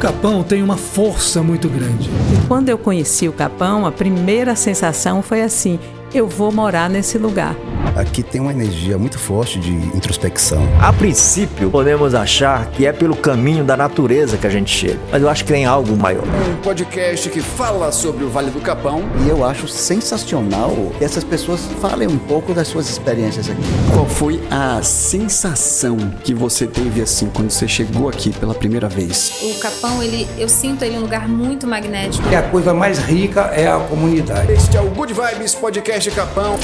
[0.00, 2.08] Capão tem uma força muito grande.
[2.08, 5.78] E quando eu conheci o Capão, a primeira sensação foi assim:
[6.12, 7.56] eu vou morar nesse lugar.
[7.96, 10.62] Aqui tem uma energia muito forte de introspecção.
[10.80, 15.22] A princípio, podemos achar que é pelo caminho da natureza que a gente chega, mas
[15.22, 16.24] eu acho que tem algo maior.
[16.48, 19.02] Um podcast que fala sobre o Vale do Capão.
[19.24, 23.60] E eu acho sensacional que essas pessoas falem um pouco das suas experiências aqui.
[23.92, 29.32] Qual foi a sensação que você teve assim quando você chegou aqui pela primeira vez?
[29.42, 32.28] O Capão, ele, eu sinto ele um lugar muito magnético.
[32.30, 34.52] E a coisa mais rica é a comunidade.
[34.52, 36.56] Este é o Good Vibes Podcast Capão.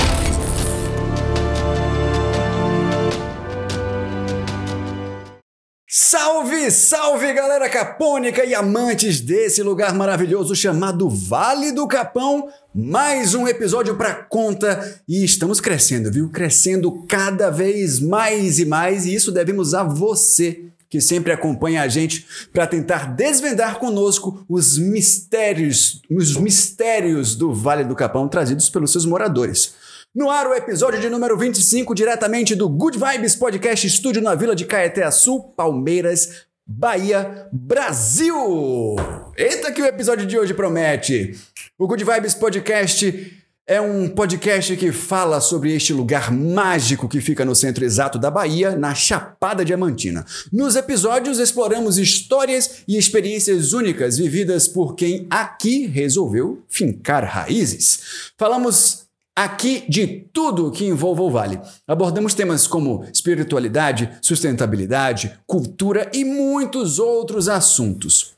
[5.86, 12.48] Salve, salve galera capônica e amantes desse lugar maravilhoso chamado Vale do Capão.
[12.74, 16.30] Mais um episódio para conta e estamos crescendo, viu?
[16.30, 21.88] Crescendo cada vez mais e mais e isso devemos a você que sempre acompanha a
[21.88, 28.92] gente para tentar desvendar conosco os mistérios, os mistérios do Vale do Capão trazidos pelos
[28.92, 29.74] seus moradores.
[30.14, 34.56] No ar, o episódio de número 25, diretamente do Good Vibes Podcast Estúdio na Vila
[34.56, 38.96] de Caeté Sul, Palmeiras, Bahia, Brasil!
[39.36, 41.38] Eita que o episódio de hoje promete!
[41.78, 47.44] O Good Vibes Podcast é um podcast que fala sobre este lugar mágico que fica
[47.44, 50.24] no centro exato da Bahia, na Chapada Diamantina.
[50.52, 58.30] Nos episódios exploramos histórias e experiências únicas vividas por quem aqui resolveu fincar raízes.
[58.38, 61.60] Falamos aqui de tudo que envolva o Vale.
[61.88, 68.35] Abordamos temas como espiritualidade, sustentabilidade, cultura e muitos outros assuntos.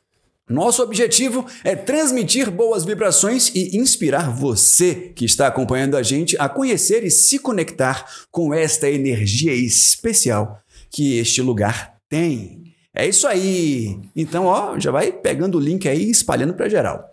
[0.49, 6.49] Nosso objetivo é transmitir boas vibrações e inspirar você que está acompanhando a gente a
[6.49, 12.63] conhecer e se conectar com esta energia especial que este lugar tem.
[12.95, 13.99] É isso aí.
[14.17, 17.05] Então, ó, já vai pegando o link aí e espalhando para geral.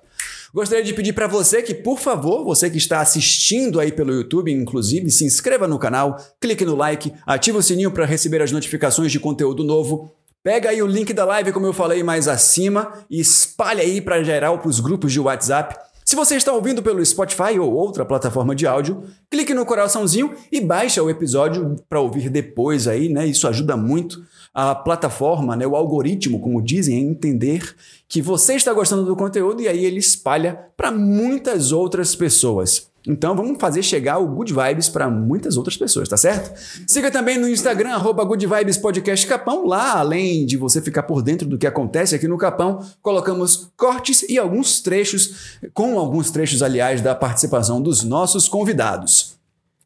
[0.53, 4.49] Gostaria de pedir para você que, por favor, você que está assistindo aí pelo YouTube,
[4.49, 9.11] inclusive, se inscreva no canal, clique no like, ative o sininho para receber as notificações
[9.11, 10.15] de conteúdo novo.
[10.45, 14.21] Pega aí o link da live, como eu falei mais acima, e espalhe aí para
[14.21, 15.75] geral para os grupos de WhatsApp.
[16.05, 20.61] Se você está ouvindo pelo Spotify ou outra plataforma de áudio, clique no coraçãozinho e
[20.61, 23.25] baixa o episódio para ouvir depois aí, né?
[23.25, 24.23] Isso ajuda muito
[24.53, 27.75] a plataforma, né, o algoritmo, como dizem, a entender
[28.07, 32.87] que você está gostando do conteúdo e aí ele espalha para muitas outras pessoas.
[33.07, 36.51] Então vamos fazer chegar o Good Vibes para muitas outras pessoas, tá certo?
[36.87, 39.67] Siga também no Instagram, arroba Good Vibes Podcast Capão.
[39.67, 44.23] Lá, além de você ficar por dentro do que acontece aqui no Capão, colocamos cortes
[44.23, 49.35] e alguns trechos, com alguns trechos, aliás, da participação dos nossos convidados.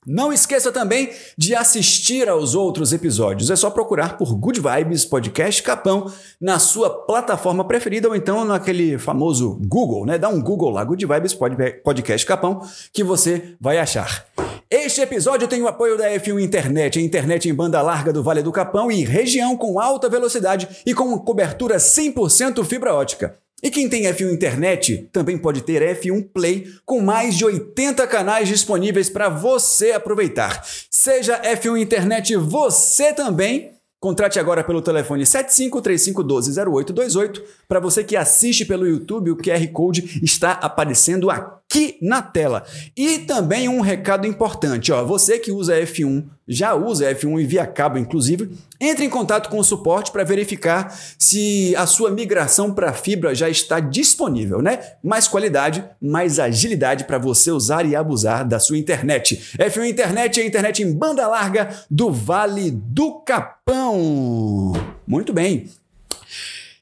[0.07, 3.49] Não esqueça também de assistir aos outros episódios.
[3.49, 8.97] É só procurar por Good Vibes Podcast Capão na sua plataforma preferida ou então naquele
[8.97, 10.17] famoso Google, né?
[10.17, 11.37] Dá um Google lá, Good Vibes
[11.83, 12.61] Podcast Capão,
[12.93, 14.25] que você vai achar.
[14.71, 18.43] Este episódio tem o apoio da F1 Internet, a internet em banda larga do Vale
[18.43, 23.37] do Capão e região com alta velocidade e com cobertura 100% fibra ótica.
[23.61, 28.47] E quem tem F1 Internet também pode ter F1 Play com mais de 80 canais
[28.47, 30.65] disponíveis para você aproveitar.
[30.89, 33.71] Seja F1 Internet você também.
[33.99, 37.41] Contrate agora pelo telefone 7535120828.
[37.67, 41.58] Para você que assiste pelo YouTube, o QR Code está aparecendo aqui
[42.01, 42.65] na tela.
[42.97, 47.67] E também um recado importante, ó, você que usa F1 já usa F1 e via
[47.67, 48.49] cabo, inclusive,
[48.81, 53.47] entre em contato com o suporte para verificar se a sua migração para fibra já
[53.47, 54.79] está disponível, né?
[55.03, 59.39] Mais qualidade, mais agilidade para você usar e abusar da sua internet.
[59.59, 64.73] F1 Internet é a internet em banda larga do Vale do Capão.
[65.05, 65.69] Muito bem.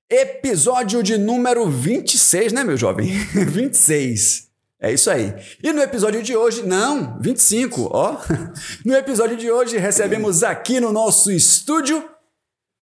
[0.10, 3.08] Episódio de número 26, né, meu jovem?
[3.36, 4.47] 26.
[4.80, 5.34] É isso aí.
[5.64, 8.18] E no episódio de hoje, não, 25, ó.
[8.86, 12.04] No episódio de hoje recebemos aqui no nosso estúdio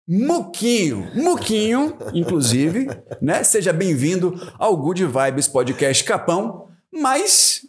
[0.08, 1.10] Muquinho.
[1.16, 2.88] Muquinho, inclusive,
[3.22, 3.44] né?
[3.44, 7.62] Seja bem-vindo ao Good Vibes Podcast Capão, mas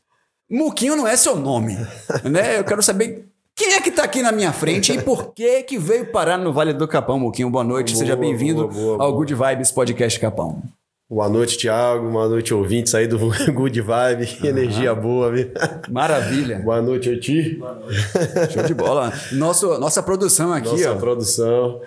[0.51, 1.77] Muquinho não é seu nome,
[2.25, 2.59] né?
[2.59, 5.79] Eu quero saber quem é que está aqui na minha frente e por que que
[5.79, 7.49] veio parar no Vale do Capão, Muquinho?
[7.49, 8.69] Boa noite, boa, seja bem-vindo
[9.01, 10.63] ao Good Vibes Podcast Capão.
[11.09, 12.11] Boa noite, Thiago.
[12.11, 13.17] Boa noite, ouvintes aí do
[13.55, 14.39] Good Vibe.
[14.43, 15.53] Energia boa, viu?
[15.89, 16.59] Maravilha.
[16.59, 17.55] Boa noite, Oti.
[17.55, 18.53] Boa noite.
[18.53, 19.13] Show de bola.
[19.31, 20.89] Nosso, nossa produção aqui, nossa ó.
[20.89, 21.81] Nossa produção.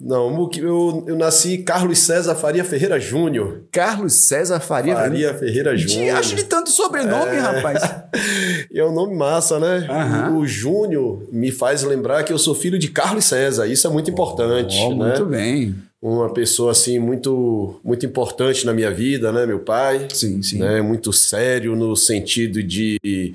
[0.00, 3.64] Não, eu, eu nasci Carlos César Faria Ferreira Júnior.
[3.70, 6.16] Carlos César Faria, Faria Ferreira Júnior.
[6.16, 7.38] Acho de tanto sobrenome, é...
[7.38, 7.82] rapaz.
[8.74, 9.86] é um nome massa, né?
[10.30, 10.38] Uhum.
[10.38, 13.66] O Júnior me faz lembrar que eu sou filho de Carlos César.
[13.66, 14.76] Isso é muito importante.
[14.80, 15.08] Oh, né?
[15.08, 15.74] Muito bem.
[16.06, 20.58] Uma pessoa assim muito muito importante na minha vida, né, meu pai, Sim, sim.
[20.58, 23.34] né, muito sério no sentido de,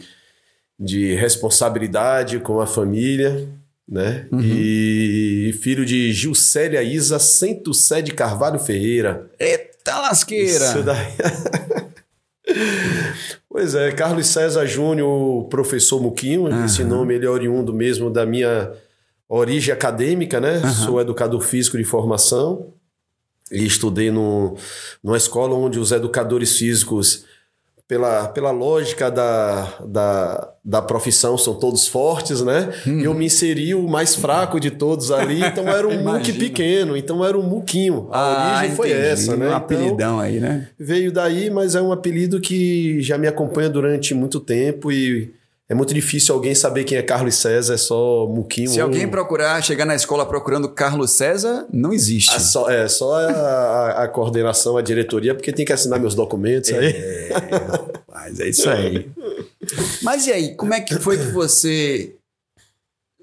[0.80, 3.48] de responsabilidade com a família,
[3.88, 4.40] né, Uhum.
[4.44, 9.28] e filho de Gilcélia Isa Centucé de Carvalho Ferreira.
[9.40, 10.66] Eita lasqueira!
[10.66, 11.08] Isso daí.
[13.50, 18.72] pois é, Carlos César Júnior, professor Muquinho, esse nome ele é oriundo mesmo da minha
[19.30, 20.60] origem acadêmica, né?
[20.86, 22.74] Sou educador físico de formação
[23.52, 24.56] e estudei no,
[25.04, 27.26] numa escola onde os educadores físicos,
[27.88, 32.70] pela, pela lógica da, da, da profissão, são todos fortes, né?
[32.86, 33.00] Hum.
[33.02, 37.26] Eu me inseri o mais fraco de todos ali, então era um muque pequeno, então
[37.26, 38.08] era um muquinho.
[38.12, 39.08] A origem foi Ah, entendi.
[39.08, 39.46] essa, né?
[39.46, 40.70] Um Então, apelidão aí, né?
[40.78, 45.34] Veio daí, mas é um apelido que já me acompanha durante muito tempo e
[45.70, 48.70] é muito difícil alguém saber quem é Carlos César, é só Muquinho.
[48.72, 52.32] Se ou- alguém procurar, chegar na escola procurando Carlos César, não existe.
[52.36, 56.16] Ah, só, é só a, a- a coordenação, a diretoria, porque tem que assinar meus
[56.16, 56.96] documentos aí.
[58.12, 59.08] Mas é isso aí.
[60.02, 62.16] Mas e aí, como é que foi que você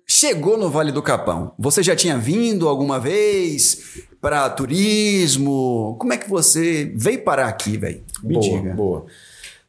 [0.06, 1.52] chegou no Vale do Capão?
[1.58, 5.96] Você já tinha vindo alguma vez para turismo?
[5.99, 8.02] Como é que você veio parar aqui, velho?
[8.22, 8.75] Me boa, diga.
[8.75, 9.06] boa.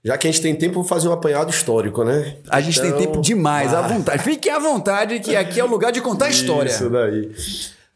[0.07, 2.37] Já que a gente tem tempo, vou fazer um apanhado histórico, né?
[2.47, 3.87] A gente tem Então, tempo demais, à ah.
[3.89, 4.23] vontade.
[4.23, 6.69] Fique à vontade que aqui é o lugar de contar história.
[6.69, 7.29] Isso daí.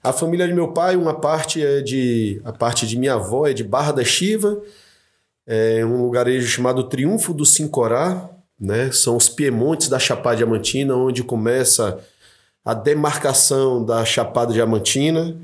[0.03, 2.41] A família de meu pai, uma parte é de.
[2.43, 4.61] A parte de minha avó é de Barra da Chiva,
[5.47, 8.29] é um lugarejo chamado Triunfo do Sincorá,
[8.59, 8.91] né?
[8.91, 11.97] São os Piemontes da Chapada Diamantina, onde começa
[12.65, 15.37] a demarcação da Chapada Diamantina.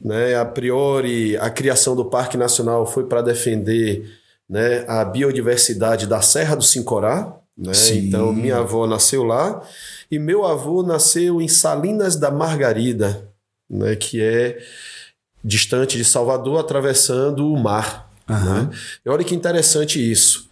[0.00, 0.34] Né?
[0.34, 4.10] A priori, a criação do Parque Nacional foi para defender
[4.48, 7.36] né, a biodiversidade da Serra do Sincorá.
[7.56, 7.72] Né?
[7.94, 9.62] Então, minha avó nasceu lá
[10.10, 13.28] e meu avô nasceu em Salinas da Margarida,
[13.68, 14.58] né, que é
[15.42, 18.10] distante de Salvador, atravessando o mar.
[18.28, 18.70] Né?
[19.04, 20.50] E olha que interessante isso.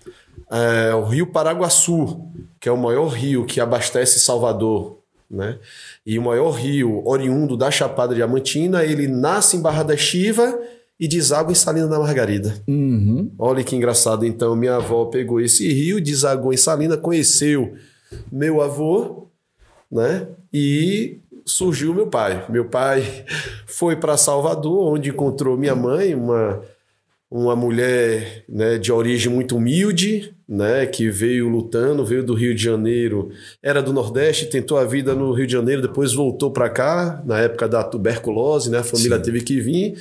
[0.51, 2.29] É, o rio Paraguaçu,
[2.61, 5.59] que é o maior rio que abastece Salvador, né?
[6.07, 10.57] e o maior rio oriundo da Chapada Diamantina, ele nasce em Barra da Chiva
[10.99, 12.55] e deságua em Salina da Margarida.
[12.69, 13.31] Uhum.
[13.39, 14.25] Olha que engraçado.
[14.25, 17.75] Então, minha avó pegou esse rio, desagou em Salina, conheceu
[18.31, 19.29] meu avô,
[19.91, 20.29] né?
[20.53, 22.45] E surgiu meu pai.
[22.49, 23.25] Meu pai
[23.67, 26.63] foi para Salvador, onde encontrou minha mãe, uma,
[27.31, 30.87] uma mulher né, de origem muito humilde, né?
[30.87, 33.31] Que veio lutando, veio do Rio de Janeiro,
[33.61, 37.41] era do Nordeste, tentou a vida no Rio de Janeiro, depois voltou para cá, na
[37.41, 38.79] época da tuberculose, né?
[38.79, 39.97] A família teve que vir.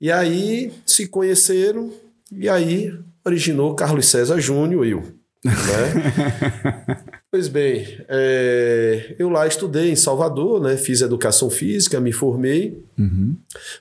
[0.00, 1.92] E aí se conheceram,
[2.32, 2.94] e aí
[3.24, 5.20] originou Carlos César Júnior e eu.
[5.44, 6.96] Né?
[7.30, 10.76] pois bem, é, eu lá estudei em Salvador, né?
[10.76, 12.82] fiz educação física, me formei.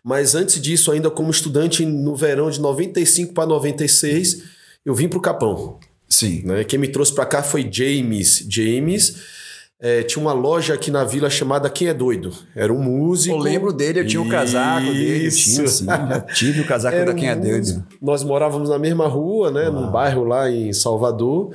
[0.04, 4.44] Mas antes disso, ainda como estudante no verão de 95 para 96,
[4.86, 5.80] eu vim para o Capão.
[6.08, 6.44] Sim.
[6.46, 6.64] Né?
[6.64, 8.46] Quem me trouxe para cá foi James.
[8.50, 9.39] James
[9.82, 12.34] é, tinha uma loja aqui na vila chamada Quem é Doido.
[12.54, 13.34] Era um músico.
[13.34, 15.28] Eu lembro dele, eu tinha o casaco dele.
[15.28, 15.86] Eu tinha, sim.
[15.86, 17.88] Já tive o casaco Era da Quem é um Doido.
[18.02, 19.70] Nós morávamos na mesma rua, né?
[19.70, 21.54] Num bairro lá em Salvador.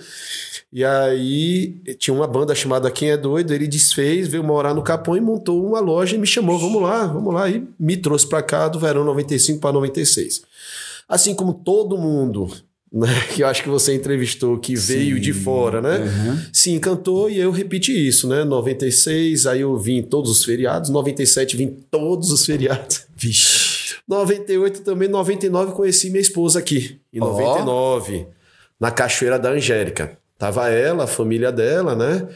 [0.72, 3.52] E aí tinha uma banda chamada Quem é Doido.
[3.52, 6.58] Ele desfez, veio morar no Capão e montou uma loja e me chamou.
[6.58, 7.50] Vamos lá, vamos lá.
[7.50, 10.42] E me trouxe para cá do verão 95 para 96.
[11.06, 12.50] Assim como todo mundo.
[12.94, 15.98] Né, que eu acho que você entrevistou, que veio de fora, né?
[16.52, 18.44] Se encantou e eu repeti isso, né?
[18.44, 23.04] 96, aí eu vim todos os feriados, 97 vim todos os feriados.
[23.16, 23.96] Vixe.
[24.06, 27.00] 98 também, 99 conheci minha esposa aqui.
[27.12, 27.32] Em Ó.
[27.32, 28.28] 99,
[28.78, 30.16] na Cachoeira da Angélica.
[30.38, 32.28] Tava ela, a família dela, né?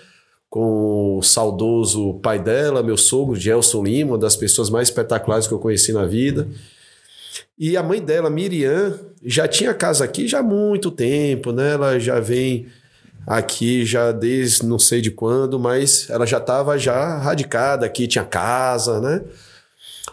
[0.50, 5.54] Com o saudoso pai dela, meu sogro, Gelson Lima, uma das pessoas mais espetaculares que
[5.54, 6.48] eu conheci na vida.
[7.56, 11.72] E a mãe dela, Miriam, já tinha casa aqui já há muito tempo, né?
[11.72, 12.66] Ela já vem
[13.26, 18.24] aqui já desde não sei de quando, mas ela já estava já radicada aqui, tinha
[18.24, 19.22] casa, né?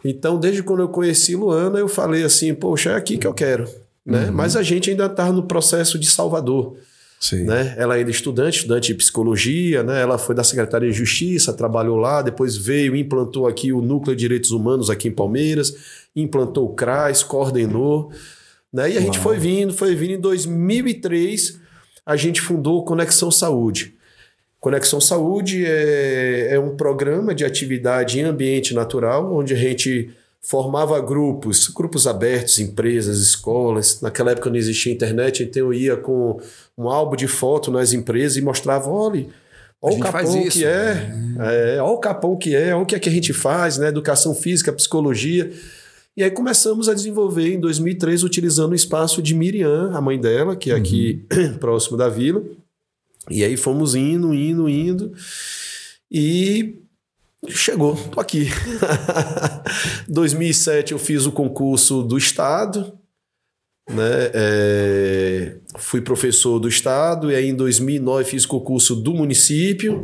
[0.03, 3.67] Então, desde quando eu conheci Luana, eu falei assim, poxa, é aqui que eu quero,
[4.05, 4.29] né?
[4.31, 6.75] Mas a gente ainda estava no processo de Salvador,
[7.19, 7.45] Sim.
[7.45, 7.73] né?
[7.77, 10.01] Ela ainda é estudante, estudante de psicologia, né?
[10.01, 14.15] Ela foi da Secretaria de Justiça, trabalhou lá, depois veio e implantou aqui o Núcleo
[14.15, 15.73] de Direitos Humanos aqui em Palmeiras,
[16.15, 18.11] implantou o CRAS, coordenou,
[18.75, 18.91] né?
[18.91, 21.61] E a gente foi vindo, foi vindo em 2003,
[22.05, 23.95] a gente fundou Conexão Saúde.
[24.59, 30.99] Conexão Saúde é, é um programa de atividade em ambiente natural, onde a gente formava
[30.99, 34.01] grupos, grupos abertos, empresas, escolas.
[34.01, 36.37] Naquela época não existia internet, então eu ia com
[36.77, 39.25] um álbum de foto nas empresas e mostrava, olha,
[39.81, 40.59] olha o capão isso.
[40.59, 43.31] que é, é, olha o capão que é, olha o que é que a gente
[43.31, 43.87] faz, né?
[43.87, 45.49] Educação física, psicologia.
[46.17, 50.55] E aí começamos a desenvolver em 2003, utilizando o espaço de Miriam, a mãe dela,
[50.55, 51.25] que é aqui
[51.59, 52.41] próximo da vila.
[53.29, 55.11] E aí fomos indo, indo, indo.
[56.09, 56.77] E
[57.49, 58.47] chegou, tô aqui.
[60.07, 62.97] 2007 eu fiz o concurso do Estado,
[63.89, 64.31] né?
[64.33, 70.01] É, fui professor do Estado, e aí em 2009 fiz concurso do município,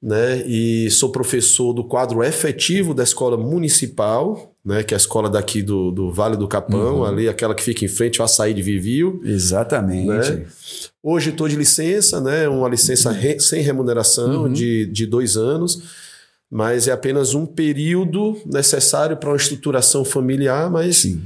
[0.00, 0.46] né?
[0.46, 4.82] E sou professor do quadro efetivo da escola municipal, né?
[4.82, 7.88] Que é a escola daqui do, do Vale do Capão, ali, aquela que fica em
[7.88, 9.20] frente ao açaí de Vivio.
[9.24, 10.30] Exatamente.
[10.32, 10.46] Né?
[11.02, 12.48] Hoje estou de licença, né?
[12.48, 15.82] Uma licença re- sem remuneração de, de dois anos,
[16.50, 21.22] mas é apenas um período necessário para uma estruturação familiar, mas Sim.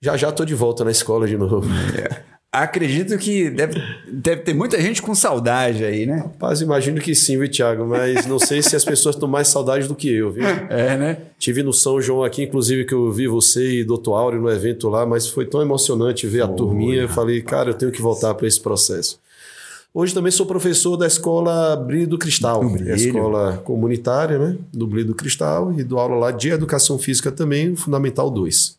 [0.00, 1.68] já já estou de volta na escola de novo.
[2.52, 3.80] Acredito que deve,
[4.10, 6.16] deve ter muita gente com saudade aí, né?
[6.16, 7.86] Rapaz, imagino que sim, viu, Thiago?
[7.86, 10.44] Mas não sei se as pessoas estão mais saudades do que eu, viu?
[10.68, 11.16] É, né?
[11.38, 14.10] Tive no São João aqui, inclusive, que eu vi você e Dr.
[14.10, 17.02] Áureo no evento lá, mas foi tão emocionante ver a turminha.
[17.02, 19.20] Eu falei, cara, eu tenho que voltar para esse processo.
[19.94, 24.56] Hoje também sou professor da escola Brilho do Cristal, a escola comunitária, né?
[24.72, 28.76] Do Brilho do Cristal, e dou aula lá de educação física também, Fundamental 2.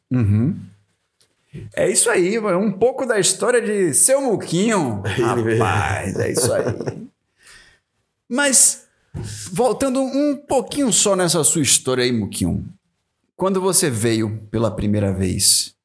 [1.75, 5.03] É isso aí, um pouco da história de seu Muquinho.
[5.37, 6.63] Ele Rapaz, é isso aí.
[8.29, 8.83] Mas,
[9.51, 12.65] voltando um pouquinho só nessa sua história aí, Muquinho.
[13.35, 15.75] Quando você veio pela primeira vez,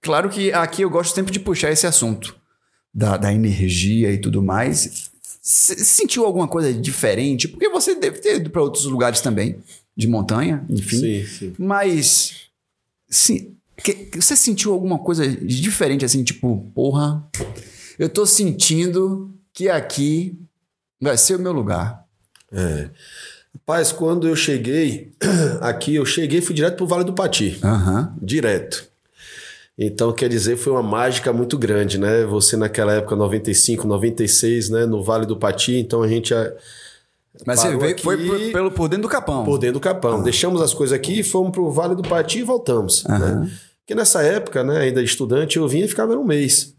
[0.00, 2.34] claro que aqui eu gosto sempre de puxar esse assunto
[2.94, 5.10] da, da energia e tudo mais.
[5.42, 7.46] Sentiu alguma coisa diferente?
[7.46, 9.58] Porque você deve ter ido para outros lugares também,
[9.94, 10.98] de montanha, enfim.
[10.98, 11.54] Sim, sim.
[11.58, 12.46] Mas.
[13.08, 17.24] Sim, que- que você sentiu alguma coisa de diferente assim, tipo, porra,
[17.98, 20.38] eu tô sentindo que aqui
[21.00, 22.04] vai ser o meu lugar.
[23.54, 25.12] Rapaz, quando eu cheguei
[25.60, 27.58] aqui, eu cheguei e fui direto pro Vale do Pati.
[27.62, 28.14] Aham.
[28.20, 28.86] direto.
[29.78, 32.24] Então, quer dizer, foi uma mágica muito grande, né?
[32.24, 34.86] Você naquela época, 95, 96, né?
[34.86, 36.50] No Vale do Pati, então a gente a-
[37.44, 39.44] Mas você veio, aqui- foi por, pelo, por dentro do capão.
[39.44, 40.22] por dentro do Capão.
[40.22, 43.50] Deixamos as coisas aqui, fomos pro Vale do Pati e voltamos, né?
[43.80, 46.74] Porque nessa época, né, ainda estudante, eu vinha e ficava um mês,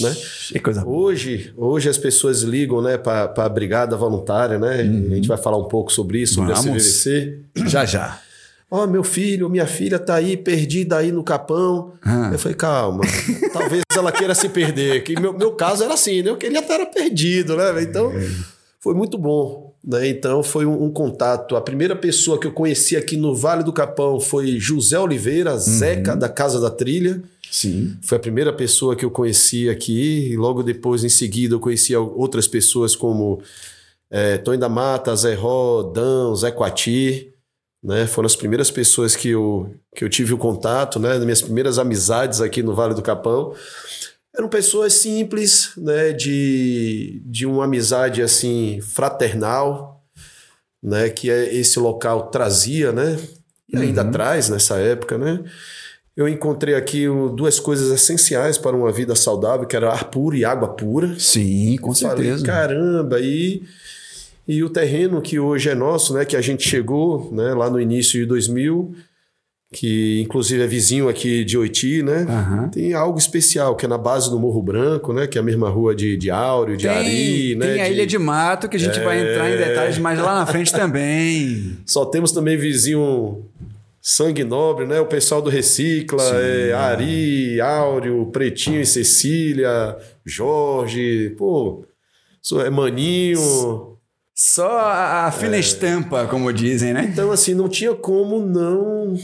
[0.00, 0.14] né?
[0.48, 0.94] Que coisa boa.
[1.10, 4.80] Hoje, hoje as pessoas ligam, né, para a brigada voluntária, né?
[4.80, 6.70] A gente vai falar um pouco sobre isso, sobre a Vamos.
[6.82, 7.38] CVVC.
[7.66, 8.20] Já, já.
[8.72, 11.92] Ó, meu filho, minha filha tá aí perdida aí no capão.
[12.04, 12.30] Ah.
[12.32, 13.02] Eu falei, calma,
[13.52, 15.02] talvez ela queira se perder.
[15.02, 16.30] Que meu, meu caso era assim, né?
[16.30, 17.82] Eu queria estar perdido, né?
[17.82, 18.12] Então,
[18.78, 19.69] foi muito bom.
[19.82, 20.08] Né?
[20.08, 21.56] Então, foi um, um contato.
[21.56, 26.14] A primeira pessoa que eu conheci aqui no Vale do Capão foi José Oliveira, Zeca,
[26.14, 27.22] da Casa da Trilha.
[27.50, 27.96] Sim.
[28.02, 30.30] Foi a primeira pessoa que eu conheci aqui.
[30.30, 33.42] E logo depois, em seguida, eu conheci outras pessoas como
[34.10, 37.32] é, Tony da Mata, Zé Ró, Dan, Zé Coati.
[37.82, 38.06] Né?
[38.06, 41.18] Foram as primeiras pessoas que eu, que eu tive o contato, né?
[41.18, 43.54] minhas primeiras amizades aqui no Vale do Capão.
[44.36, 46.12] Eram pessoas simples, né?
[46.12, 50.04] de, de uma amizade assim fraternal,
[50.82, 51.08] né?
[51.10, 53.18] que é esse local trazia, né?
[53.68, 55.18] e ainda traz nessa época.
[55.18, 55.42] Né?
[56.16, 60.44] Eu encontrei aqui duas coisas essenciais para uma vida saudável, que era ar puro e
[60.44, 61.18] água pura.
[61.18, 62.44] Sim, com Falei, certeza.
[62.44, 63.62] caramba, e,
[64.46, 67.80] e o terreno que hoje é nosso, né, que a gente chegou né, lá no
[67.80, 68.94] início de 2000,
[69.72, 72.26] que inclusive é vizinho aqui de Oiti, né?
[72.28, 72.68] Aham.
[72.70, 75.26] Tem algo especial, que é na base do Morro Branco, né?
[75.28, 77.66] Que é a mesma rua de, de Áureo, de Tem, Ari, né?
[77.66, 80.46] tem a Ilha de Mato, que a gente vai entrar em detalhes mais lá na
[80.46, 81.76] frente também.
[81.86, 83.44] Só temos também vizinho
[84.02, 84.98] sangue nobre, né?
[84.98, 89.96] O pessoal do Recicla, é, Ari, Áureo, Pretinho e Cecília,
[90.26, 91.84] Jorge, pô,
[92.64, 93.96] é Maninho.
[94.34, 95.32] Só a, a É.
[95.32, 97.08] fina estampa, como dizem, né?
[97.12, 99.14] Então, assim, não tinha como não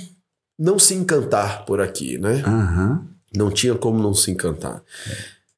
[0.58, 2.42] não se encantar por aqui, né?
[2.46, 3.06] Aham.
[3.36, 4.82] Não tinha como não se encantar.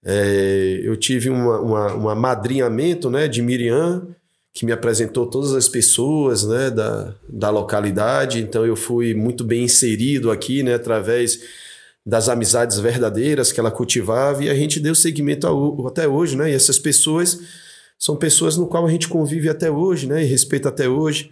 [0.05, 4.07] É, eu tive uma, uma, um amadrinhamento né, de Miriam,
[4.53, 9.65] que me apresentou todas as pessoas né, da, da localidade, então eu fui muito bem
[9.65, 11.41] inserido aqui, né, através
[12.05, 16.51] das amizades verdadeiras que ela cultivava, e a gente deu seguimento ao- até hoje, né?
[16.51, 17.39] E essas pessoas
[17.99, 20.23] são pessoas no qual a gente convive até hoje, né?
[20.23, 21.31] E respeita até hoje.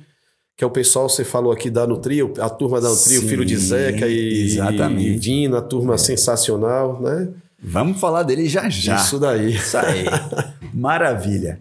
[0.56, 3.28] Que é o pessoal, você falou aqui da Nutria, a turma da Nutria, o Sim,
[3.28, 5.06] filho de Zeca e, exatamente.
[5.06, 7.28] e Vina, a turma sensacional, né?
[7.62, 8.96] Vamos falar dele já já.
[8.96, 9.54] Isso daí.
[9.54, 10.06] Isso aí.
[10.72, 11.60] Maravilha.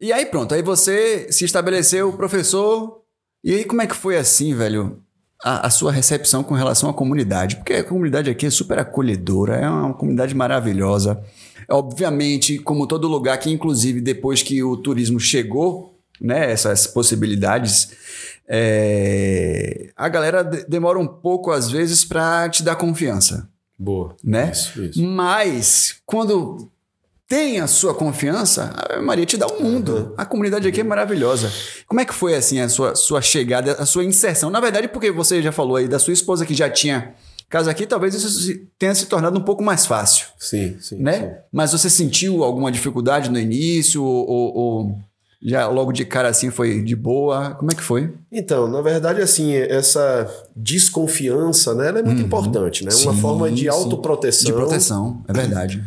[0.00, 3.00] E aí pronto, aí você se estabeleceu professor.
[3.44, 4.98] E aí como é que foi assim, velho?
[5.44, 7.56] A, a sua recepção com relação à comunidade?
[7.56, 11.22] Porque a comunidade aqui é super acolhedora, é uma comunidade maravilhosa.
[11.68, 15.89] Obviamente, como todo lugar que, inclusive, depois que o turismo chegou
[16.20, 17.90] né, essas possibilidades,
[18.48, 23.48] é, a galera de- demora um pouco, às vezes, para te dar confiança,
[23.78, 24.14] Boa.
[24.22, 24.50] né?
[24.52, 25.02] Isso, isso.
[25.02, 26.68] Mas, quando
[27.28, 30.12] tem a sua confiança, a Maria te dá o mundo.
[30.16, 31.50] A comunidade aqui é maravilhosa.
[31.86, 34.50] Como é que foi, assim, a sua, sua chegada, a sua inserção?
[34.50, 37.14] Na verdade, porque você já falou aí da sua esposa que já tinha
[37.48, 40.96] casa aqui, talvez isso tenha se tornado um pouco mais fácil Sim, sim.
[40.98, 41.18] né?
[41.20, 41.30] sim.
[41.52, 44.98] Mas você sentiu alguma dificuldade no início ou- ou
[45.42, 47.54] já logo de cara assim foi de boa?
[47.54, 48.12] Como é que foi?
[48.30, 52.90] Então, na verdade, assim, essa desconfiança, né, ela é muito importante, né?
[53.02, 53.68] Uma Sim, forma de sim.
[53.68, 54.46] autoproteção.
[54.46, 55.82] De proteção, é verdade.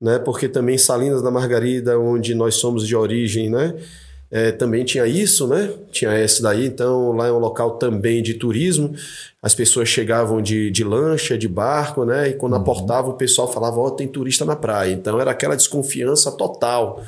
[0.00, 0.18] né?
[0.18, 3.74] Porque também Salinas da Margarida, onde nós somos de origem, né?
[4.30, 5.72] é, também tinha isso, né?
[5.92, 8.94] Tinha esse daí, então lá é um local também de turismo.
[9.40, 12.30] As pessoas chegavam de, de lancha, de barco, né?
[12.30, 14.92] E quando aportava, o pessoal falava: Ó, tem turista na praia.
[14.92, 17.04] Então era aquela desconfiança total,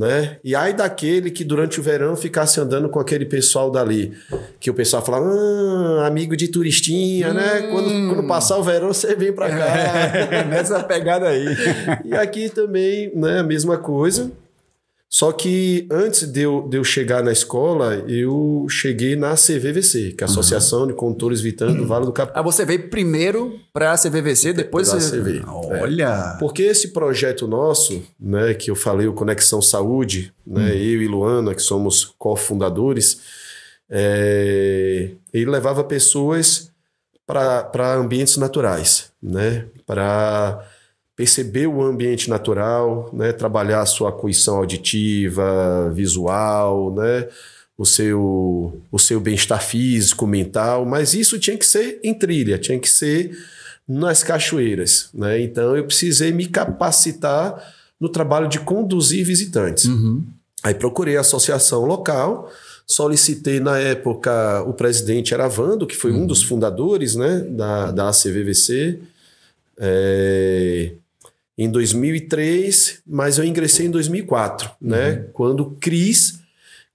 [0.00, 0.38] né?
[0.42, 4.14] E aí daquele que durante o verão ficasse andando com aquele pessoal dali,
[4.58, 7.68] que o pessoal falava: ah, amigo de turistinha, né?
[7.70, 10.44] Quando, quando passar o verão, você vem pra cá.
[10.48, 11.44] Nessa pegada aí.
[12.02, 14.30] E aqui também, né, a mesma coisa.
[15.12, 20.22] Só que antes de eu, de eu chegar na escola, eu cheguei na CVVC, que
[20.22, 22.32] é a Associação de Condutores Vitantes do Vale do Capão.
[22.36, 25.20] Ah, você veio primeiro pra CVVC, depois você...
[25.20, 26.36] CV, Olha...
[26.38, 31.56] Porque esse projeto nosso, né, que eu falei, o Conexão Saúde, né, eu e Luana,
[31.56, 33.20] que somos cofundadores,
[33.90, 36.70] é, ele levava pessoas
[37.26, 40.64] para ambientes naturais, né, para
[41.20, 47.28] perceber o ambiente natural, né, trabalhar a sua acuição auditiva, visual, né,
[47.76, 52.78] o seu, o seu bem-estar físico, mental, mas isso tinha que ser em trilha, tinha
[52.78, 53.36] que ser
[53.86, 55.42] nas cachoeiras, né?
[55.42, 59.84] Então eu precisei me capacitar no trabalho de conduzir visitantes.
[60.62, 62.50] Aí procurei a associação local,
[62.86, 69.00] solicitei na época o presidente Eravando, que foi um dos fundadores, né, da, da ACVVC,
[69.78, 70.92] é,
[71.60, 76.40] em 2003, mas eu ingressei em 2004, né, quando o Cris,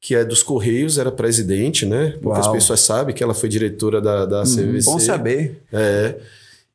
[0.01, 2.56] que é dos Correios, era presidente, né, poucas Uau.
[2.56, 4.89] pessoas sabem que ela foi diretora da, da ACVVC.
[4.89, 5.62] Bom saber.
[5.71, 6.15] É.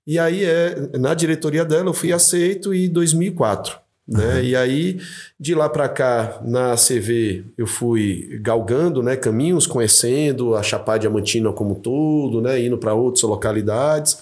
[0.06, 3.76] E aí, é, na diretoria dela, eu fui aceito em 2004.
[4.06, 4.44] Né?
[4.44, 5.00] E aí,
[5.38, 11.52] de lá para cá, na CV, eu fui galgando né, caminhos, conhecendo a Chapada Diamantina
[11.52, 14.18] como um todo, né, indo para outras localidades.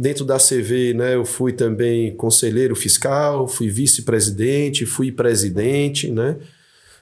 [0.00, 6.36] Dentro da CV, né, eu fui também conselheiro fiscal, fui vice-presidente, fui presidente, né?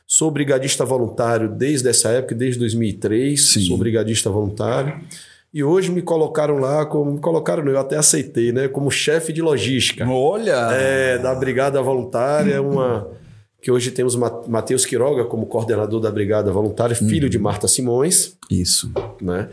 [0.05, 3.41] Sou brigadista voluntário desde essa época, desde 2003.
[3.41, 3.61] Sim.
[3.67, 4.99] Sou brigadista voluntário.
[5.55, 8.67] E hoje me colocaram lá, como me colocaram, eu até aceitei, né?
[8.67, 10.05] Como chefe de logística.
[10.09, 10.69] Olha!
[10.73, 13.07] É, da Brigada Voluntária, uma
[13.63, 18.37] que hoje temos Ma- Matheus Quiroga como coordenador da Brigada Voluntária, filho de Marta Simões,
[18.51, 18.91] Isso.
[19.23, 19.51] né?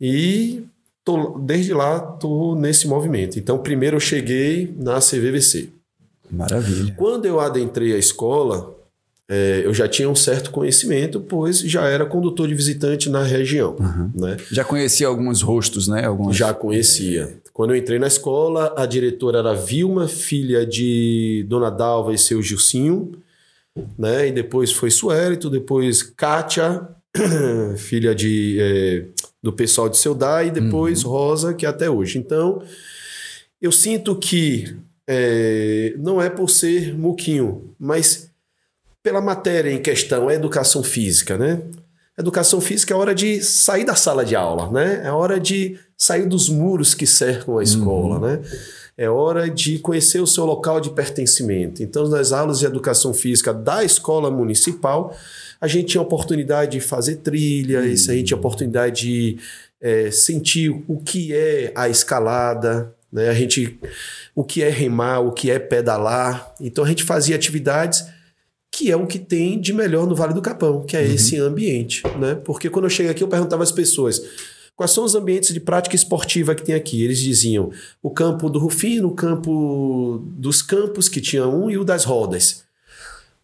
[0.00, 0.64] E
[1.04, 3.38] tô, desde lá tô nesse movimento.
[3.38, 5.68] Então, primeiro eu cheguei na CVVC.
[6.30, 6.94] Maravilha.
[6.96, 8.74] Quando eu adentrei a escola,
[9.28, 13.76] é, eu já tinha um certo conhecimento, pois já era condutor de visitante na região,
[14.14, 14.36] né?
[14.50, 16.04] Já conheci alguns rostos, né?
[16.06, 16.36] Alguns...
[16.36, 17.40] Já conhecia.
[17.52, 22.42] Quando eu entrei na escola, a diretora era Vilma, filha de Dona Dalva e seu
[22.42, 23.12] Gilcinho,
[23.98, 24.28] né?
[24.28, 26.88] E depois foi Suélito, depois Kátia,
[27.76, 29.04] filha de, eh,
[29.42, 32.18] do pessoal de Seudá, e depois Rosa, que é até hoje.
[32.18, 32.62] Então,
[33.60, 34.76] eu sinto que
[35.06, 38.30] eh, não é por ser muquinho, mas
[39.02, 41.60] pela matéria em questão, é educação física, né?
[42.16, 45.02] Educação física é hora de sair da sala de aula, né?
[45.04, 48.42] É hora de sair dos muros que cercam a escola, né?
[48.96, 51.82] É hora de conhecer o seu local de pertencimento.
[51.82, 55.16] Então, nas aulas de educação física da escola municipal,
[55.60, 59.38] a gente tinha a oportunidade de fazer trilhas, a gente tinha a oportunidade de
[59.80, 63.28] eh, sentir o que é a escalada, né?
[63.28, 63.78] A gente,
[64.34, 66.54] o que é remar, o que é pedalar.
[66.60, 68.04] Então, a gente fazia atividades
[68.72, 72.02] que é o que tem de melhor no Vale do Capão, que é esse ambiente,
[72.18, 72.34] né?
[72.34, 74.22] Porque quando eu cheguei aqui, eu perguntava às pessoas
[74.82, 77.04] quais são os ambientes de prática esportiva que tem aqui.
[77.04, 77.70] Eles diziam
[78.02, 82.64] o campo do Rufino, o campo dos campos, que tinha um, e o das rodas.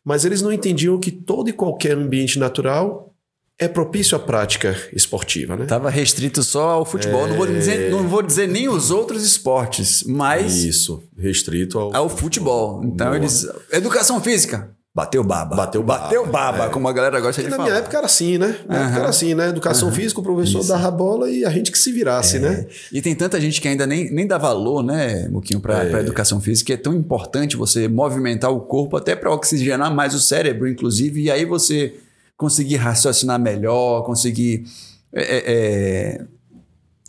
[0.05, 3.15] Mas eles não entendiam que todo e qualquer ambiente natural
[3.57, 5.65] é propício à prática esportiva, né?
[5.67, 7.27] Tava restrito só ao futebol.
[7.29, 12.09] Não, vou dizer, não vou dizer nem os outros esportes, mas Isso, restrito ao, ao
[12.09, 12.83] futebol.
[12.85, 13.17] Então Boa.
[13.17, 13.47] eles.
[13.73, 14.77] Educação física.
[14.99, 15.55] Bateu baba.
[15.55, 16.03] Bateu baba.
[16.07, 17.69] Bateu baba, como a galera gosta de Na falar.
[17.69, 18.59] minha época era assim, né?
[18.67, 19.49] Na época era assim, né?
[19.51, 22.67] Educação física, o professor dava a bola e a gente que se virasse, né?
[22.93, 26.41] E tem tanta gente que ainda nem, nem dá valor, né, Muquinho, para a educação
[26.41, 26.73] física.
[26.73, 31.23] É tão importante você movimentar o corpo até para oxigenar mais o cérebro, inclusive.
[31.23, 31.95] E aí você
[32.37, 34.65] conseguir raciocinar melhor, conseguir
[35.13, 36.21] é, é, é,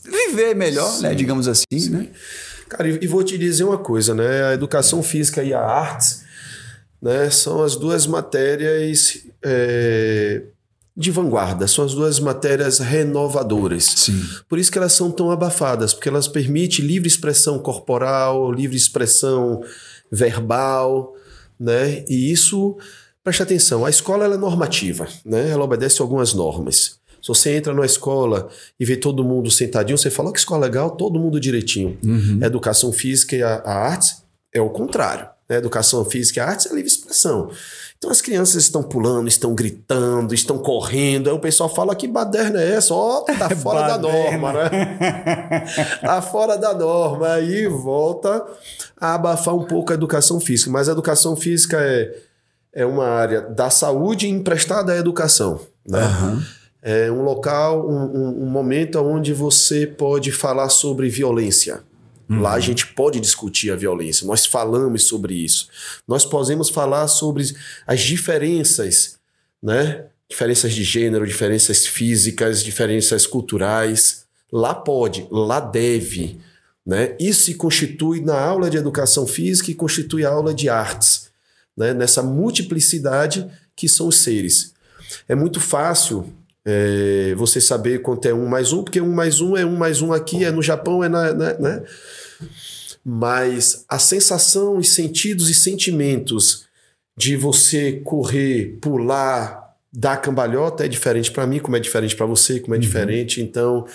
[0.05, 1.15] viver melhor, né?
[1.15, 2.07] Digamos assim, né?
[2.67, 4.43] Cara, e, e vou te dizer uma coisa, né?
[4.43, 6.28] A educação física e a arte,
[7.01, 7.29] né?
[7.29, 10.41] São as duas matérias é,
[10.95, 13.85] de vanguarda, são as duas matérias renovadoras.
[13.85, 14.21] Sim.
[14.47, 19.63] Por isso que elas são tão abafadas, porque elas permitem livre expressão corporal, livre expressão
[20.11, 21.13] verbal,
[21.59, 22.03] né?
[22.07, 22.77] E isso,
[23.23, 25.49] preste atenção, a escola é normativa, né?
[25.49, 26.99] Ela obedece a algumas normas.
[27.21, 30.65] Se você entra numa escola e vê todo mundo sentadinho, você fala "Ó, que escola
[30.65, 31.97] legal, todo mundo direitinho.
[32.41, 34.15] A educação física e a, a arte
[34.53, 35.27] é o contrário.
[35.49, 35.57] Né?
[35.57, 37.49] Educação física e a arte é livre expressão.
[37.97, 41.29] Então as crianças estão pulando, estão gritando, estão correndo.
[41.29, 42.93] Aí o pessoal fala que baderna é essa?
[42.93, 45.65] Ó, tá fora da norma, né?
[46.01, 47.33] tá fora da norma.
[47.33, 48.45] Aí volta
[48.95, 50.71] a abafar um pouco a educação física.
[50.71, 52.15] Mas a educação física é,
[52.73, 55.59] é uma área da saúde emprestada à educação.
[55.85, 55.99] Né?
[56.81, 61.81] É um local, um, um- um momento onde você pode falar sobre violência.
[62.29, 65.67] Lá a gente pode discutir a violência, nós falamos sobre isso.
[66.07, 67.43] Nós podemos falar sobre
[67.87, 69.17] as diferenças,
[69.61, 70.05] né?
[70.29, 74.25] Diferenças de gênero, diferenças físicas, diferenças culturais.
[74.51, 76.39] Lá pode, lá deve.
[76.85, 77.15] Né?
[77.19, 81.29] Isso se constitui na aula de educação física e constitui a aula de artes,
[81.75, 81.93] né?
[81.95, 84.73] nessa multiplicidade que são os seres.
[85.27, 86.31] É muito fácil
[86.65, 90.01] é, você saber quanto é um mais um, porque um mais um é um mais
[90.01, 91.33] um aqui, é no Japão, é na.
[91.33, 91.83] na- né?
[93.03, 96.65] Mas a sensação, os sentidos e sentimentos
[97.17, 102.59] de você correr, pular, dar cambalhota é diferente para mim, como é diferente para você,
[102.59, 103.41] como é diferente.
[103.41, 103.85] Então,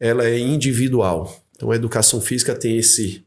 [0.00, 1.42] ela é individual.
[1.56, 3.22] Então, a educação física tem esse,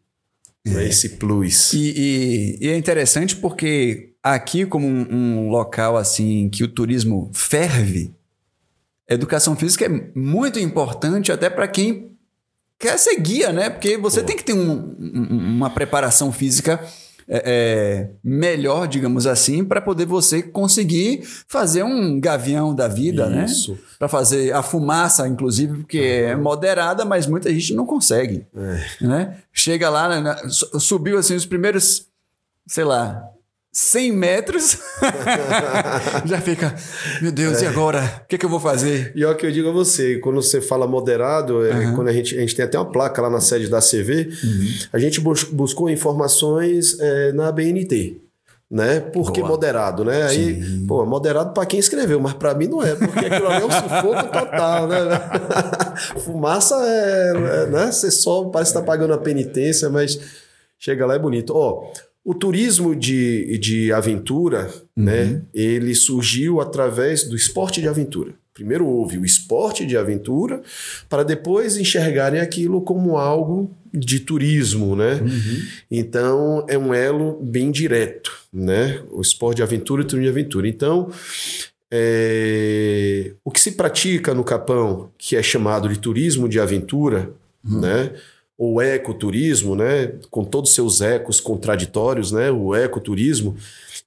[0.65, 1.73] né, esse plus.
[1.73, 5.07] E, e- e é interessante porque aqui, como um,
[5.45, 8.13] um local assim que o turismo ferve,
[9.13, 12.11] educação física é muito importante até para quem
[12.79, 13.69] quer ser guia, né?
[13.69, 16.79] Porque você tem que ter um- um- uma preparação física
[17.33, 23.45] é, é, melhor, digamos assim, para poder você conseguir fazer um gavião da vida, né?
[23.45, 23.77] Isso.
[23.97, 28.45] Para fazer a fumaça, inclusive, porque é moderada, mas muita gente não consegue.
[28.99, 29.37] Né?
[29.53, 32.07] Chega lá, né, subiu assim os primeiros,
[32.67, 33.23] sei lá,
[33.73, 34.77] 100 metros,
[36.25, 36.75] já fica,
[37.21, 38.21] meu Deus, e agora?
[38.23, 39.13] O que, que eu vou fazer?
[39.15, 42.35] E olha que eu digo a você, quando você fala moderado, é, quando a gente,
[42.37, 44.29] a gente tem até uma placa lá na sede da CV,
[44.91, 48.17] a gente bus- buscou informações é, na BNT.
[48.69, 49.01] Né?
[49.01, 49.51] Por que Boa.
[49.51, 50.23] moderado, né?
[50.23, 53.65] Aí, pô, moderado para quem escreveu, mas para mim não é, porque aquilo ali é
[53.65, 54.97] um sufoco total, né?
[56.23, 57.91] Fumaça é, é, né?
[57.91, 60.17] Você sobe, parece que tá pagando a penitência, mas
[60.79, 61.51] chega lá é bonito.
[61.53, 61.91] Ó,
[62.23, 65.41] o turismo de, de aventura, né?
[65.53, 68.33] Ele surgiu através do esporte de aventura.
[68.53, 70.61] Primeiro houve o esporte de aventura,
[71.09, 75.19] para depois enxergarem aquilo como algo de turismo, né?
[75.89, 79.01] Então é um elo bem direto, né?
[79.09, 80.67] O esporte de aventura e o turismo de aventura.
[80.67, 81.09] Então
[81.89, 87.31] é, o que se pratica no Capão, que é chamado de turismo de aventura,
[87.63, 88.11] né?
[88.63, 90.13] Ou ecoturismo, né?
[90.29, 92.51] Com todos os seus ecos contraditórios, né?
[92.51, 93.55] O ecoturismo,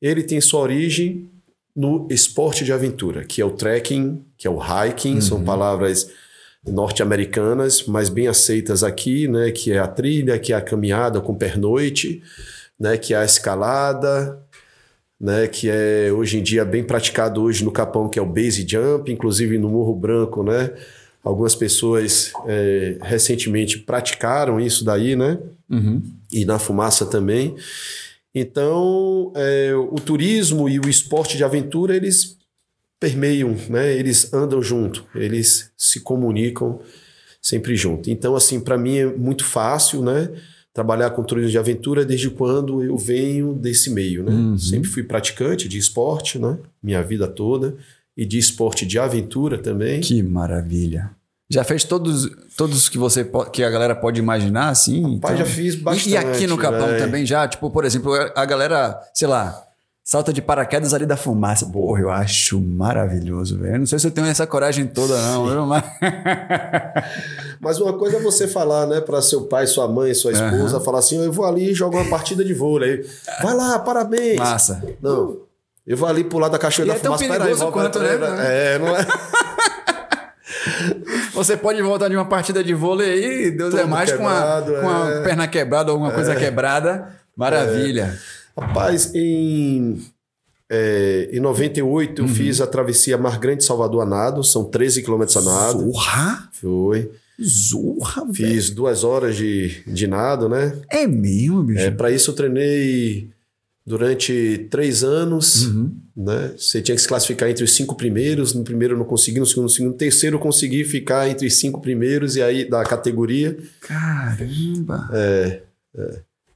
[0.01, 1.29] ele tem sua origem
[1.75, 6.09] no esporte de aventura, que é o trekking, que é o hiking, são palavras
[6.65, 9.51] norte-americanas, mas bem aceitas aqui, né?
[9.51, 12.23] Que é a trilha, que é a caminhada com pernoite,
[12.79, 12.97] né?
[12.97, 14.41] Que é a escalada,
[15.21, 18.67] né, que é hoje em dia bem praticado hoje no Capão, que é o base
[18.69, 20.71] jump, inclusive no Morro Branco, né?
[21.25, 25.39] Algumas pessoas é, recentemente praticaram isso daí, né?
[26.31, 27.57] E na fumaça também.
[28.35, 32.37] Então, é, o turismo e o esporte de aventura, eles
[33.01, 33.93] permeiam, né?
[33.97, 36.81] Eles andam junto, eles se comunicam
[37.41, 38.11] sempre junto.
[38.11, 40.31] Então, assim, para mim é muito fácil, né?
[40.73, 44.33] Trabalhar com turismo de aventura desde quando eu venho desse meio, né?
[44.59, 46.59] Sempre fui praticante de esporte, né?
[46.83, 47.77] Minha vida toda.
[48.17, 50.01] E de esporte de aventura também.
[50.01, 51.11] Que maravilha.
[51.51, 55.15] Já fez todos, todos que você que a galera pode imaginar, assim?
[55.15, 58.99] Rapaz, já fiz bastante, E, aqui no Capão também já, tipo, por exemplo, a galera,
[59.13, 59.63] sei lá,
[60.03, 61.67] salta de paraquedas ali da fumaça.
[61.67, 63.79] Porra, eu acho maravilhoso, velho.
[63.79, 65.67] Não sei se eu tenho essa coragem toda, não, viu?
[65.67, 65.85] Mas...
[67.61, 70.99] Mas uma coisa é você falar, né, para seu pai, sua mãe, sua esposa, falar
[70.99, 73.05] assim: eu vou ali e jogo uma partida de vôlei.
[73.43, 74.39] Vai lá, parabéns.
[74.39, 74.83] Massa.
[75.01, 75.39] Não.
[75.87, 77.25] Eu vou ali pular da cachoeira E da é tão fumaça.
[77.25, 78.27] Peraí, perigoso volta, quanto, peraí, né?
[78.27, 78.47] peraí.
[78.47, 79.07] É, não é?
[81.35, 84.33] Você pode voltar de uma partida de vôlei aí, Deus é Todo mais com, a,
[84.35, 85.23] quebrado, com a é.
[85.23, 87.09] perna quebrada ou alguma coisa quebrada.
[87.37, 88.17] Maravilha.
[88.57, 90.01] Rapaz, em.
[90.71, 92.29] É, em 98 Uhum.
[92.29, 95.93] eu fiz a travessia Mar Grande Salvador a nado, são 13 quilômetros a nado.
[95.93, 96.49] Zorra?
[96.53, 97.11] Foi.
[97.43, 98.35] Zorra, velho.
[98.35, 100.79] Fiz duas horas de, de nado, né?
[100.89, 101.83] É mesmo, bicho.
[101.83, 103.29] É, para isso eu treinei
[103.87, 105.95] durante três anos, Uhum.
[106.17, 106.53] né?
[106.57, 108.55] Você tinha que se classificar entre os cinco primeiros.
[108.55, 111.47] No primeiro eu não consegui, no segundo, no segundo, no terceiro eu consegui ficar entre
[111.47, 113.57] os cinco primeiros e aí da categoria.
[113.81, 115.09] Caramba.
[115.13, 115.61] É,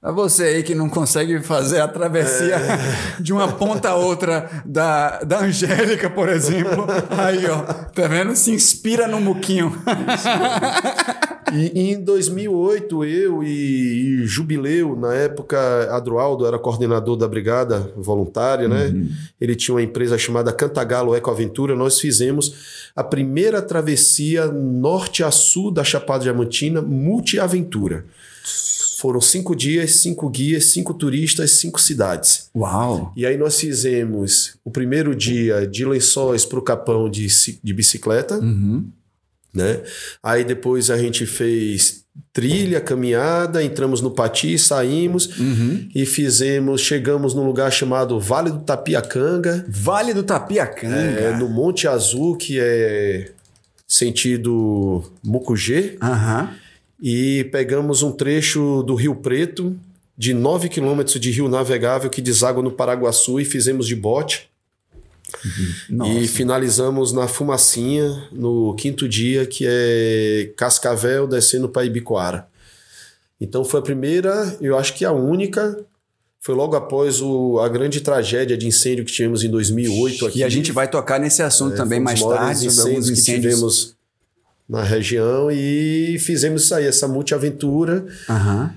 [0.01, 2.57] Pra você aí que não consegue fazer a travessia
[3.21, 6.87] de uma ponta a outra da, da Angélica, por exemplo.
[7.11, 7.62] Aí, ó.
[7.62, 8.35] Tá vendo?
[8.37, 9.73] Se inspira no muquinho.
[11.53, 13.49] E em 2008, eu e,
[14.23, 15.59] e Jubileu, na época,
[15.95, 18.93] Adroaldo era coordenador da brigada voluntária, né?
[19.41, 21.75] Ele tinha uma empresa chamada Cantagalo Ecoaventura.
[21.75, 28.05] Nós fizemos a primeira travessia norte a sul da Chapada Diamantina, multiaventura.
[28.99, 32.51] Foram cinco dias, cinco guias, cinco turistas, cinco cidades.
[32.55, 33.13] Uau.
[33.17, 37.29] E aí nós fizemos o primeiro dia de lençóis para o Capão de,
[37.63, 38.87] de bicicleta Uhum.
[39.55, 39.81] Né?
[40.23, 45.89] Aí depois a gente fez trilha, caminhada, entramos no Pati, saímos Uhum.
[45.95, 50.95] e fizemos, chegamos num lugar chamado Vale do Tapiacanga, Vale do Tapiacanga.
[50.97, 53.31] é, no Monte Azul, que é
[53.87, 56.51] sentido Mucugê, Aham.
[57.01, 59.77] e pegamos um trecho do Rio Preto,
[60.17, 64.49] de 9 quilômetros de rio navegável que deságua no Paraguaçu e fizemos de bote.
[65.88, 66.12] Nossa.
[66.12, 72.47] E finalizamos na Fumacinha, no quinto dia, que é Cascavel descendo para Ibicoara.
[73.41, 75.79] Então foi a primeira, eu acho que a única.
[76.41, 80.38] Foi logo após o, a grande tragédia de incêndio que tivemos em 2008 aqui.
[80.38, 83.11] E a gente vai tocar nesse assunto também Foi um mais tarde, sobre alguns incêndios
[83.11, 83.55] que incêndios.
[83.55, 83.97] tivemos
[84.69, 88.73] na região e fizemos isso aí, essa multiaventura Aham.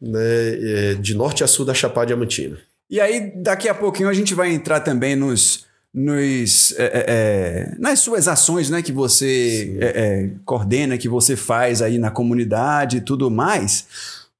[0.00, 2.58] né, é, de norte a sul da Chapada Diamantina.
[2.92, 5.64] E aí, daqui a pouquinho, a gente vai entrar também nos.
[5.94, 11.34] nos é, é, é, nas suas ações né, que você é, é, coordena, que você
[11.34, 13.86] faz aí na comunidade e tudo mais.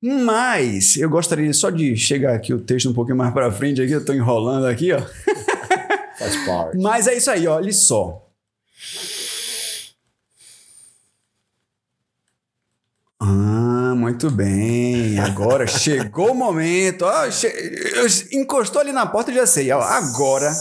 [0.02, 3.92] Mas eu gostaria só de chegar aqui o texto um pouquinho mais para frente aqui,
[3.92, 5.00] eu estou enrolando aqui, ó.
[6.18, 6.76] Faz parte.
[6.82, 8.22] Mas é isso aí, ó, olha só.
[13.24, 15.16] Ah, muito bem.
[15.20, 17.02] Agora chegou o momento.
[17.04, 17.52] Ó, che-
[18.32, 19.70] Encostou ali na porta e já sei.
[19.70, 20.52] Agora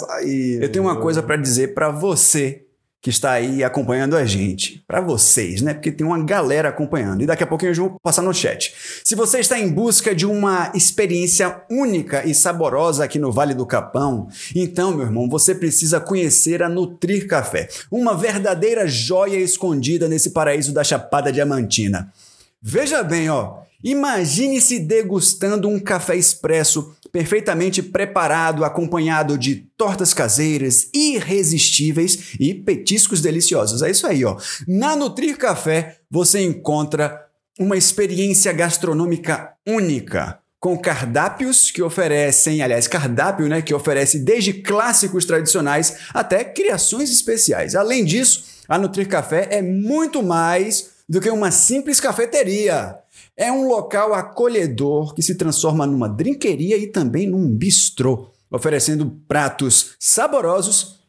[0.62, 2.62] eu tenho uma coisa para dizer para você
[3.02, 4.84] que está aí acompanhando a gente.
[4.88, 5.74] Para vocês, né?
[5.74, 7.24] Porque tem uma galera acompanhando.
[7.24, 8.76] E daqui a pouquinho eu vou passar no chat.
[9.04, 13.66] Se você está em busca de uma experiência única e saborosa aqui no Vale do
[13.66, 20.30] Capão, então, meu irmão, você precisa conhecer a Nutrir Café, uma verdadeira joia escondida nesse
[20.30, 22.14] paraíso da Chapada Diamantina.
[22.62, 23.62] Veja bem, ó.
[23.84, 33.82] Imagine-se degustando um café expresso perfeitamente preparado, acompanhado de tortas caseiras irresistíveis e petiscos deliciosos.
[33.82, 34.38] É isso aí, ó.
[34.68, 37.26] Na Nutrir Café você encontra
[37.60, 40.40] uma experiência gastronômica única.
[40.60, 47.74] Com cardápios que oferecem, aliás, cardápio, né, que oferece desde clássicos tradicionais até criações especiais.
[47.74, 52.98] Além disso, a Nutrir Café é muito mais do que uma simples cafeteria.
[53.36, 59.94] É um local acolhedor que se transforma numa drinqueria e também num bistrô, oferecendo pratos
[60.00, 61.01] saborosos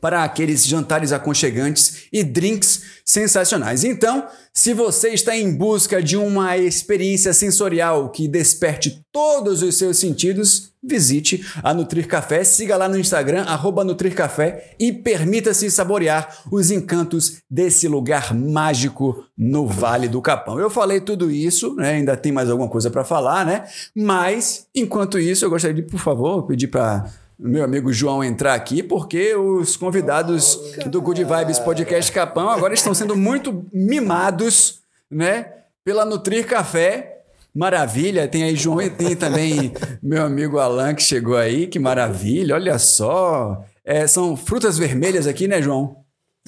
[0.00, 3.84] para aqueles jantares aconchegantes e drinks sensacionais.
[3.84, 9.96] Então, se você está em busca de uma experiência sensorial que desperte todos os seus
[9.96, 16.42] sentidos, visite a Nutrir Café, siga lá no Instagram, arroba Nutrir Café e permita-se saborear
[16.50, 20.58] os encantos desse lugar mágico no Vale do Capão.
[20.58, 21.92] Eu falei tudo isso, né?
[21.92, 23.64] ainda tem mais alguma coisa para falar, né?
[23.94, 28.82] Mas, enquanto isso, eu gostaria de, por favor, pedir para meu amigo João entrar aqui,
[28.82, 35.52] porque os convidados do Good Vibes Podcast Capão agora estão sendo muito mimados, né?
[35.84, 37.22] Pela Nutrir Café.
[37.54, 39.72] Maravilha, tem aí João e tem também
[40.02, 43.64] meu amigo Alan que chegou aí, que maravilha, olha só.
[43.84, 45.96] É, são frutas vermelhas aqui, né, João?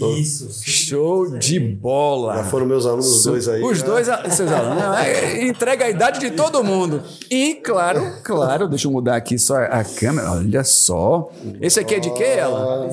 [0.09, 0.49] Isso.
[0.63, 2.37] Show de bola.
[2.37, 3.63] Já foram meus alunos os dois aí.
[3.63, 3.87] Os né?
[3.87, 4.83] dois, seus alunos.
[4.83, 7.03] Não, é, entrega a idade de todo mundo.
[7.31, 10.33] E, claro, claro, deixa eu mudar aqui só a câmera.
[10.33, 11.31] Olha só.
[11.61, 12.89] Esse aqui é de quê, ela?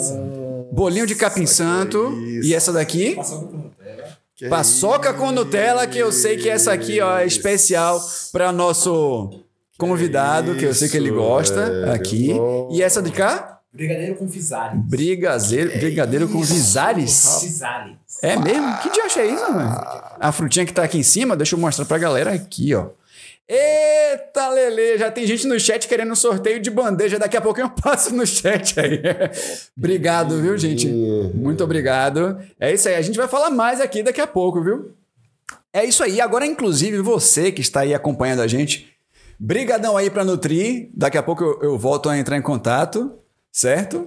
[0.71, 2.13] Bolinho de capim santo.
[2.43, 3.17] E essa daqui?
[4.35, 7.99] Que Paçoca com Nutella, que eu sei que essa aqui ó, é especial
[8.31, 9.31] para nosso
[9.79, 12.35] convidado, que eu sei que ele gosta é, aqui.
[12.71, 13.56] E essa de cá?
[13.73, 14.77] Brigadeiro com Fisari.
[14.77, 17.39] Brigadeiro, brigadeiro com visares.
[17.41, 17.97] Fisari.
[18.23, 18.77] É mesmo?
[18.79, 19.81] Que diacho é isso, mano?
[20.19, 22.87] A frutinha que tá aqui em cima, deixa eu mostrar pra galera aqui, ó.
[23.49, 27.17] Eita, Lele, já tem gente no chat querendo um sorteio de bandeja.
[27.17, 29.01] Daqui a pouco eu passo no chat aí.
[29.77, 30.87] obrigado, viu, gente?
[30.87, 32.37] Muito obrigado.
[32.59, 32.95] É isso aí.
[32.95, 34.91] A gente vai falar mais aqui daqui a pouco, viu?
[35.71, 36.19] É isso aí.
[36.19, 38.91] Agora, inclusive, você que está aí acompanhando a gente,
[39.39, 40.91] brigadão aí para Nutri.
[40.93, 43.13] Daqui a pouco eu, eu volto a entrar em contato,
[43.57, 44.05] certo?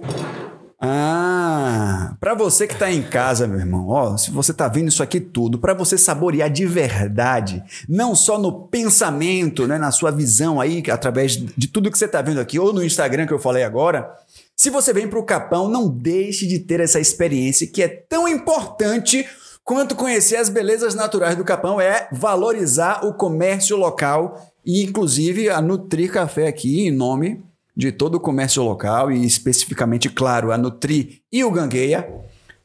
[0.79, 5.03] Ah, para você que tá em casa, meu irmão, ó, se você tá vendo isso
[5.03, 10.61] aqui tudo, para você saborear de verdade, não só no pensamento, né, na sua visão
[10.61, 13.63] aí, através de tudo que você tá vendo aqui, ou no Instagram que eu falei
[13.63, 14.09] agora,
[14.55, 19.27] se você vem pro Capão, não deixe de ter essa experiência que é tão importante
[19.65, 25.61] quanto conhecer as belezas naturais do Capão, é valorizar o comércio local e, inclusive, a
[25.61, 31.21] Nutri Café aqui, em nome de todo o comércio local e especificamente, claro, a Nutri
[31.31, 32.07] e o Gangueia,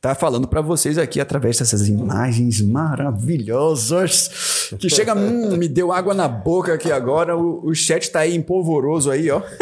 [0.00, 4.30] tá falando para vocês aqui através dessas imagens maravilhosas
[4.78, 8.34] que chega, hum, me deu água na boca aqui agora, o, o chat tá aí
[8.34, 9.42] empolvoroso aí, ó.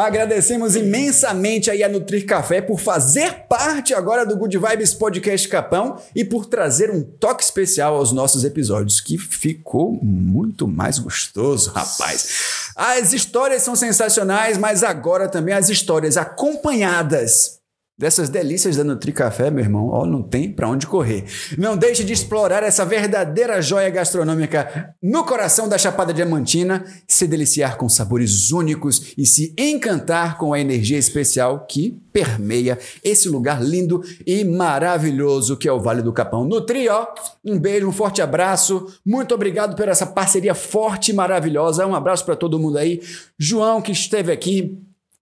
[0.00, 6.00] Agradecemos imensamente aí a Nutrir Café por fazer parte agora do Good Vibes Podcast Capão
[6.14, 12.72] e por trazer um toque especial aos nossos episódios, que ficou muito mais gostoso, rapaz.
[12.74, 17.59] As histórias são sensacionais, mas agora também as histórias acompanhadas
[18.00, 21.26] dessas delícias da Nutri Café, meu irmão, ó, não tem para onde correr.
[21.58, 27.76] Não deixe de explorar essa verdadeira joia gastronômica no coração da Chapada Diamantina, se deliciar
[27.76, 34.02] com sabores únicos e se encantar com a energia especial que permeia esse lugar lindo
[34.26, 36.46] e maravilhoso que é o Vale do Capão.
[36.46, 37.06] Nutri, ó,
[37.44, 38.86] um beijo, um forte abraço.
[39.04, 41.86] Muito obrigado por essa parceria forte e maravilhosa.
[41.86, 43.02] Um abraço para todo mundo aí.
[43.38, 44.80] João que esteve aqui,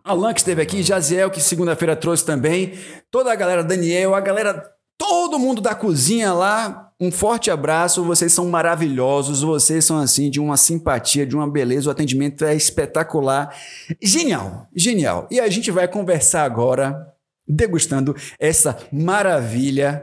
[0.09, 2.73] Alan que esteve aqui, Jaziel que segunda-feira trouxe também,
[3.11, 4.64] toda a galera, Daniel, a galera,
[4.97, 10.40] todo mundo da cozinha lá, um forte abraço, vocês são maravilhosos, vocês são assim, de
[10.40, 13.55] uma simpatia, de uma beleza, o atendimento é espetacular,
[14.03, 15.29] genial, genial.
[15.31, 17.07] E a gente vai conversar agora,
[17.47, 20.03] degustando essa maravilha.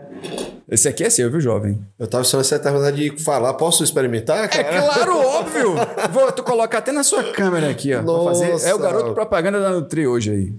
[0.67, 1.79] Esse aqui é seu, viu, jovem?
[1.99, 3.53] Eu tava só essa vontade de falar.
[3.53, 4.81] Posso experimentar, É cara?
[4.81, 5.75] claro, óbvio.
[6.11, 8.01] Vou tu colocar até na sua câmera aqui, ó.
[8.01, 8.45] pra fazer.
[8.45, 8.77] É o Nossa.
[8.79, 10.53] garoto propaganda da Nutri hoje aí.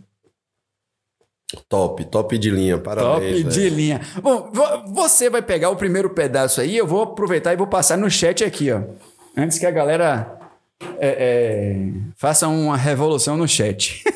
[1.68, 2.78] Top, top de linha.
[2.78, 3.42] Parabéns.
[3.42, 3.74] Top de velho.
[3.76, 4.00] linha.
[4.22, 7.96] Bom, vo- você vai pegar o primeiro pedaço aí, eu vou aproveitar e vou passar
[7.96, 8.82] no chat aqui, ó.
[9.36, 10.38] Antes que a galera
[10.98, 11.76] é, é,
[12.16, 14.02] faça uma revolução no chat.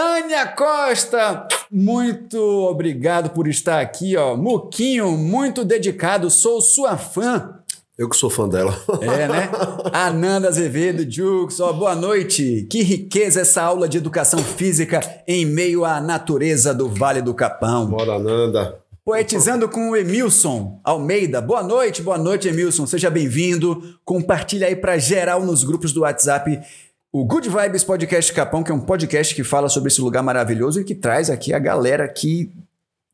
[0.00, 4.36] Tânia Costa, muito obrigado por estar aqui, ó.
[4.36, 7.58] Muquinho, muito dedicado, sou sua fã.
[7.98, 8.80] Eu que sou fã dela.
[9.00, 9.50] É, né?
[9.92, 12.64] Ananda Azevedo, Jux, ó, boa noite.
[12.70, 17.86] Que riqueza essa aula de educação física em meio à natureza do Vale do Capão.
[17.86, 18.78] Bora, Nanda.
[19.04, 21.40] Poetizando com o Emilson Almeida.
[21.40, 22.86] Boa noite, boa noite, Emilson.
[22.86, 23.98] Seja bem-vindo.
[24.04, 26.60] Compartilha aí para geral nos grupos do WhatsApp
[27.12, 30.80] o Good Vibes Podcast Capão, que é um podcast que fala sobre esse lugar maravilhoso
[30.80, 32.50] e que traz aqui a galera que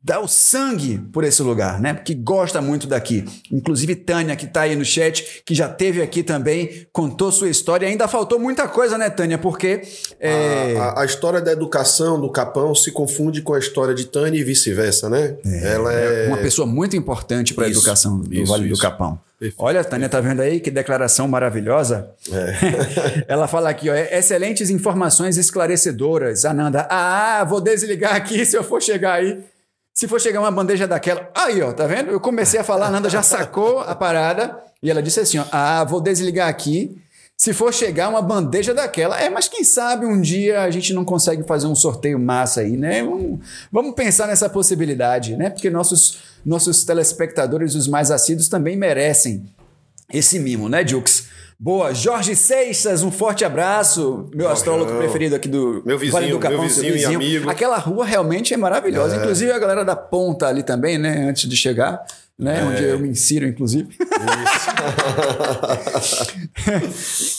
[0.03, 1.95] dá o sangue por esse lugar, né?
[1.95, 3.25] Que gosta muito daqui.
[3.51, 7.89] Inclusive Tânia, que tá aí no chat, que já teve aqui também, contou sua história.
[7.89, 9.39] Ainda faltou muita coisa, né, Tânia?
[9.39, 9.81] Porque
[10.21, 14.05] é, A, a- a história da educação do Capão se confunde com a história de
[14.07, 15.37] Tânia e vice-versa, né?
[15.63, 16.29] Ela é.
[16.29, 18.83] uma pessoa muito importante para a educação do isso, Vale do isso.
[18.83, 19.19] Capão.
[19.45, 19.63] Perfeito.
[19.63, 22.11] Olha, Tânia, tá vendo aí que declaração maravilhosa?
[22.33, 23.25] É.
[23.29, 26.47] Ela fala aqui, ó, excelentes informações esclarecedoras.
[26.47, 29.45] Ananda, ah, vou desligar aqui se eu for chegar aí.
[29.93, 31.31] Se for chegar uma bandeja daquela.
[31.35, 32.11] Aí, ó, tá vendo?
[32.11, 35.45] Eu comecei a falar, a Ananda já sacou a parada e ela disse assim: ó,
[35.53, 36.97] ah, vou desligar aqui.
[37.37, 41.05] Se for chegar uma bandeja daquela, é, mas quem sabe um dia a gente não
[41.05, 43.03] consegue fazer um sorteio massa aí, né?
[43.03, 43.41] Vamos,
[43.73, 45.51] vamos pensar nessa possibilidade, né?
[45.51, 49.45] Porque nossos, nossos telespectadores, os mais assíduos, também merecem
[50.13, 51.27] esse mimo, né, Jux?
[51.59, 56.39] Boa, Jorge Seixas, um forte abraço, meu astrólogo preferido aqui do Meu vizinho, Vale do
[56.39, 57.51] Capão, meu seu vizinho e amigo.
[57.51, 61.57] Aquela rua realmente é maravilhosa, inclusive a galera da ponta ali também, né, antes de
[61.57, 62.05] chegar,
[62.39, 62.65] né, É.
[62.65, 63.97] onde eu me insiro, inclusive.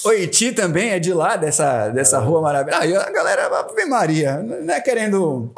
[0.05, 2.83] o Iti também é de lá, dessa, dessa rua maravilhosa.
[2.83, 5.51] Aí a galera, Ave Maria, não é querendo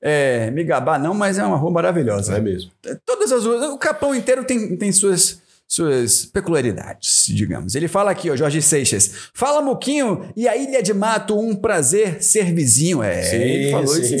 [0.00, 2.36] é, me gabar não, mas é uma rua maravilhosa.
[2.36, 2.70] É mesmo.
[3.04, 7.74] Todas as ruas, o Capão inteiro tem, tem suas, suas peculiaridades, digamos.
[7.74, 9.10] Ele fala aqui, ó, Jorge Seixas.
[9.34, 13.02] Fala, Muquinho, e a Ilha de Mato, um prazer ser vizinho.
[13.02, 14.18] É, Sim, ele falou isso sim.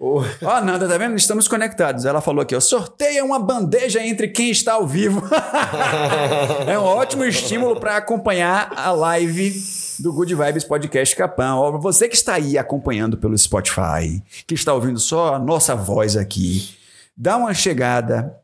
[0.00, 1.16] Ô, Ó, Nanda, tá vendo?
[1.16, 2.04] Estamos conectados.
[2.04, 5.22] Ela falou aqui, ó, sorteia uma bandeja entre quem está ao vivo.
[6.66, 9.54] é um ótimo estímulo para acompanhar a live
[9.98, 11.58] do Good Vibes Podcast Capão.
[11.58, 16.16] Ó, você que está aí acompanhando pelo Spotify, que está ouvindo só a nossa voz
[16.16, 16.76] aqui,
[17.16, 18.36] dá uma chegada,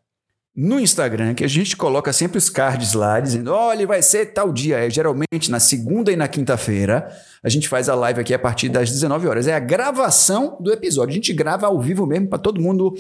[0.55, 4.53] no Instagram, que a gente coloca sempre os cards lá, dizendo: olha, vai ser tal
[4.53, 4.79] dia.
[4.79, 7.09] É geralmente na segunda e na quinta-feira.
[7.43, 9.47] A gente faz a live aqui a partir das 19 horas.
[9.47, 11.13] É a gravação do episódio.
[11.13, 12.95] A gente grava ao vivo mesmo para todo mundo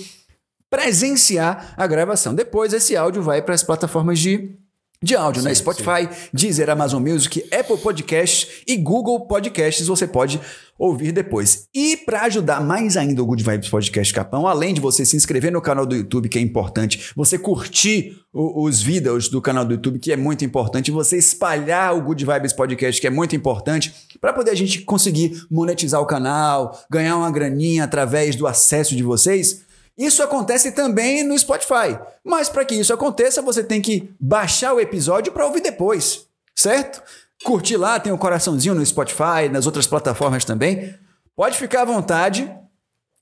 [0.70, 2.34] presenciar a gravação.
[2.34, 4.56] Depois esse áudio vai para as plataformas de
[5.02, 5.54] de áudio, né?
[5.54, 9.86] Spotify, Deezer, Amazon Music, Apple Podcasts e Google Podcasts.
[9.86, 10.38] Você pode
[10.78, 11.68] ouvir depois.
[11.74, 15.50] E para ajudar mais ainda o Good Vibes Podcast Capão, além de você se inscrever
[15.50, 19.72] no canal do YouTube, que é importante, você curtir o- os vídeos do canal do
[19.72, 23.94] YouTube, que é muito importante, você espalhar o Good Vibes Podcast, que é muito importante,
[24.20, 29.02] para poder a gente conseguir monetizar o canal, ganhar uma graninha através do acesso de
[29.02, 29.62] vocês.
[29.96, 31.98] Isso acontece também no Spotify.
[32.24, 37.02] Mas para que isso aconteça, você tem que baixar o episódio para ouvir depois, certo?
[37.44, 40.94] Curtir lá, tem o coraçãozinho no Spotify, nas outras plataformas também.
[41.34, 42.50] Pode ficar à vontade.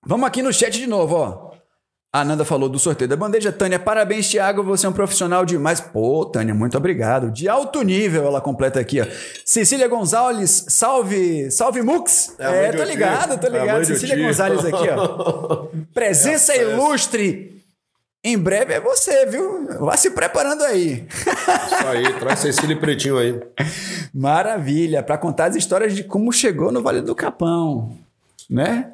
[0.04, 1.47] Vamos aqui no chat de novo, ó.
[2.10, 3.52] A Nanda falou do sorteio da bandeja.
[3.52, 4.62] Tânia, parabéns, Thiago.
[4.62, 5.78] Você é um profissional demais.
[5.78, 7.30] Pô, Tânia, muito obrigado.
[7.30, 9.06] De alto nível, ela completa aqui, ó.
[9.44, 12.34] Cecília Gonzalez, salve, salve Mux.
[12.38, 13.84] É É, tô do ligado, tô É ligado.
[13.84, 14.26] Cecília.
[14.26, 15.66] Gonzalez aqui, ó.
[15.92, 17.62] Presença É ilustre.
[18.24, 19.66] Em breve é você, viu?
[19.78, 21.06] Vá se preparando aí.
[21.10, 23.38] Isso aí, traz Cecília e Pretinho aí.
[24.12, 27.96] Maravilha, para contar as histórias de como chegou no Vale do Capão,
[28.50, 28.92] né?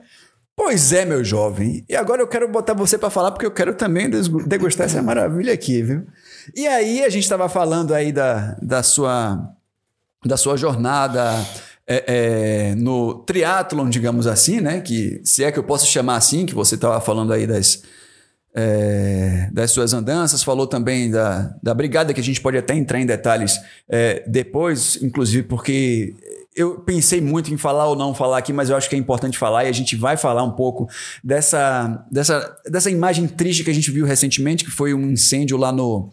[0.56, 1.84] Pois é, meu jovem.
[1.88, 4.08] E agora eu quero botar você para falar porque eu quero também
[4.46, 6.06] degustar essa maravilha aqui, viu?
[6.54, 9.50] E aí a gente estava falando aí da, da sua
[10.24, 11.34] da sua jornada
[11.86, 14.80] é, é, no triatlon, digamos assim, né?
[14.80, 17.82] Que se é que eu posso chamar assim, que você estava falando aí das
[18.54, 23.00] é, das suas andanças, falou também da, da brigada, que a gente pode até entrar
[23.00, 26.14] em detalhes é, depois, inclusive porque
[26.54, 29.36] eu pensei muito em falar ou não falar aqui, mas eu acho que é importante
[29.36, 30.88] falar e a gente vai falar um pouco
[31.22, 35.72] dessa, dessa, dessa imagem triste que a gente viu recentemente, que foi um incêndio lá
[35.72, 36.10] no,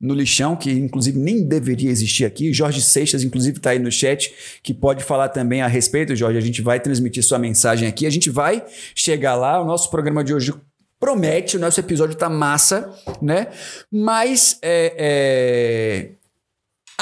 [0.00, 2.52] no lixão, que inclusive nem deveria existir aqui.
[2.52, 4.32] Jorge Seixas, inclusive, está aí no chat,
[4.62, 6.38] que pode falar também a respeito, Jorge.
[6.38, 8.06] A gente vai transmitir sua mensagem aqui.
[8.06, 8.64] A gente vai
[8.94, 9.60] chegar lá.
[9.60, 10.54] O nosso programa de hoje
[10.98, 13.48] promete, o nosso episódio tá massa, né?
[13.90, 16.10] Mas é, é,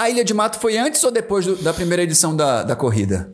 [0.01, 3.33] a Ilha de Mato foi antes ou depois do- da primeira edição da, da corrida?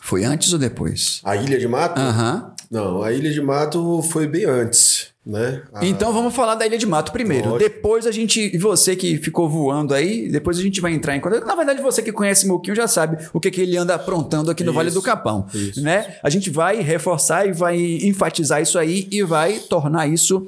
[0.00, 1.20] Foi antes ou depois?
[1.24, 1.98] A Ilha de Mato?
[2.00, 2.52] Aham.
[2.70, 5.62] Não, a Ilha de Mato foi bem antes, né?
[5.72, 7.50] A- Então vamos falar da Ilha de Mato primeiro.
[7.50, 7.70] Lógico.
[7.70, 8.40] Depois a gente.
[8.54, 11.46] E você que ficou voando aí, depois a gente vai entrar em contato.
[11.46, 14.64] Na verdade, você que conhece Moquinho já sabe o que, que ele anda aprontando aqui
[14.64, 15.46] no Isso, Vale do Capão.
[15.54, 15.80] isso.
[15.82, 16.16] Né?
[16.22, 20.46] A gente vai reforçar e vai enfatizar isso aí e vai tornar isso.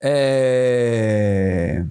[0.00, 1.82] é,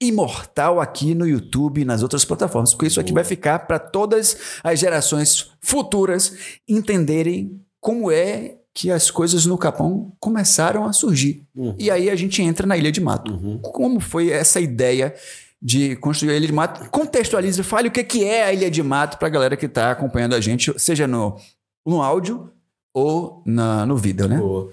[0.00, 4.36] Imortal aqui no YouTube e nas outras plataformas, porque isso aqui vai ficar para todas
[4.64, 6.34] as gerações futuras
[6.66, 11.46] entenderem como é que as coisas no Capão começaram a surgir.
[11.78, 13.58] E aí a gente entra na Ilha de Mato.
[13.60, 15.14] Como foi essa ideia
[15.60, 16.88] de construir a Ilha de Mato?
[16.90, 19.90] Contextualize, fale o que que é a Ilha de Mato para a galera que está
[19.90, 21.36] acompanhando a gente, seja no,
[21.84, 22.50] no áudio
[22.94, 24.38] ou na, no vídeo, né?
[24.38, 24.70] Boa.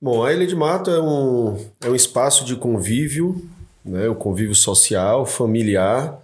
[0.00, 3.44] Bom, a Ilha de Mato é um, é um espaço de convívio,
[3.88, 4.08] né?
[4.08, 6.20] um convívio social, familiar,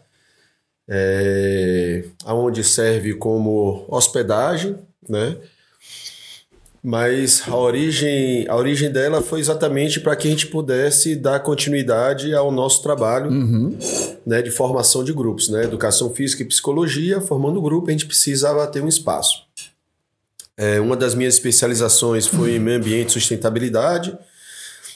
[0.88, 4.76] é, onde serve como hospedagem,
[5.08, 5.36] né?
[6.86, 12.34] Mas a origem, a origem dela foi exatamente para que a gente pudesse dar continuidade
[12.34, 13.30] ao nosso trabalho
[14.26, 15.64] né, de formação de grupos, né?
[15.64, 19.46] Educação física e psicologia, formando grupo, a gente precisava ter um espaço.
[20.58, 24.16] É, uma das minhas especializações foi em meio ambiente e sustentabilidade.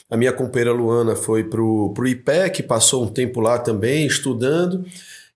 [0.09, 4.83] A minha companheira Luana foi para o IPEC, passou um tempo lá também estudando.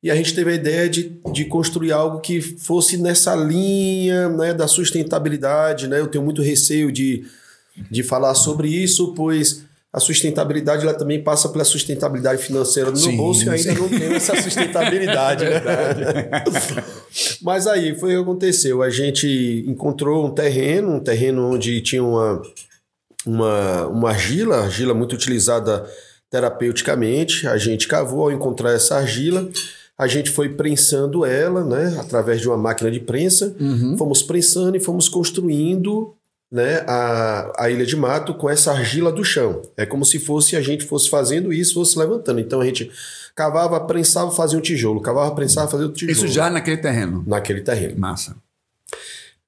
[0.01, 4.53] E a gente teve a ideia de, de construir algo que fosse nessa linha né,
[4.53, 5.87] da sustentabilidade.
[5.87, 5.99] Né?
[5.99, 7.23] Eu tenho muito receio de,
[7.89, 9.63] de falar sobre isso, pois
[9.93, 13.79] a sustentabilidade ela também passa pela sustentabilidade financeira do Sim, bolso e ainda sim.
[13.79, 15.45] não tenho essa sustentabilidade.
[15.45, 15.61] né?
[17.43, 18.81] Mas aí foi o que aconteceu.
[18.81, 22.41] A gente encontrou um terreno, um terreno onde tinha uma,
[23.25, 25.85] uma, uma argila, argila muito utilizada
[26.29, 27.47] terapeuticamente.
[27.47, 29.47] A gente cavou ao encontrar essa argila.
[29.97, 33.55] A gente foi prensando ela, né, através de uma máquina de prensa.
[33.97, 36.15] Fomos prensando e fomos construindo
[36.51, 39.61] né, a, a ilha de mato com essa argila do chão.
[39.77, 42.39] É como se fosse a gente fosse fazendo isso, fosse levantando.
[42.39, 42.91] Então a gente
[43.35, 46.25] cavava, prensava, fazia um tijolo, cavava, prensava, fazia outro tijolo.
[46.25, 47.23] Isso já naquele terreno.
[47.25, 47.99] naquele terreno.
[47.99, 48.35] Massa.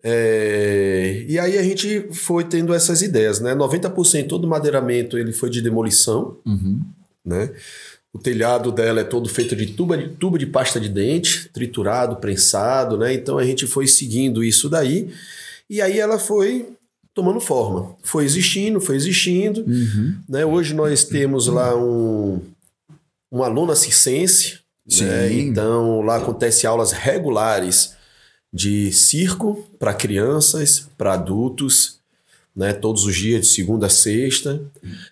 [0.08, 3.56] É, e aí a gente foi tendo essas ideias, né?
[3.56, 6.38] 90% do madeiramento ele foi de demolição,
[7.26, 7.49] né?
[8.14, 12.18] O telhado dela é todo feito de tuba de tubo de pasta de dente, triturado,
[12.18, 13.16] prensado, né?
[13.16, 15.10] Então a gente foi seguindo isso daí.
[15.68, 16.68] E aí ela foi
[17.12, 17.95] tomando forma.
[18.03, 19.62] Foi existindo, foi existindo.
[19.62, 20.16] Uhum.
[20.30, 20.45] Né?
[20.45, 22.41] Hoje nós temos lá um,
[23.32, 24.60] um aluno circense.
[25.01, 25.34] Né?
[25.34, 27.95] Então lá acontece aulas regulares
[28.56, 31.99] de circo para crianças, para adultos,
[32.56, 32.72] né?
[32.72, 34.62] todos os dias, de segunda a sexta.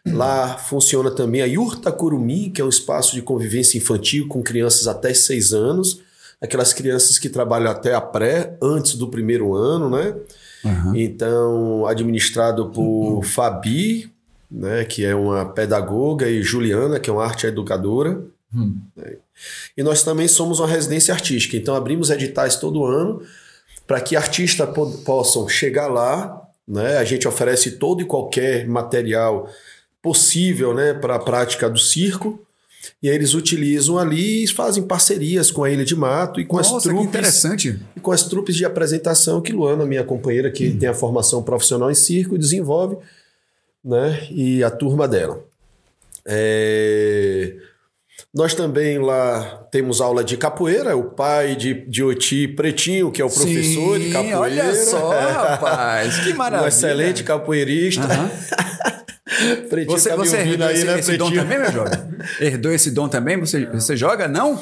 [0.07, 4.87] Lá funciona também a Yurta Curumim, que é um espaço de convivência infantil com crianças
[4.87, 5.99] até seis anos.
[6.39, 10.15] Aquelas crianças que trabalham até a pré, antes do primeiro ano, né?
[10.95, 14.09] Então, administrado por Fabi,
[14.49, 18.23] né, que é uma pedagoga, e Juliana, que é uma arte educadora.
[18.53, 19.17] Né?
[19.75, 23.21] E nós também somos uma residência artística, então abrimos editais todo ano
[23.87, 26.41] para que artistas po- possam chegar lá.
[26.67, 26.97] Né?
[26.97, 29.49] A gente oferece todo e qualquer material
[30.01, 32.39] possível né, para a prática do circo.
[33.01, 36.57] E aí eles utilizam ali e fazem parcerias com a Ilha de Mato e com
[36.57, 37.79] as Nossa, que trupes interessante.
[37.95, 41.89] e com as trupes de apresentação que Luana, minha companheira, que tem a formação profissional
[41.89, 42.97] em circo, desenvolve,
[43.83, 44.27] né?
[44.31, 45.43] E a turma dela.
[46.25, 47.55] É,
[48.33, 53.25] Nós também lá temos aula de capoeira, o pai de, de Oti Pretinho, que é
[53.25, 54.39] o professor de Sim, capoeira.
[54.39, 56.17] Olha só, rapaz.
[56.19, 56.65] Que maravilha.
[56.65, 58.07] Um excelente capoeirista.
[59.69, 61.41] Pretinho Você, tá você herdou aí, esse, né, esse dom Pretinho?
[61.43, 61.99] também, meu jovem?
[62.39, 63.39] Herdou esse dom também?
[63.39, 64.27] Você, você joga?
[64.27, 64.61] Não?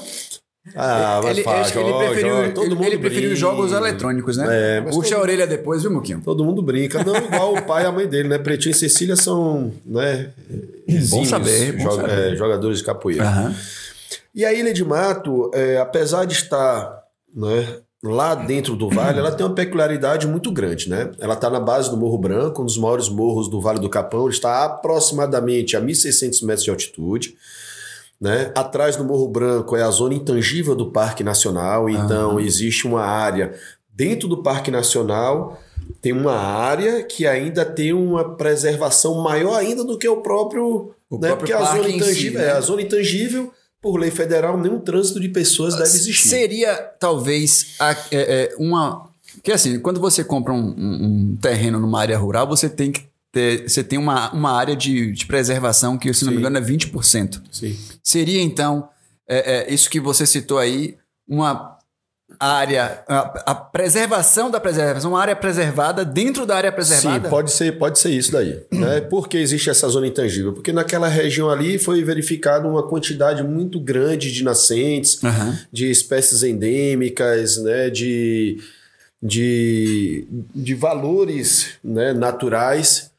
[0.76, 2.50] Ah, mas ele, fala, ele joga, preferiu, joga.
[2.52, 3.36] Todo ele, mundo ele preferiu brinca.
[3.40, 4.78] jogos eletrônicos, né?
[4.78, 6.22] É, Puxa todo- a orelha depois, viu, Muquinho?
[6.24, 7.04] Todo mundo brinca.
[7.04, 8.38] Não, igual o pai e a mãe dele, né?
[8.38, 10.30] Pretinho e Cecília são, né?
[10.94, 12.34] Bom exímios saber, joga- saber.
[12.34, 13.24] é, jogadores de capoeira.
[13.24, 13.56] Aham.
[14.34, 17.02] E a Ilha de Mato, é, apesar de estar
[17.36, 21.12] né, lá dentro do vale, ela tem uma peculiaridade muito grande, né?
[21.20, 24.24] Ela está na base do Morro Branco, um dos maiores morros do Vale do Capão.
[24.26, 27.36] Ele está aproximadamente a 1.600 metros de altitude.
[28.20, 28.52] Né?
[28.56, 33.54] Atrás do Morro Branco é a zona intangível do Parque Nacional, então existe uma área
[33.94, 35.60] dentro do Parque Nacional,
[36.02, 41.18] tem uma área que ainda tem uma preservação maior ainda do que o próprio, O
[41.18, 41.28] né?
[41.30, 42.48] próprio Porque a zona em si, intangível né?
[42.48, 46.28] é a zona intangível, por lei federal, nenhum trânsito de pessoas deve existir.
[46.30, 49.10] Seria, talvez, a- é, é, uma...
[49.34, 53.06] Porque, assim, quando você compra um, um- um terreno numa área rural, você tem que
[53.32, 53.68] ter...
[53.68, 56.40] Você tem uma, uma área de, de preservação que, se não me Sim.
[56.42, 57.42] engano, é 20%.
[57.52, 57.78] Sim.
[58.04, 58.88] Seria, então,
[59.28, 60.96] é, é, isso que você citou aí,
[61.28, 61.78] uma
[62.40, 63.04] área...
[63.08, 67.26] A, a preservação da preservação, uma área preservada dentro da área preservada?
[67.26, 68.60] Sim, pode ser, pode ser isso daí.
[68.72, 69.02] Né?
[69.02, 70.54] Por que existe essa zona intangível?
[70.54, 75.60] Porque naquela região ali foi verificada uma quantidade muito grande de nascentes, Aham.
[75.72, 77.90] de espécies endêmicas, né?
[77.90, 78.58] de,
[79.22, 80.26] de,
[80.56, 82.14] de valores né?
[82.14, 83.11] naturais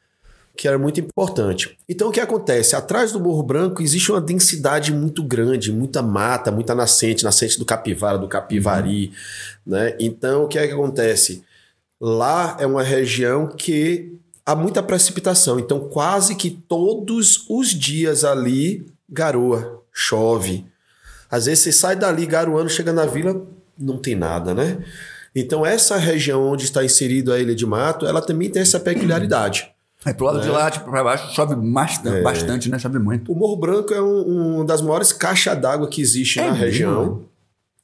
[0.62, 1.76] que era muito importante.
[1.88, 2.76] Então o que acontece?
[2.76, 7.64] Atrás do Morro Branco existe uma densidade muito grande, muita mata, muita nascente, nascente do
[7.64, 9.10] capivara, do capivari,
[9.66, 9.96] né?
[9.98, 11.42] Então o que é que acontece?
[12.00, 18.86] Lá é uma região que há muita precipitação, então quase que todos os dias ali
[19.10, 20.64] garoa, chove.
[21.28, 23.44] Às vezes você sai dali garoando, chega na vila,
[23.76, 24.78] não tem nada, né?
[25.34, 29.71] Então essa região onde está inserido a Ilha de Mato, ela também tem essa peculiaridade.
[30.04, 32.78] É, pro lado de lá, tipo, pra baixo, chove bastante, bastante, né?
[32.78, 33.30] Chove muito.
[33.32, 36.64] O Morro Branco é um, um das maiores caixas d'água que existe É na mesmo?
[36.64, 37.20] região.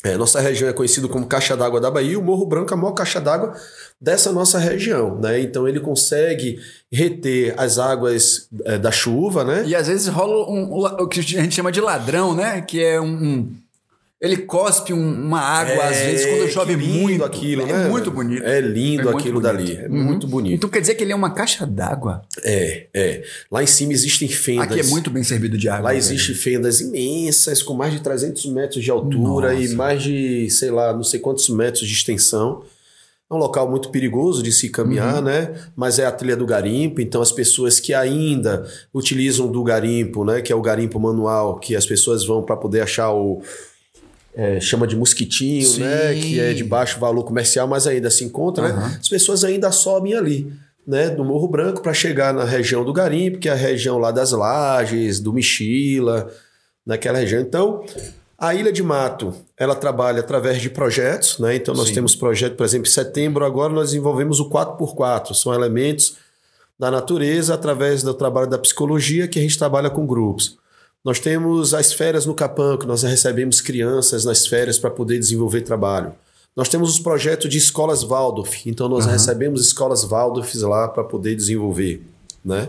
[0.04, 2.12] É, nossa região é conhecida como Caixa d'Água da Bahia.
[2.12, 3.52] e O Morro Branco é a maior caixa d'água
[4.00, 5.40] dessa nossa região, né?
[5.40, 6.60] Então ele consegue
[6.90, 9.64] reter as águas é, da chuva, né?
[9.66, 12.60] E às vezes rola um- um- o que a gente chama de ladrão, né?
[12.60, 13.06] Que é um.
[13.06, 13.52] um-
[14.20, 17.24] ele cospe um- uma água, às vezes, quando chove É, muito.
[17.24, 17.88] aquilo, é né?
[17.88, 18.42] muito bonito.
[18.42, 19.56] É lindo É aquilo bonito.
[19.56, 19.76] dali.
[19.76, 20.02] É Uhum.
[20.04, 20.54] muito bonito.
[20.56, 22.22] Então quer dizer que ele é uma caixa d'água.
[22.42, 23.22] É, é.
[23.50, 24.64] Lá em cima existem fendas.
[24.72, 25.82] Aqui é muito bem servido de água.
[25.84, 25.98] Lá velho.
[25.98, 29.62] existem fendas imensas, com mais de 300 metros de altura Nossa.
[29.64, 32.62] e mais de, sei lá, não sei quantos metros de extensão.
[33.30, 34.72] É um local muito perigoso de se Uhum.
[34.72, 35.52] caminhar, né?
[35.76, 40.40] Mas é a trilha do garimpo, então as pessoas que ainda utilizam do garimpo, né?
[40.40, 43.42] Que é o garimpo manual, que as pessoas vão para poder achar o.
[44.38, 45.80] é, chama de mosquitinho, Sim.
[45.80, 46.14] né?
[46.14, 48.74] Que é de baixo valor comercial, mas ainda se encontra, né?
[48.74, 48.98] Aham.
[49.00, 50.52] As pessoas ainda sobem ali,
[50.86, 51.10] né?
[51.10, 54.30] Do Morro Branco para chegar na região do garimpo, que é a região lá das
[54.30, 56.30] lajes, do Michila,
[56.86, 57.40] naquela região.
[57.40, 57.84] Então,
[58.38, 61.56] a Ilha de Mato, ela trabalha através de projetos, né?
[61.56, 61.94] Então nós Sim.
[61.94, 66.16] temos projeto, por exemplo, em setembro agora nós desenvolvemos o 4x4, são elementos
[66.78, 70.56] da natureza através do trabalho da psicologia que a gente trabalha com grupos.
[71.04, 75.62] Nós temos as férias no Capão, que nós recebemos crianças nas férias para poder desenvolver
[75.62, 76.12] trabalho.
[76.56, 81.36] Nós temos os projetos de escolas Waldorf, então nós recebemos escolas Waldorf lá para poder
[81.36, 82.02] desenvolver,
[82.44, 82.68] né?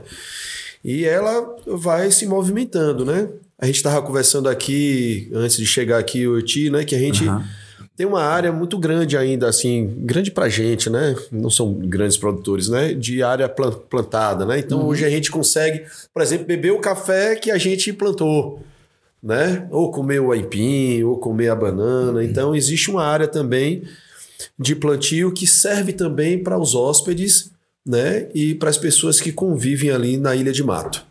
[0.84, 3.27] E ela vai se movimentando, né?
[3.57, 6.86] A gente estava conversando aqui, antes de chegar aqui, o Ti, né?
[6.86, 7.45] Que a gente Aham.
[8.00, 11.18] Tem uma área muito grande ainda, assim, grande pra gente, né?
[11.30, 12.93] Não são grandes produtores, né?
[12.93, 14.58] De área plan- plantada, né?
[14.58, 15.84] Então hoje a gente consegue,
[16.14, 18.64] por exemplo, beber o café que a gente plantou,
[19.22, 19.68] né?
[19.70, 22.24] Ou comer o aipim, ou comer a banana.
[22.24, 23.84] Então existe uma área também
[24.58, 27.52] de plantio que serve também para os hóspedes,
[27.86, 28.30] né?
[28.34, 31.06] E para as pessoas que convivem ali na Ilha de Mato.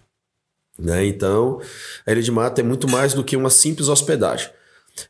[0.79, 1.05] Né?
[1.05, 1.61] Então,
[2.07, 4.49] a Ilha de Mato é muito mais do que uma simples hospedagem.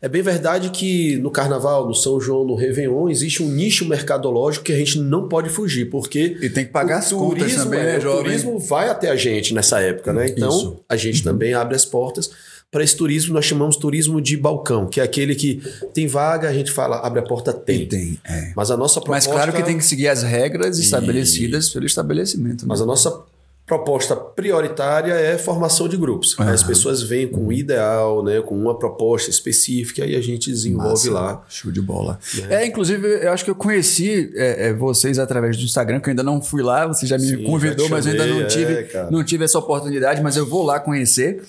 [0.00, 4.64] É bem verdade que no Carnaval, no São João, no Réveillon, existe um nicho mercadológico
[4.64, 7.64] que a gente não pode fugir, porque E tem que pagar as o contas turismo,
[7.64, 8.22] também, é, né, o jovem?
[8.24, 10.28] turismo vai até a gente nessa época, né?
[10.28, 10.80] Então, Isso.
[10.88, 12.30] a gente também abre as portas
[12.70, 15.62] para esse turismo, nós chamamos turismo de balcão, que é aquele que
[15.94, 17.86] tem vaga, a gente fala, abre a porta, tem.
[17.86, 18.52] Tem, é.
[18.54, 19.30] Mas a nossa Mas proposta...
[19.32, 22.62] claro que tem que seguir as regras estabelecidas pelo estabelecimento.
[22.62, 22.66] né?
[22.68, 23.22] Mas a nossa
[23.68, 26.34] proposta prioritária é formação de grupos.
[26.38, 30.50] Aí As pessoas vêm com um ideal, né, com uma proposta específica e a gente
[30.50, 31.12] desenvolve Massa.
[31.12, 31.44] lá.
[31.50, 32.18] Show de bola.
[32.48, 36.12] É, inclusive, eu acho que eu conheci é, é, vocês através do Instagram, que eu
[36.12, 38.44] ainda não fui lá, você já me Sim, convidou, já mas eu ainda não é,
[38.46, 39.10] tive, cara.
[39.10, 41.42] não tive essa oportunidade, mas eu vou lá conhecer.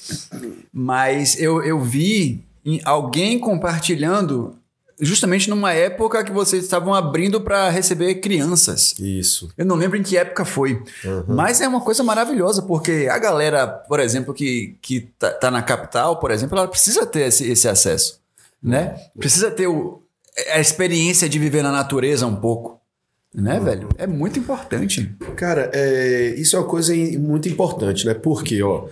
[0.73, 2.43] Mas eu, eu vi
[2.83, 4.55] alguém compartilhando
[4.99, 8.93] justamente numa época que vocês estavam abrindo para receber crianças.
[8.99, 9.49] Isso.
[9.57, 10.81] Eu não lembro em que época foi.
[11.27, 15.61] Mas é uma coisa maravilhosa, porque a galera, por exemplo, que, que tá, tá na
[15.61, 18.19] capital, por exemplo, ela precisa ter esse, esse acesso.
[18.61, 18.95] Né?
[19.17, 20.01] Precisa ter o-
[20.53, 22.77] a experiência de viver na natureza um pouco.
[23.33, 23.89] Né, velho?
[23.97, 25.15] É muito importante.
[25.35, 28.15] Cara, é, isso é uma coisa muito importante, né?
[28.15, 28.87] Porque, ó,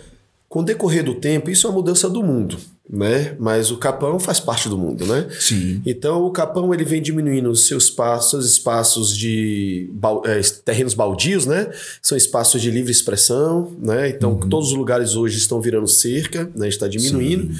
[0.47, 2.55] com o decorrer do tempo, isso é uma mudança do mundo,
[2.89, 3.35] né?
[3.37, 5.27] Mas o Capão faz parte do mundo, né?
[5.39, 5.81] Sim.
[5.85, 9.89] Então o Capão ele vem diminuindo os seus espaços, espaços de
[10.25, 11.69] eh, terrenos baldios, né?
[12.01, 14.09] São espaços de livre expressão, né?
[14.09, 16.67] Então todos os lugares hoje estão virando cerca, né?
[16.67, 17.53] Está diminuindo.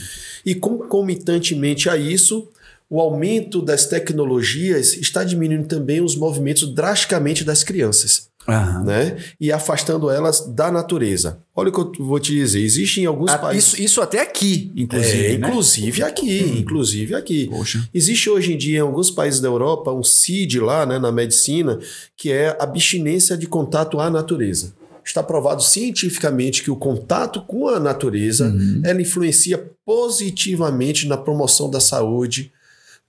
[0.45, 2.47] E concomitantemente a isso,
[2.89, 8.30] o aumento das tecnologias está diminuindo também os movimentos drasticamente das crianças.
[8.47, 8.83] Aham.
[8.85, 9.17] Né?
[9.41, 11.39] E afastando elas da natureza.
[11.55, 13.73] Olha o que eu vou te dizer: existem alguns Ah, países.
[13.73, 15.25] isso, isso até aqui, inclusive.
[15.25, 15.47] É, né?
[15.47, 17.47] inclusive aqui, inclusive aqui.
[17.47, 17.87] Poxa.
[17.93, 21.77] Existe hoje em dia em alguns países da Europa um CID lá, né, na medicina,
[22.15, 24.73] que é abstinência de contato à natureza.
[25.03, 31.79] Está provado cientificamente que o contato com a natureza ela influencia positivamente na promoção da
[31.79, 32.51] saúde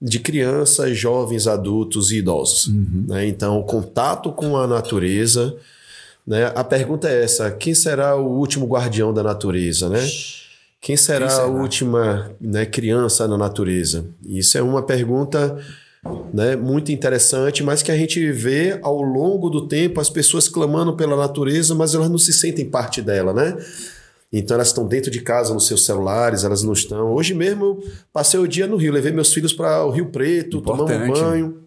[0.01, 2.71] de crianças, jovens, adultos e idosos.
[3.07, 3.27] né?
[3.27, 5.55] Então, o contato com a natureza.
[6.25, 6.51] Né?
[6.55, 9.89] A pergunta é essa: quem será o último guardião da natureza?
[9.89, 10.05] Né?
[10.81, 11.47] Quem será, Quem será?
[11.47, 14.05] a última né, criança na natureza?
[14.25, 15.57] Isso é uma pergunta
[16.33, 20.95] né, muito interessante, mas que a gente vê ao longo do tempo as pessoas clamando
[20.95, 23.57] pela natureza, mas elas não se sentem parte dela, né?
[24.31, 27.11] Então elas estão dentro de casa nos seus celulares, elas não estão.
[27.13, 30.61] Hoje mesmo eu passei o dia no Rio, levei meus filhos para o Rio Preto,
[30.61, 31.63] tomamos um banho.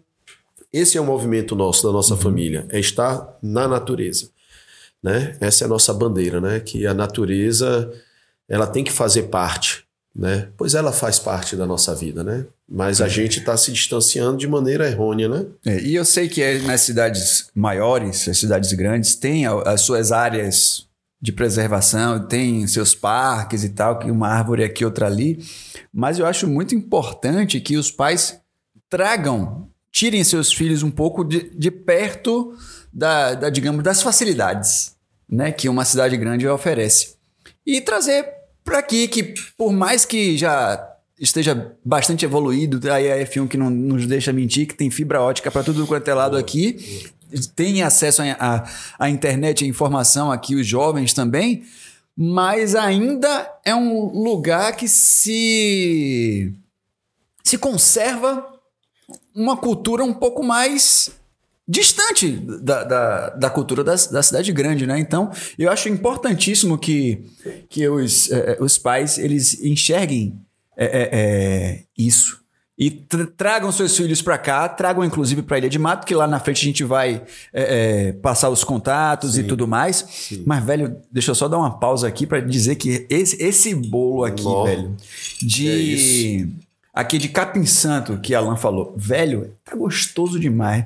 [0.71, 4.29] Esse é o movimento nosso, da nossa família, é estar na natureza.
[5.03, 5.35] Né?
[5.41, 6.61] Essa é a nossa bandeira, né?
[6.61, 7.91] Que a natureza
[8.47, 9.83] ela tem que fazer parte,
[10.15, 10.47] né?
[10.55, 12.45] Pois ela faz parte da nossa vida, né?
[12.67, 15.45] Mas a gente está se distanciando de maneira errônea, né?
[15.65, 19.81] É, e eu sei que é nas cidades maiores, as cidades grandes, tem a- as
[19.81, 20.87] suas áreas
[21.23, 25.39] de preservação, tem seus parques e tal, que uma árvore aqui, outra ali.
[25.93, 28.41] Mas eu acho muito importante que os pais
[28.89, 32.53] tragam, tirem seus filhos um pouco de, de perto
[32.91, 34.97] da, da, digamos, das facilidades
[35.29, 37.15] né, que uma cidade grande oferece.
[37.65, 38.27] E trazer
[38.61, 43.69] para aqui que, por mais que já esteja bastante evoluído, aí a F1 que não
[43.69, 47.07] nos deixa mentir, que tem fibra ótica para tudo quanto é lado aqui,
[47.55, 48.69] tem acesso à- à
[49.05, 51.63] à internet e informação aqui, os jovens também,
[52.15, 56.53] mas ainda é um lugar que se,
[57.43, 58.45] se conserva
[59.35, 61.09] uma cultura um pouco mais
[61.67, 62.29] distante
[62.61, 64.99] da, da, da cultura da, da cidade grande, né?
[64.99, 67.23] Então, eu acho importantíssimo que,
[67.69, 70.37] que os, eh, os pais eles enxerguem
[70.77, 72.42] eh, eh, eh, isso
[72.87, 76.27] e tra- tragam seus filhos para cá, tragam inclusive para Ilha de Mato, que lá
[76.27, 77.21] na frente a gente vai
[77.53, 80.29] eh, eh, passar os contatos e tudo mais.
[80.45, 84.23] Mas, velho, deixa eu só dar uma pausa aqui para dizer que esse, esse bolo
[84.23, 84.95] aqui, velho,
[85.41, 86.49] de.
[86.95, 88.93] Aqui de Capim Santo, que Alan falou.
[88.95, 90.83] Velho, tá gostoso demais.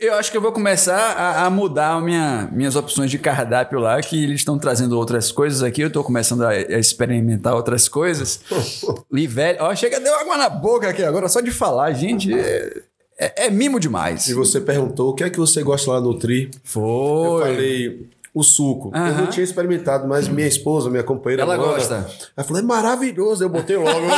[0.00, 4.00] Eu acho que eu vou começar a, a mudar minha, minhas opções de cardápio lá,
[4.00, 5.80] que eles estão trazendo outras coisas aqui.
[5.80, 8.40] Eu tô começando a, a experimentar outras coisas.
[9.12, 12.32] E, velho, ó, chega, deu água na boca aqui agora, só de falar, gente.
[12.38, 12.82] É,
[13.18, 14.26] é- é mimo demais.
[14.28, 16.50] E você perguntou o que é que você gosta lá no Tri.
[16.52, 17.40] Eu Foi.
[17.42, 18.92] falei o suco.
[18.94, 21.42] Eu não tinha experimentado, mas minha esposa, minha companheira.
[21.42, 22.06] Ela Luana, gosta.
[22.36, 23.42] Ela falou: é maravilhoso.
[23.42, 24.14] Eu botei logo, né?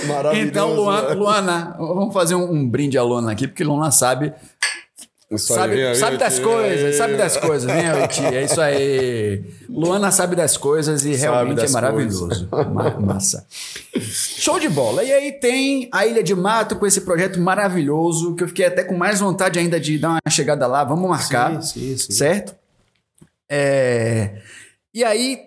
[0.08, 0.48] maravilhoso.
[0.48, 1.14] Então, Luana, né?
[1.14, 4.32] Luana, vamos fazer um, um brinde a Luana aqui, porque Luana sabe.
[5.36, 9.44] Sabe, aí, sabe das coisas, sabe das coisas, vem Oiti, é isso aí.
[9.68, 12.48] Luana sabe das coisas e Sabe realmente é maravilhoso.
[12.50, 13.46] Ma- Massa.
[14.00, 15.04] Show de bola.
[15.04, 18.82] E aí tem a Ilha de Mato com esse projeto maravilhoso, que eu fiquei até
[18.82, 20.82] com mais vontade ainda de dar uma chegada lá.
[20.82, 21.62] Vamos marcar.
[21.62, 22.12] Sim, sim, sim.
[22.12, 22.59] Certo?
[23.50, 24.38] É,
[24.94, 25.38] E aí,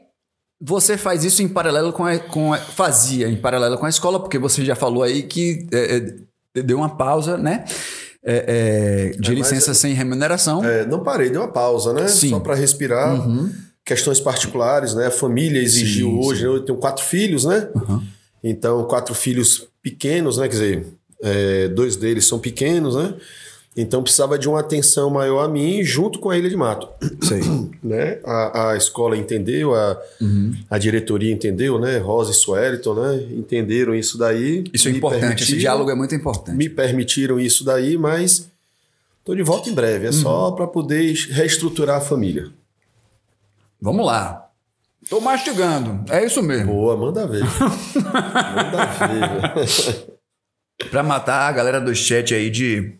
[0.62, 4.20] você faz isso em paralelo com a, com a- Fazia em paralelo com a escola,
[4.20, 5.97] porque você já falou aí que é,
[6.58, 7.66] é, deu uma pausa, né?
[8.26, 10.64] É, é, de É, mas licença sem remuneração.
[10.64, 12.08] É, não parei, dei uma pausa, né?
[12.08, 12.30] Sim.
[12.30, 13.14] Só para respirar.
[13.28, 13.51] Uhum.
[13.86, 15.08] Questões particulares, né?
[15.08, 16.47] A família exigiu Sim, hoje, sim.
[16.47, 16.54] né?
[16.56, 17.68] Eu tenho quatro filhos, né?
[17.76, 18.01] Uhum.
[18.41, 20.47] Então, quatro filhos pequenos, né?
[20.47, 20.86] Quer dizer,
[21.76, 23.14] dois deles são pequenos, né?
[23.76, 26.88] Então precisava de uma atenção maior a mim junto com a Ilha de Mato.
[27.22, 27.42] Sei.
[27.84, 28.20] Né?
[28.24, 30.54] A, a escola entendeu, a, Uhum.
[30.70, 31.98] a diretoria entendeu, né?
[31.98, 33.28] Rosa e Suelton, né?
[33.32, 34.64] Entenderam isso daí.
[34.72, 36.56] Isso é importante, esse diálogo é muito importante.
[36.56, 38.50] me permitiram isso daí, mas
[39.26, 40.08] tô de volta em breve.
[40.08, 40.56] É só Uhum.
[40.56, 42.48] para poder reestruturar a família.
[43.82, 44.48] Vamos lá.
[45.10, 46.10] Tô mastigando.
[46.10, 46.72] É isso mesmo.
[46.72, 47.44] Boa, manda ver.
[48.00, 48.86] manda
[49.58, 50.08] ver.
[50.90, 52.94] Pra matar a galera do chat aí de,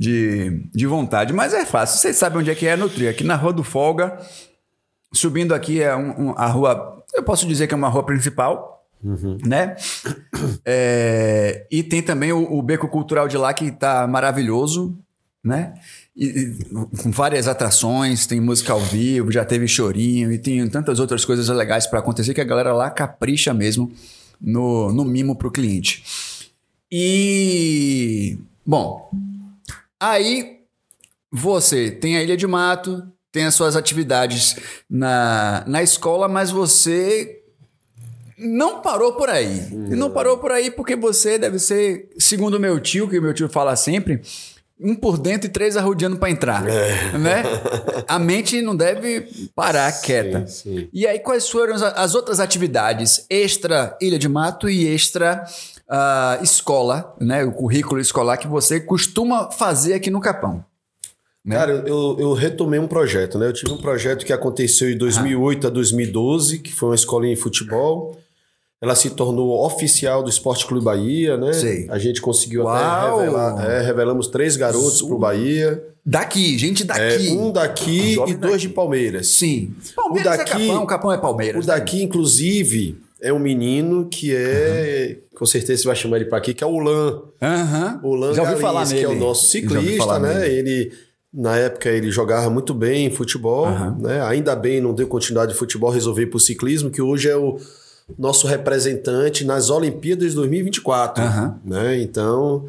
[0.00, 1.30] de, de vontade.
[1.34, 1.98] Mas é fácil.
[2.00, 3.10] Vocês sabem onde é que é no trio.
[3.10, 4.18] Aqui na Rua do Folga.
[5.12, 7.04] Subindo aqui é um- um- a rua.
[7.14, 8.86] Eu posso dizer que é uma rua principal.
[9.46, 9.76] Né?
[10.64, 14.96] É, e tem também o, o Beco Cultural de lá que tá maravilhoso.
[15.44, 15.74] Né?
[16.16, 16.64] E- e
[17.02, 21.48] com várias atrações, tem música ao vivo, já teve chorinho e tem tantas outras coisas
[21.48, 23.90] legais para acontecer que a galera lá capricha mesmo
[24.40, 26.02] no, no mimo pro cliente.
[26.90, 28.38] E.
[28.66, 29.10] Bom.
[30.00, 30.60] Aí
[31.30, 34.56] você tem a Ilha de Mato, tem as suas atividades
[34.88, 37.42] na, na escola, mas você
[38.36, 39.68] não parou por aí.
[39.70, 43.22] E não parou por aí porque você deve ser, segundo o meu tio, que o
[43.22, 44.22] meu tio fala sempre,
[44.80, 46.62] um por dentro e três arrodeando para entrar.
[46.62, 47.42] Né?
[48.08, 50.46] A mente não deve parar quieta.
[50.46, 50.88] sim.
[50.92, 55.44] E aí, quais foram as, as outras atividades extra Ilha de Mato e extra
[55.90, 57.44] ah, escola, né?
[57.44, 60.64] O currículo escolar que você costuma fazer aqui no Capão?
[61.44, 61.56] Né?
[61.56, 63.46] Cara, eu, eu retomei um projeto, né?
[63.48, 67.40] Eu tive um projeto que aconteceu em 2008 a 2012, que foi uma escolinha de
[67.40, 68.16] futebol.
[68.82, 71.52] Ela se tornou oficial do Esporte Clube Bahia, né?
[71.52, 71.86] Sei.
[71.90, 72.74] A gente conseguiu Uau!
[72.76, 75.82] até revelar, é, revelamos três garotos pro Bahia.
[76.04, 77.28] Daqui, gente daqui.
[77.28, 78.68] É, um daqui Jovem e dois daqui.
[78.68, 79.26] de Palmeiras.
[79.28, 79.74] Sim.
[79.94, 81.66] Palmeiras O daqui- é Capão, Capão é O Palmeiras.
[81.66, 85.18] daqui, inclusive, é um menino que é.
[85.34, 87.22] Com certeza você vai chamar ele para aqui, que é o Lan.
[87.40, 88.00] Aham.
[88.02, 89.04] O Lan Já ouvi Galins, falar que nele.
[89.04, 90.40] é o nosso ciclista, né?
[90.40, 90.54] nele.
[90.70, 90.92] Ele,
[91.32, 93.96] na época, ele jogava muito bem em futebol, Aham.
[94.00, 94.20] né?
[94.22, 97.58] Ainda bem, não deu continuidade de futebol, resolveu ir pro ciclismo, que hoje é o
[98.18, 101.60] nosso representante nas Olimpíadas de 2024, Aham.
[101.64, 102.00] né?
[102.02, 102.66] Então,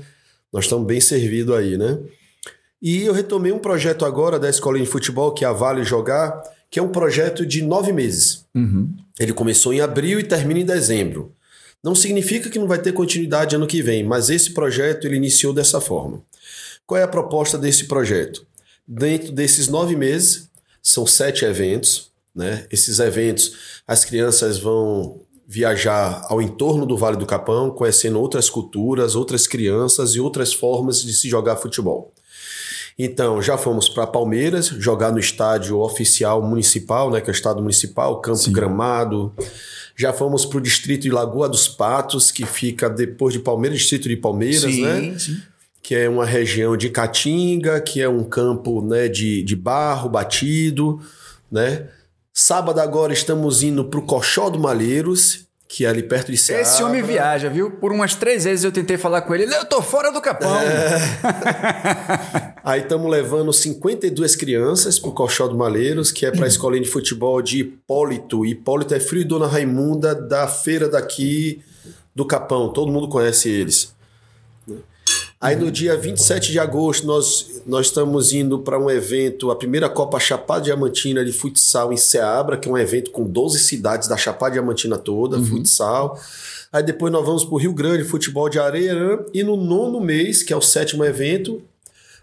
[0.54, 1.98] nós estamos bem servidos aí, né?
[2.82, 6.42] E eu retomei um projeto agora da escolinha de futebol, que é a Vale Jogar,
[6.72, 8.46] que é um projeto de nove meses.
[8.56, 8.96] Uhum.
[9.20, 11.36] Ele começou em abril e termina em dezembro.
[11.84, 15.54] Não significa que não vai ter continuidade ano que vem, mas esse projeto ele iniciou
[15.54, 16.24] dessa forma.
[16.88, 18.46] Qual é a proposta desse projeto?
[18.88, 20.50] Dentro desses nove meses,
[20.82, 22.10] são sete eventos.
[22.34, 22.66] Né?
[22.72, 29.16] Esses eventos, as crianças vão viajar ao entorno do Vale do Capão, conhecendo outras culturas,
[29.16, 32.14] outras crianças e outras formas de se jogar futebol.
[32.98, 37.62] Então, já fomos para Palmeiras, jogar no estádio oficial municipal, né, que é o estádio
[37.62, 39.34] municipal, Campo Gramado.
[39.96, 44.08] Já fomos para o distrito de Lagoa dos Patos, que fica depois de Palmeiras, distrito
[44.08, 45.18] de Palmeiras, sim, né?
[45.18, 45.38] sim.
[45.82, 51.00] Que é uma região de Caatinga, que é um campo né, de, de barro batido,
[51.52, 51.88] né?
[52.34, 56.62] Sábado agora estamos indo para o Coxó do Malheiros, que é ali perto de Ceará.
[56.62, 57.72] Esse homem viaja, viu?
[57.72, 59.46] Por umas três vezes eu tentei falar com ele.
[59.46, 60.54] Eu tô fora do Capão.
[60.60, 61.00] É.
[62.62, 66.84] Aí estamos levando 52 crianças para o Coxó do Malheiros, que é para a escolinha
[66.84, 68.46] de futebol de Hipólito.
[68.46, 71.62] Hipólito é filho de Dona Raimunda da feira daqui
[72.14, 72.68] do Capão.
[72.74, 73.94] Todo mundo conhece eles.
[75.42, 79.90] Aí no dia 27 de agosto nós, nós estamos indo para um evento, a primeira
[79.90, 84.16] Copa Chapada Diamantina de futsal em Ceabra, que é um evento com 12 cidades da
[84.16, 86.16] Chapada Diamantina toda, futsal.
[86.72, 88.94] Aí depois nós vamos para o Rio Grande, futebol de areia.
[88.94, 89.26] né?
[89.34, 91.60] E no nono mês, que é o sétimo evento,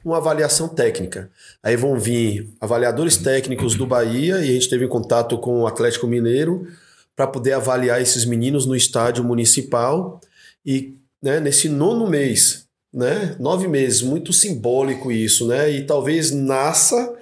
[0.05, 1.29] uma avaliação técnica.
[1.61, 5.67] Aí vão vir avaliadores técnicos do Bahia, e a gente teve em contato com o
[5.67, 6.69] Atlético Mineiro
[7.17, 10.21] para poder avaliar esses meninos no estádio municipal.
[10.65, 15.71] E né, nesse nono mês, né, nove meses, muito simbólico isso, né?
[15.71, 17.15] E talvez nasça,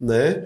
[0.00, 0.44] né?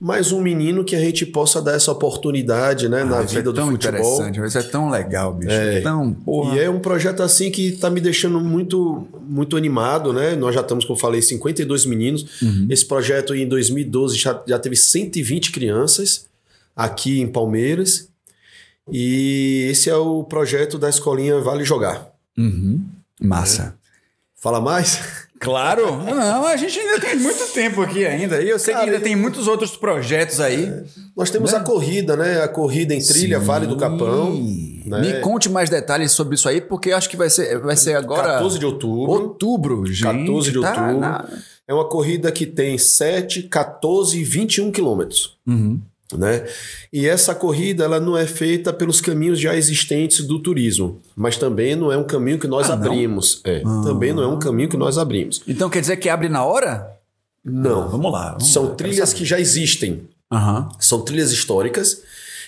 [0.00, 3.40] mais um menino que a gente possa dar essa oportunidade, né, na Ah, isso vida
[3.40, 3.98] é do tão futebol.
[3.98, 5.50] interessante, isso é tão legal, bicho.
[5.50, 5.80] É.
[5.80, 6.56] Tão, porra.
[6.56, 10.36] E é um projeto assim que tá me deixando muito muito animado, né?
[10.36, 12.40] Nós já estamos, como eu falei, 52 meninos.
[12.40, 12.66] Uhum.
[12.70, 16.26] Esse projeto em 2012 já, já teve 120 crianças
[16.76, 18.08] aqui em Palmeiras.
[18.92, 22.12] E esse é o projeto da escolinha Vale Jogar.
[22.36, 22.84] Uhum.
[23.20, 23.76] Massa.
[24.44, 25.00] Fala mais?
[25.40, 25.96] Claro.
[26.04, 28.42] Não, a gente ainda tem muito tempo aqui ainda.
[28.42, 30.70] E eu sei Cara, que ainda eu- tem muitos outros projetos aí.
[31.16, 32.42] Nós temos a corrida, né?
[32.42, 34.34] A corrida em trilha Vale do Capão.
[34.84, 35.00] né?
[35.00, 38.34] Me conte mais detalhes sobre isso aí, porque acho que vai ser, vai ser agora.
[38.34, 39.10] 14 de outubro.
[39.12, 40.02] Outubro, gente.
[40.26, 41.00] 14 de tá outubro.
[41.00, 41.26] na-
[41.66, 45.38] É uma corrida que tem 7, 14 e 21 quilômetros.
[45.46, 45.80] Uhum.
[46.12, 46.44] Né?
[46.92, 51.74] E essa corrida ela não é feita pelos caminhos já existentes do turismo, mas também
[51.74, 53.40] não é um caminho que nós Ah, abrimos.
[53.44, 55.42] É, Também não é um caminho que nós abrimos.
[55.48, 56.90] Então quer dizer que abre na hora?
[57.44, 57.88] Não.
[57.88, 58.30] Vamos lá.
[58.32, 60.06] vamos São lá, trilhas que já existem.
[60.30, 60.68] Aham.
[60.78, 62.02] São trilhas históricas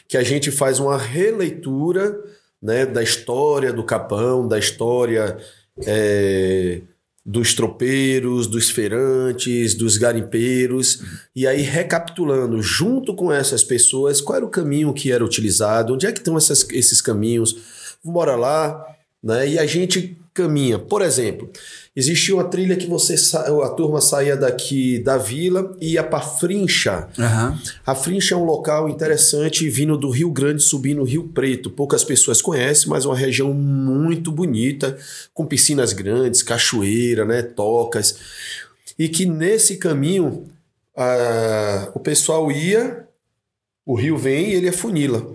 [0.09, 2.16] que a gente faz uma releitura
[2.62, 5.38] né, da história do Capão, da história
[5.84, 6.80] é,
[7.28, 11.02] dos tropeiros, dos feirantes, dos garimpeiros,
[11.34, 16.06] e aí recapitulando junto com essas pessoas qual era o caminho que era utilizado, onde
[16.06, 17.56] é que estão essas- esses caminhos,
[18.04, 18.80] bora lá,
[19.20, 19.48] né?
[19.48, 20.78] E a gente caminha.
[20.78, 21.50] Por exemplo,
[21.97, 27.09] existia uma trilha que você a turma saía daqui da vila e ia para Frincha.
[27.18, 27.59] Aham.
[27.86, 31.70] A Frincha é um local interessante vindo do Rio Grande, subindo o Rio Preto.
[31.70, 34.99] Poucas pessoas conhecem, mas é uma região muito bonita,
[35.32, 38.18] com piscinas grandes, cachoeira, né, tocas.
[38.99, 40.47] E que nesse caminho
[41.94, 43.07] o pessoal ia,
[43.86, 45.34] o rio vem e ele afunila.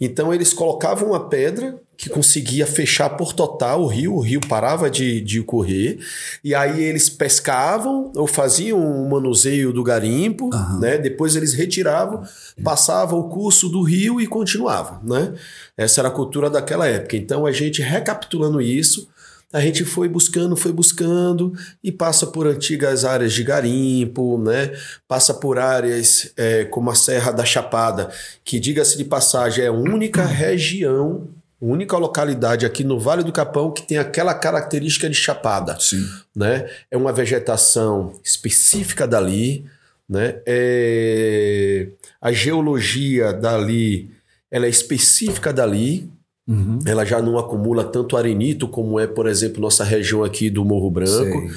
[0.00, 4.88] Então eles colocavam uma pedra que conseguia fechar por total o rio, o rio parava
[4.88, 5.98] de, de correr,
[6.44, 10.96] e aí eles pescavam ou faziam um manuseio do garimpo, né?
[10.96, 12.22] depois eles retiravam,
[12.62, 15.00] passavam o curso do rio e continuava.
[15.02, 15.34] Né?
[15.76, 17.16] Essa era a cultura daquela época.
[17.16, 19.08] Então a gente recapitulando isso,
[19.52, 24.72] a gente foi buscando, foi buscando e passa por antigas áreas de garimpo, né?
[25.08, 28.10] Passa por áreas é, como a Serra da Chapada,
[28.44, 31.28] que diga-se de passagem é a única região,
[31.60, 36.06] única localidade aqui no Vale do Capão que tem aquela característica de chapada, Sim.
[36.34, 36.68] né?
[36.90, 39.64] É uma vegetação específica dali,
[40.08, 40.40] né?
[40.46, 41.88] É...
[42.20, 44.10] A geologia dali,
[44.50, 46.08] ela é específica dali,
[46.48, 46.78] Uhum.
[46.86, 50.90] ela já não acumula tanto arenito como é, por exemplo, nossa região aqui do Morro
[50.90, 51.40] Branco.
[51.40, 51.50] Sei.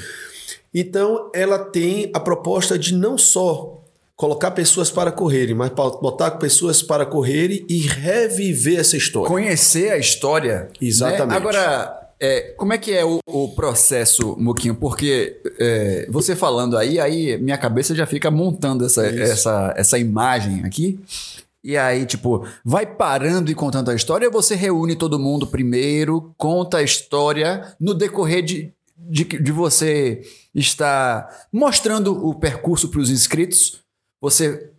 [0.74, 3.81] Então, ela tem a proposta de não só
[4.22, 9.28] colocar pessoas para correrem, mas botar pessoas para correrem e reviver essa história.
[9.28, 10.68] Conhecer a história.
[10.80, 11.28] Exatamente.
[11.28, 11.34] né?
[11.34, 14.76] Agora, é, como é que é o, o processo, Muquinho?
[14.76, 20.64] Porque é, você falando aí, aí minha cabeça já fica montando essa, essa, essa imagem
[20.64, 21.00] aqui.
[21.64, 26.32] E aí, tipo, vai parando e contando a história, ou você reúne todo mundo primeiro,
[26.38, 30.22] conta a história no decorrer de, de, de você
[30.54, 33.82] estar mostrando o percurso para os inscritos?
[34.22, 34.70] Você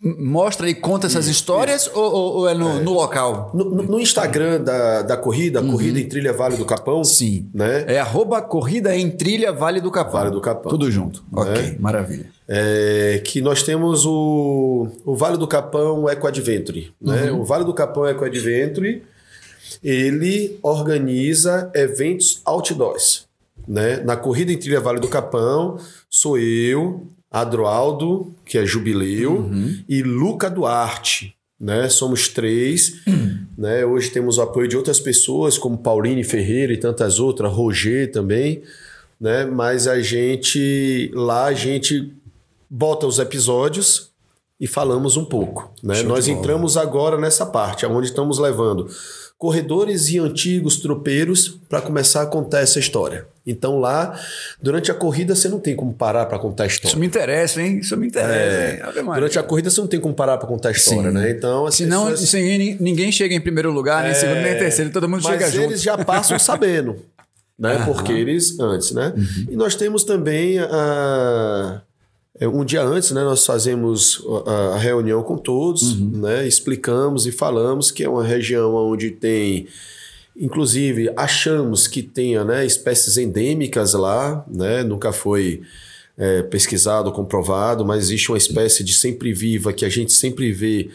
[0.00, 3.50] mostra e conta essas histórias ou, ou- ou é no, no local?
[3.52, 7.04] No, no- no Instagram da, da corrida, a corrida em Trilha Vale do Capão, Uhum.
[7.04, 7.50] Sim.
[7.52, 7.84] né?
[7.86, 10.12] É arroba corrida em trilha Vale do Capão.
[10.20, 10.70] Vale do Capão.
[10.70, 11.22] Tudo junto.
[11.30, 12.30] Ok, maravilha.
[12.48, 16.94] É, que nós temos o, o Vale do Capão Eco Adventure.
[16.98, 17.30] Né?
[17.30, 17.40] Uhum.
[17.40, 19.02] O Vale do Capão Eco Adventure,
[19.82, 23.26] ele organiza eventos outdoors.
[23.68, 23.98] Né?
[23.98, 25.78] Na corrida em trilha Vale do Capão,
[26.08, 29.78] sou eu, Adroaldo, que é Jubileu, Uhum.
[29.88, 31.34] e Luca Duarte.
[31.58, 31.88] Né?
[31.88, 33.00] Somos três.
[33.56, 33.84] né?
[33.84, 38.62] Hoje temos o apoio de outras pessoas, como Pauline Ferreira e tantas outras, Roger também.
[39.20, 39.44] Né?
[39.46, 42.12] Mas a gente, lá a gente
[42.68, 44.10] bota os episódios
[44.60, 45.70] e falamos um pouco.
[45.82, 46.02] Né?
[46.02, 48.88] Nós entramos agora nessa parte, onde estamos levando
[49.38, 53.26] corredores e antigos tropeiros para começar a contar essa história.
[53.46, 54.18] Então lá,
[54.60, 56.88] durante a corrida, você não tem como parar para contar a história.
[56.92, 57.78] Isso me interessa, hein?
[57.78, 58.90] Isso me interessa.
[58.98, 59.02] É.
[59.14, 61.16] Durante a corrida, você não tem como parar para contar a história, Sim.
[61.16, 61.30] né?
[61.30, 64.90] Então, as Senão, pessoas- se ninguém, ninguém chega em primeiro lugar, nem segundo, nem terceiro,
[64.90, 65.70] todo mundo É, mas chega junto.
[65.70, 66.96] eles já passam sabendo,
[67.58, 67.82] né?
[67.86, 69.12] Porque eles antes, né?
[69.16, 69.46] Uhum.
[69.52, 71.80] E nós temos também a
[72.38, 73.22] é, um dia antes, né?
[73.22, 76.10] Nós fazemos a, a reunião com todos, Uhum.
[76.20, 76.46] né?
[76.46, 79.66] Explicamos e falamos que é uma região onde tem
[80.38, 84.82] Inclusive, achamos que tenha né, espécies endêmicas lá, né?
[84.82, 85.62] nunca foi
[86.16, 90.90] é, pesquisado, comprovado, mas existe uma espécie de sempre viva que a gente sempre vê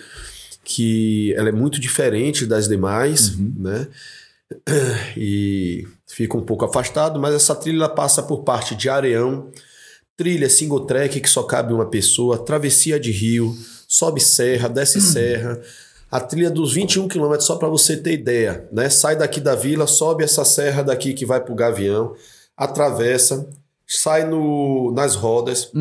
[0.63, 3.87] que ela é muito diferente das demais, né?
[5.17, 9.51] E fica um pouco afastado, mas essa trilha passa por parte de Areão,
[10.15, 13.55] trilha single track que só cabe uma pessoa, travessia de rio,
[13.87, 15.59] sobe serra, desce serra.
[16.11, 18.89] A trilha dos 21 quilômetros, só para você ter ideia, né?
[18.89, 22.13] Sai daqui da vila, sobe essa serra daqui que vai pro Gavião,
[22.57, 23.47] atravessa,
[23.87, 25.71] sai no, nas rodas,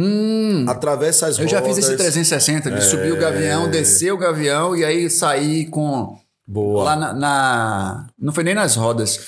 [0.69, 1.43] atravessa as Hum.
[1.43, 1.61] Eu rodas.
[1.61, 6.17] já fiz esse 360 de subir o gavião, descer o gavião e aí sair com.
[6.47, 6.85] Boa.
[6.85, 9.21] Lá na, na- Não foi nem nas rodas.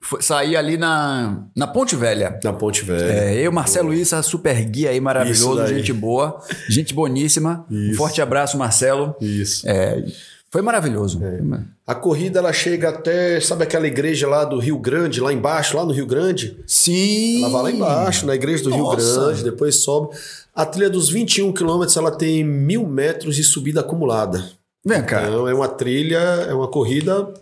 [0.00, 2.38] Foi, sair ali na, na Ponte Velha.
[2.44, 3.04] Na Ponte Velha.
[3.04, 7.64] É, eu, Marcelo Issa, super guia aí, maravilhoso, gente boa, gente boníssima.
[7.70, 7.96] Um Isso.
[7.96, 9.14] forte abraço, Marcelo.
[9.20, 9.66] Isso.
[9.66, 10.04] É,
[10.54, 11.20] foi maravilhoso.
[11.84, 15.84] A corrida ela chega até, sabe aquela igreja lá do Rio Grande, lá embaixo, lá
[15.84, 16.56] no Rio Grande?
[16.64, 17.42] Sim.
[17.42, 19.02] Ela vai lá embaixo, na igreja do Nossa.
[19.02, 20.16] Rio Grande, depois sobe.
[20.54, 24.48] A trilha dos 21 quilômetros ela tem mil metros de subida acumulada.
[24.86, 25.24] Vem cá.
[25.24, 27.34] Então é uma trilha, é uma corrida.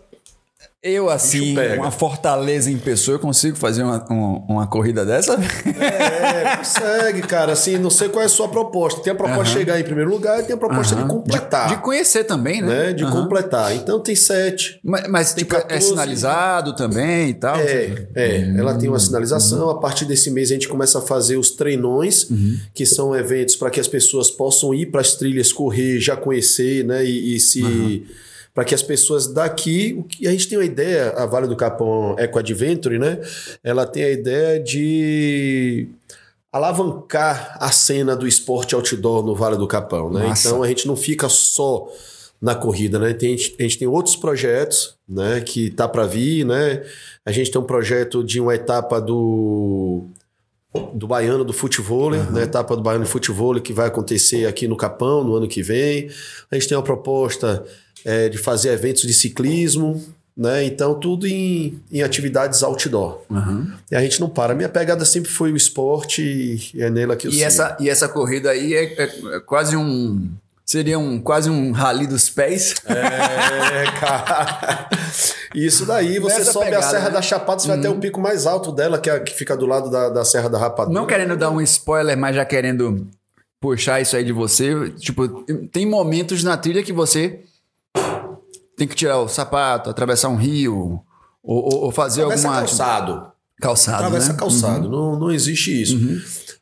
[0.85, 5.35] Eu, assim, uma fortaleza em pessoa, eu consigo fazer uma, um- uma corrida dessa?
[5.79, 7.53] É, consegue, cara.
[7.53, 8.99] Assim, não sei qual é a sua proposta.
[9.01, 11.69] Tem a proposta de chegar em primeiro lugar e tem a proposta de completar.
[11.69, 12.87] De conhecer também, né?
[12.87, 12.93] né?
[12.93, 13.13] De Aham.
[13.23, 13.73] completar.
[13.73, 14.81] Então tem sete.
[14.83, 15.87] Mas, mas, Tem tipo, é 14.
[15.87, 17.55] sinalizado também e tal?
[17.55, 19.69] É, é, ela tem uma sinalização.
[19.69, 22.27] A partir desse mês a gente começa a fazer os treinões,
[22.73, 26.83] que são eventos para que as pessoas possam ir para as trilhas, correr, já conhecer,
[26.83, 27.05] né?
[27.05, 28.05] E, e se.
[28.53, 29.95] Para que as pessoas daqui.
[29.97, 33.19] O que a gente tem uma ideia, a Vale do Capão Eco Adventure, né?
[33.63, 35.87] Ela tem a ideia de
[36.51, 40.27] alavancar a cena do esporte outdoor no Vale do Capão, né?
[40.27, 40.49] Massa.
[40.49, 41.87] Então a gente não fica só
[42.39, 43.13] na corrida, né?
[43.13, 45.41] Tem, a gente tem outros projetos, né?
[45.41, 46.83] Que tá para vir, né?
[47.25, 50.03] A gente tem um projeto de uma etapa do
[50.93, 52.43] do Baiano do Futebol, né?
[52.43, 56.09] Etapa do Baiano do Futebol que vai acontecer aqui no Capão no ano que vem.
[56.51, 57.63] A gente tem uma proposta
[58.05, 60.03] é, de fazer eventos de ciclismo,
[60.35, 60.63] né?
[60.63, 63.21] Então tudo em, em atividades outdoor.
[63.91, 64.55] E a gente não para.
[64.55, 66.21] Minha pegada sempre foi o esporte
[66.73, 67.45] e é nela que eu E sigo.
[67.45, 70.29] essa, e essa corrida aí é, é- é quase um.
[70.65, 72.73] Seria um, quase um rally dos pés.
[72.85, 74.89] É, cara.
[75.53, 77.11] Isso daí, você Nessa sobe pegada, a Serra né?
[77.11, 79.65] da Chapada, você vai até o pico mais alto dela, que, é, que fica do
[79.65, 80.97] lado da, da Serra da Rapadura.
[80.99, 83.05] Não querendo dar um spoiler, mas já querendo
[83.61, 84.89] puxar isso aí de você.
[84.91, 85.27] Tipo,
[85.71, 87.41] tem momentos na trilha que você
[88.77, 90.99] tem que tirar o sapato, atravessar um rio,
[91.43, 92.65] ou, ou- ou fazer Atravessa alguma.
[92.65, 93.33] calçado.
[93.61, 93.97] Calçado.
[94.05, 94.39] Atravessa né?
[94.39, 94.89] calçado.
[94.89, 95.97] Não, não existe isso.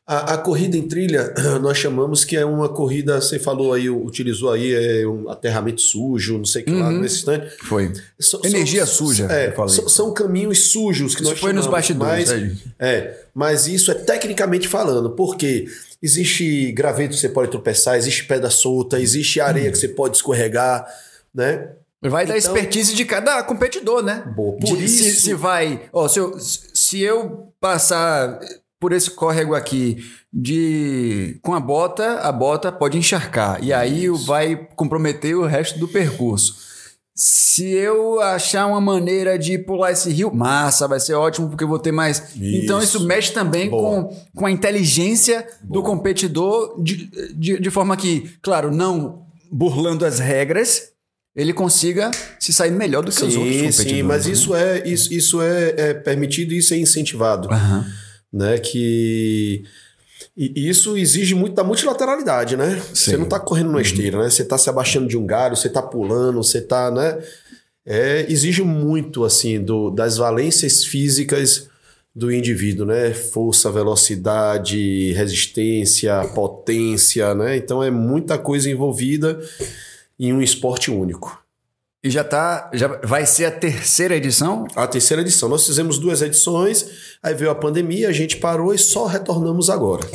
[0.06, 4.52] A, a corrida em trilha, nós chamamos que é uma corrida, você falou aí, utilizou
[4.52, 7.56] aí é um aterramento sujo, não sei o que lá, nesse instante.
[7.64, 7.94] Foi.
[8.20, 9.74] São- Energia são- suja, É, falei.
[9.88, 13.90] são, caminhos sujos que Isso nós foi nos chamamos, bastidores, Mas, é, é, mas isso
[13.90, 15.66] é tecnicamente falando, porque
[16.02, 20.86] existe graveto que você pode tropeçar, existe pedra solta, existe areia que você pode escorregar,
[21.34, 21.70] né?
[22.04, 24.24] Vai da Então- expertise de cada competidor, né?
[24.36, 25.82] Boa, por De- se, isso- se vai.
[25.94, 28.40] Ó, se, eu, se eu passar
[28.80, 29.98] por esse córrego aqui
[30.34, 33.64] de com a bota, a bota pode encharcar.
[33.64, 36.56] E aí vai comprometer o resto do percurso.
[37.14, 41.68] Se eu achar uma maneira de pular esse rio, massa, vai ser ótimo porque eu
[41.68, 42.34] vou ter mais.
[42.36, 43.84] Então isso mexe também Boa.
[44.06, 47.06] com, com a inteligência do competidor, de,
[47.36, 50.91] de, de forma que, claro, não burlando as regras,
[51.36, 53.92] ele consiga se sair melhor do que os outros Sim, competidores.
[53.92, 54.32] sim, mas né?
[54.34, 57.86] isso é isso, isso é, é permitido e isso é incentivado, Aham.
[58.32, 58.58] né?
[58.58, 59.64] Que
[60.38, 62.82] e isso exige muito da multilateralidade, né?
[62.94, 64.30] Você não tá correndo numa esteira, né?
[64.30, 67.18] Você tá se abaixando de um galho, você tá pulando, você tá, né?
[67.86, 71.68] É, exige muito assim do, das valências físicas
[72.16, 73.14] do indivíduo, né?
[73.14, 77.58] Força, velocidade, resistência, potência, né?
[77.58, 79.40] Então é muita coisa envolvida
[80.28, 81.42] em um esporte único.
[82.04, 82.70] E já tá.
[82.74, 84.68] Já vai ser a terceira edição?
[84.76, 85.48] A terceira edição.
[85.50, 86.86] Nós fizemos duas edições,
[87.22, 90.08] aí veio a pandemia, a gente parou e só retornamos agora.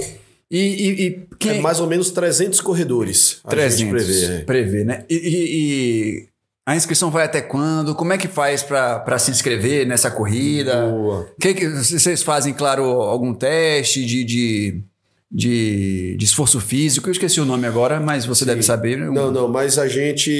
[0.50, 1.58] E, e, e quem.
[1.58, 3.38] É mais ou menos 300 corredores.
[3.44, 3.78] A 300.
[3.78, 4.38] gente prevê.
[4.44, 5.04] Prevê, né?
[5.08, 5.56] E, e-
[6.22, 6.28] e
[6.68, 7.94] a inscrição vai até quando?
[7.94, 10.86] Como é que faz para se inscrever nessa corrida?
[10.88, 11.28] Boa.
[11.40, 14.82] Que que vocês fazem, claro, algum teste de, de,
[15.30, 17.08] de, de esforço físico?
[17.08, 18.96] Eu esqueci o nome agora, mas você deve saber.
[18.98, 19.10] né?
[19.10, 20.30] Não, não, mas a gente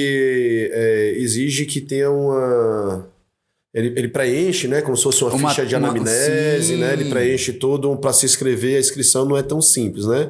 [0.71, 3.07] é, exige que tenha uma.
[3.73, 4.81] Ele, ele preenche, né?
[4.81, 6.77] Como se fosse uma, Uma- ficha de uma- anamnese, sim.
[6.77, 6.93] né?
[6.93, 8.77] Ele preenche todo para se inscrever.
[8.77, 10.29] A inscrição não é tão simples, né?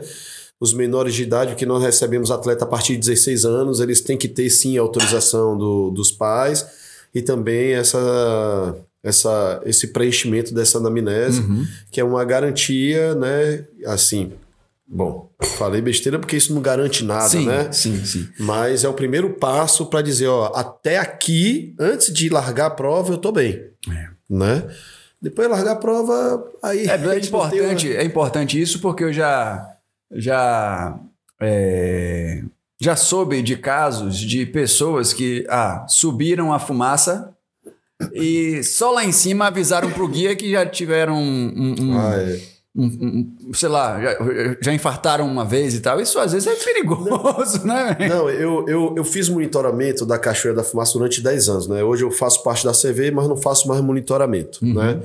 [0.59, 4.17] Os menores de idade, que nós recebemos atleta a partir de 16 anos, eles têm
[4.17, 6.65] que ter sim a autorização do- dos pais
[7.13, 11.63] e também essa, essa, esse preenchimento dessa anamnese, Uhum.
[11.91, 13.65] que é uma garantia, né?
[13.85, 14.31] Assim,
[14.87, 17.71] bom, falei besteira porque isso não garante nada, sim, né?
[17.71, 18.27] sim, sim.
[18.39, 23.13] Mas é o primeiro passo para dizer, ó, até aqui, antes de largar a prova,
[23.13, 24.07] eu tô bem, É.
[24.29, 24.67] né?
[25.21, 26.85] Depois largar a prova, aí.
[26.87, 27.17] É, é tem uma-
[27.47, 29.67] importante, é importante isso porque eu já
[30.11, 30.97] já
[31.41, 32.43] é,
[32.79, 37.33] já soube de casos de pessoas que ah, subiram a fumaça
[38.13, 42.15] e só lá em cima avisaram pro guia que já tiveram um, um- um- Ah,
[42.15, 42.39] é.
[42.77, 44.17] Um- um- sei lá, já,
[44.61, 45.99] já infartaram uma vez e tal.
[45.99, 47.95] Isso às vezes é perigoso, né?
[47.97, 48.13] velho?
[48.15, 51.83] Não, eu, eu, eu fiz monitoramento da Cachoeira da Fumaça durante 10 anos, né?
[51.83, 54.99] Hoje eu faço parte da CV, mas não faço mais monitoramento, né?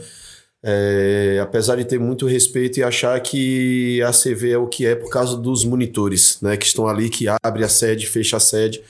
[0.64, 4.94] É, apesar de ter muito respeito e achar que a CV é o que é
[4.94, 6.56] por causa dos monitores, né?
[6.56, 8.80] Que estão ali, que abre a sede, fecha a sede.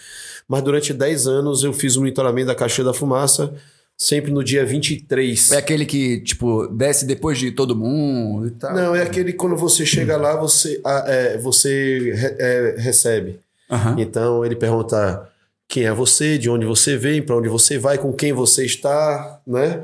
[0.47, 3.55] Mas durante 10 anos eu fiz o monitoramento da Cachoeira da Fumaça,
[4.03, 5.53] sempre no dia 23.
[5.53, 8.75] É aquele que, tipo, desce depois de todo mundo e tal.
[8.75, 13.39] Não, é aquele que quando você chega lá, você, é, você re- é, recebe.
[13.71, 13.97] Aham.
[13.99, 15.29] Então ele pergunta
[15.69, 19.41] quem é você, de onde você vem, para onde você vai, com quem você está,
[19.47, 19.81] né?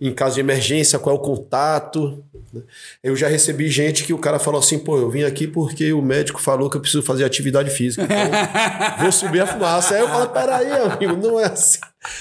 [0.00, 2.22] Em caso de emergência, qual é o contato.
[2.52, 2.62] né?
[3.02, 6.00] Eu já recebi gente que o cara falou assim: pô, eu vim aqui porque o
[6.00, 8.04] médico falou que eu preciso fazer atividade física.
[8.04, 8.16] Então
[9.02, 9.94] vou subir a fumaça.
[9.94, 11.78] Aí eu falo: peraí, amigo, não é assim.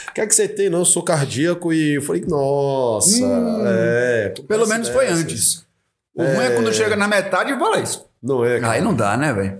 [0.09, 0.69] O que é que você tem?
[0.69, 1.71] Não, eu sou cardíaco.
[1.71, 3.23] E eu falei: nossa,
[3.67, 4.34] é.
[4.47, 5.65] Pelo menos foi antes.
[6.15, 8.07] O ruim é quando chega na metade e fala isso.
[8.21, 8.73] Não é, cara.
[8.73, 9.59] Aí não dá, né, velho?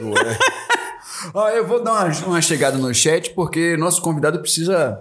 [0.00, 0.38] Não é.
[1.34, 4.96] Ó, eu vou dar uma, uma chegada no chat porque nosso convidado precisa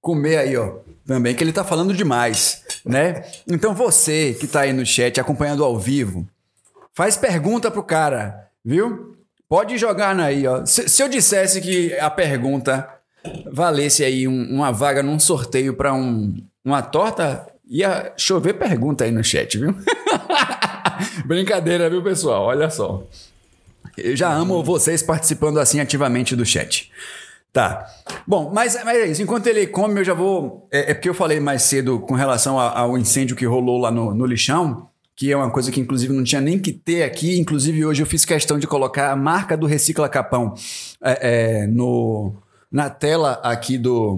[0.00, 0.78] comer aí, ó.
[1.06, 3.24] Também que ele tá falando demais, né?
[3.48, 6.26] Então você que tá aí no chat acompanhando ao vivo,
[6.94, 9.16] faz pergunta pro cara, viu?
[9.48, 10.64] Pode jogar aí, ó.
[10.64, 12.88] Se, se eu dissesse que a pergunta
[13.52, 19.10] valesse aí um- uma vaga num sorteio pra um, uma torta, ia chover pergunta aí
[19.10, 19.74] no chat, viu?
[21.26, 22.44] Brincadeira, viu, pessoal?
[22.44, 23.02] Olha só.
[23.96, 26.90] Eu já amo vocês participando assim ativamente do chat.
[27.52, 27.84] Tá.
[28.26, 29.22] Bom, mas, mas é isso.
[29.22, 30.68] Enquanto ele come, eu já vou.
[30.70, 33.90] É, é porque eu falei mais cedo com relação a- ao incêndio que rolou lá
[33.90, 37.38] no, no lixão, que é uma coisa que inclusive não tinha nem que ter aqui.
[37.40, 40.54] Inclusive, hoje eu fiz questão de colocar a marca do Recicla Capão
[41.02, 42.34] é, é, no,
[42.70, 44.14] na tela aqui do,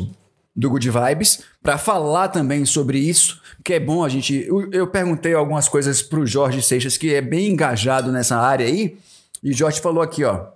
[0.55, 4.45] do Good Vibes para falar também sobre isso, que é bom a gente.
[4.47, 8.99] Eu, eu perguntei algumas coisas pro Jorge Seixas, que é bem engajado nessa área aí,
[9.43, 10.49] e o Jorge falou aqui, ó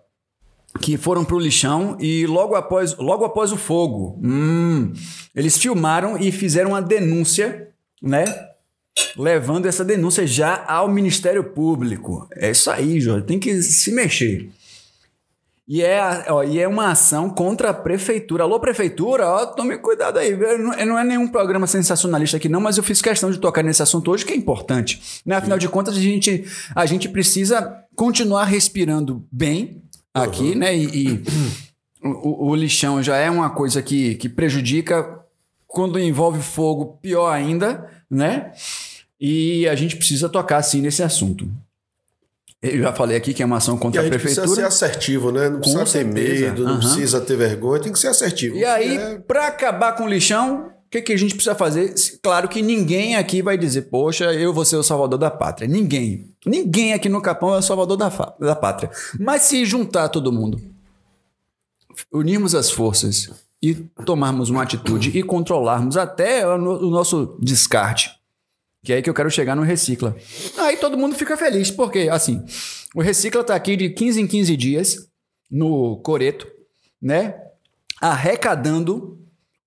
[0.81, 4.93] que foram pro lixão e logo após, logo após o fogo, hum,
[5.35, 7.69] eles filmaram e fizeram uma denúncia,
[8.03, 8.25] né?
[9.17, 12.27] Levando essa denúncia já ao Ministério Público.
[12.35, 14.51] É isso aí, Jorge, tem que se mexer.
[15.69, 18.45] E é, ó, e é uma ação contra a prefeitura.
[18.45, 20.37] Alô, prefeitura, ó, tome cuidado aí.
[20.37, 23.83] Não, não é nenhum programa sensacionalista aqui, não, mas eu fiz questão de tocar nesse
[23.83, 25.21] assunto hoje, que é importante.
[25.27, 25.35] Né?
[25.35, 29.83] Afinal de contas, a gente, a gente precisa continuar respirando bem
[30.23, 30.77] aqui, né?
[30.77, 31.25] E, e
[32.03, 35.21] o, o lixão já é uma coisa que, que prejudica.
[35.67, 38.53] Quando envolve fogo, pior ainda, né?
[39.21, 41.49] E a gente precisa tocar sim nesse assunto.
[42.63, 44.47] Eu já falei aqui que é uma ação E contra a a, gente precisa ser
[44.47, 44.67] prefeitura.
[44.69, 45.49] assertivo, né?
[45.51, 46.47] Não precisa ter certeza.
[46.47, 46.79] medo, não Aham.
[46.81, 48.57] precisa ter vergonha, tem que ser assertivo.
[48.57, 51.95] E aí, É, pra acabar com o lixão, que, que a gente precisa fazer?
[52.23, 55.69] Claro que ninguém aqui vai dizer, poxa, eu vou ser o salvador da pátria.
[55.69, 56.31] Ninguém.
[56.45, 58.09] Ninguém aqui no Capão é o salvador da,
[58.41, 58.91] da pátria.
[59.19, 60.61] Mas se juntar todo mundo,
[62.13, 63.31] unirmos as forças
[63.63, 63.75] e
[64.05, 68.11] tomarmos uma atitude e controlarmos até o no- o nosso descarte,
[68.85, 70.15] que é aí que eu quero chegar no Recicla.
[70.59, 72.45] Aí todo mundo fica feliz, porque, assim,
[72.95, 75.09] o Recicla tá aqui de 15 em 15 dias
[75.51, 76.47] no Coreto,
[77.01, 77.35] né?
[78.01, 79.19] Arrecadando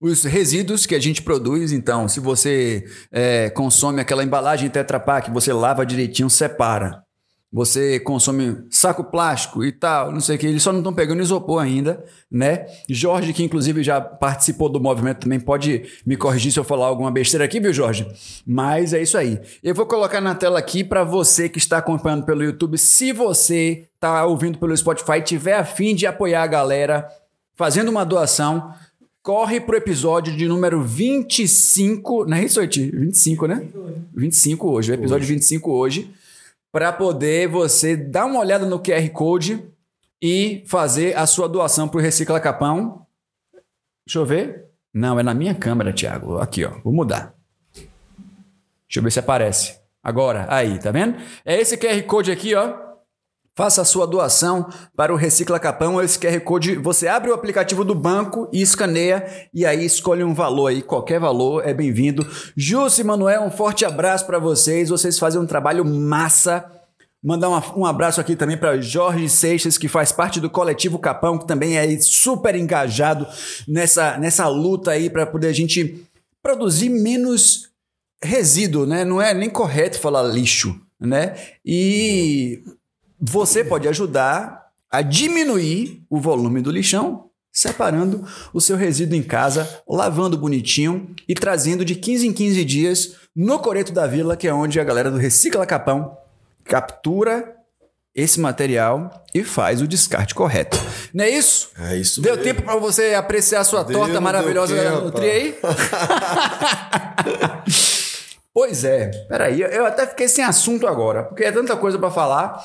[0.01, 1.71] os resíduos que a gente produz.
[1.71, 7.03] Então, se você é, consome aquela embalagem Tetra Pak, você lava direitinho, separa.
[7.51, 11.19] Você consome saco plástico e tal, não sei o que, eles só não estão pegando
[11.19, 12.67] isopor ainda, né?
[12.87, 17.09] Jorge, que inclusive já participou do movimento também, pode me corrigir se eu falar alguma
[17.09, 18.07] besteira aqui, viu, Jorge?
[18.45, 19.41] Mas é isso aí.
[19.63, 23.87] Eu vou colocar na tela aqui para você que está acompanhando pelo YouTube, se você
[23.95, 27.07] está ouvindo pelo Spotify tiver afim de apoiar a galera
[27.55, 28.71] fazendo uma doação,
[29.23, 32.89] corre pro episódio de número 25, não é isso, Oti?
[32.89, 33.67] 25, né?
[34.13, 36.13] 25 hoje, o episódio 25 hoje
[36.71, 39.63] para poder você dar uma olhada no QR Code
[40.21, 43.05] e fazer a sua doação para o Recicla Capão.
[44.05, 44.65] Deixa eu ver.
[44.93, 46.37] Não, é na minha câmera, Thiago.
[46.37, 46.71] Aqui, ó.
[46.83, 47.33] Vou mudar.
[47.73, 49.79] Deixa eu ver se aparece.
[50.03, 51.17] Agora, aí, tá vendo?
[51.45, 52.88] É esse QR Code aqui, ó.
[53.59, 56.01] Faça a sua doação para o Recicla Capão.
[56.01, 60.33] Esse QR Code, você abre o aplicativo do banco e escaneia e aí escolhe um
[60.33, 60.81] valor aí.
[60.81, 62.25] Qualquer valor é bem-vindo.
[62.55, 64.87] Júcio e Manuel, um forte abraço para vocês.
[64.87, 66.71] Vocês fazem um trabalho massa.
[67.21, 71.37] Mandar uma- um abraço aqui também para Jorge Seixas, que faz parte do Coletivo Capão,
[71.37, 73.27] que também é super engajado
[73.67, 76.01] nessa, nessa luta aí para poder a gente
[76.41, 77.67] produzir menos
[78.23, 79.03] resíduo, né?
[79.03, 81.35] Não é nem correto falar lixo, né?
[81.65, 82.63] E
[83.19, 89.81] você pode ajudar a diminuir o volume do lixão separando o seu resíduo em casa,
[89.87, 94.53] lavando bonitinho e trazendo de 15 em 15 dias no Coreto da Vila, que é
[94.53, 96.17] onde a galera do Recicla Capão
[96.63, 97.55] captura
[98.13, 100.77] esse material e faz o descarte correto.
[101.13, 101.69] Não é isso?
[101.79, 102.43] É isso Deu mesmo.
[102.43, 105.59] tempo para você apreciar a sua Deu, torta maravilhosa da Nutri aí?
[108.53, 109.11] pois é.
[109.27, 112.63] Peraí, eu até fiquei sem assunto agora, porque é tanta coisa para falar.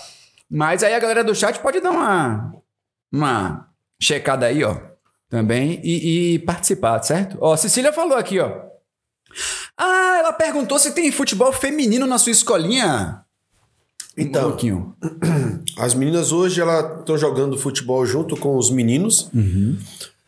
[0.50, 2.54] Mas aí a galera do chat pode dar uma,
[3.12, 3.68] uma
[4.00, 4.76] checada aí, ó,
[5.28, 7.36] também, e, e participar, certo?
[7.40, 8.64] Ó, Cecília falou aqui, ó.
[9.76, 13.24] Ah, ela perguntou se tem futebol feminino na sua escolinha.
[14.16, 14.56] Então.
[15.76, 19.28] As meninas hoje elas estão jogando futebol junto com os meninos,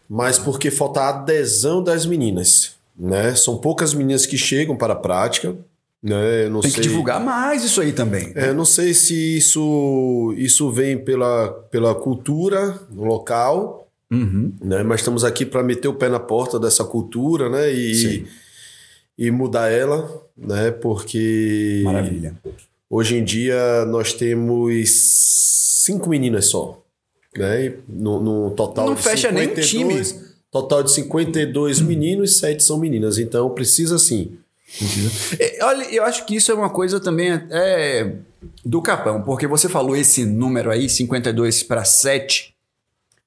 [0.08, 3.34] mas porque falta a adesão das meninas, né?
[3.36, 5.56] São poucas meninas que chegam para a prática,
[6.06, 6.48] né?
[6.48, 6.82] Não Tem sei.
[6.82, 8.32] que divulgar mais isso aí também.
[8.34, 14.52] É, eu não sei se isso, isso vem pela, pela cultura local, Uhum.
[14.62, 14.84] né?
[14.84, 17.68] Mas estamos aqui para meter o pé na porta dessa cultura, né?
[17.92, 18.24] Sim.
[19.18, 20.70] E, e mudar ela, né?
[20.70, 22.36] Porque Maravilha.
[22.88, 24.88] hoje em dia nós temos
[25.84, 26.80] cinco meninas só,
[27.36, 27.74] né?
[27.88, 32.62] No, no total Não de fecha nem um 52, Total de 52 meninos e 7
[32.62, 33.18] são meninas.
[33.18, 34.38] Então precisa sim.
[35.38, 38.12] É, Olha, eu acho que isso é uma coisa também é,
[38.64, 42.54] do Capão, porque você falou esse número aí, 52 para 7.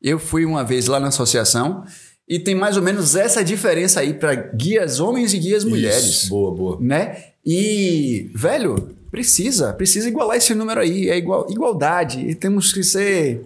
[0.02, 1.84] Eu fui uma vez lá na associação
[2.28, 6.30] e tem mais ou menos essa diferença aí para guias homens e guias mulheres, Isso,
[6.30, 6.78] boa, boa.
[6.80, 7.24] né?
[7.46, 13.42] E, velho, precisa, precisa igualar esse número aí, é igual, igualdade, e temos que ser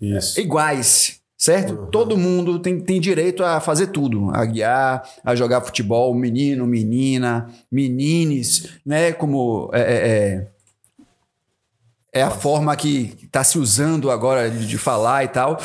[0.00, 0.40] Isso.
[0.40, 1.88] iguais, certo?
[1.90, 7.50] Todo mundo tem, tem direito a fazer tudo, a guiar, a jogar futebol, menino, menina,
[7.70, 9.12] menines, né?
[9.12, 10.48] Como é, é, é-
[12.12, 15.58] é a forma que está se usando agora de, de falar e tal.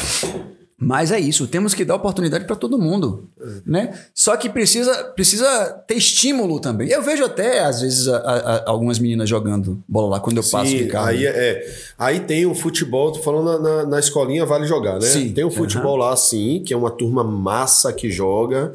[0.83, 3.29] Mas é isso, temos que dar oportunidade para todo mundo,
[3.63, 3.93] né?
[4.15, 6.89] Só que precisa, precisa ter estímulo também.
[6.89, 10.71] Eu vejo até, às vezes, a- a- algumas meninas jogando bola lá quando eu passo
[10.71, 11.09] de Sim, carro.
[11.09, 15.05] aí, é, aí tem o futebol, tô falando na, na, escolinha Vale Jogar, né?
[15.05, 15.31] Sim.
[15.31, 18.73] Tem o futebol lá, sim, que é uma turma massa que joga,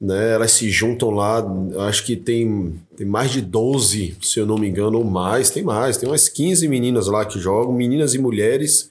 [0.00, 0.32] né?
[0.34, 1.46] Elas se juntam lá,
[1.86, 5.62] acho que tem, tem mais de 12, se eu não me engano, ou mais, tem
[5.62, 8.89] mais, tem umas 15 meninas lá que jogam, meninas e mulheres,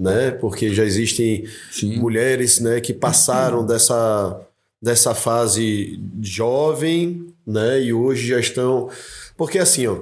[0.00, 0.30] né?
[0.30, 1.98] Porque já existem Sim.
[1.98, 4.40] mulheres, né, que passaram dessa,
[4.82, 8.88] dessa fase jovem, né, e hoje já estão.
[9.36, 9.98] Porque assim, ó,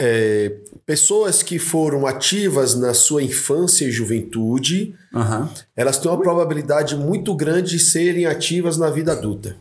[0.00, 0.52] é,
[0.84, 5.48] pessoas que foram ativas na sua infância e juventude, Aham.
[5.76, 9.56] elas têm uma probabilidade muito grande de serem ativas na vida adulta.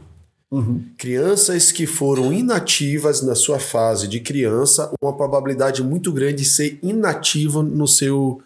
[0.98, 6.80] Crianças que foram inativas na sua fase de criança, uma probabilidade muito grande de ser
[6.82, 8.42] inativa no seu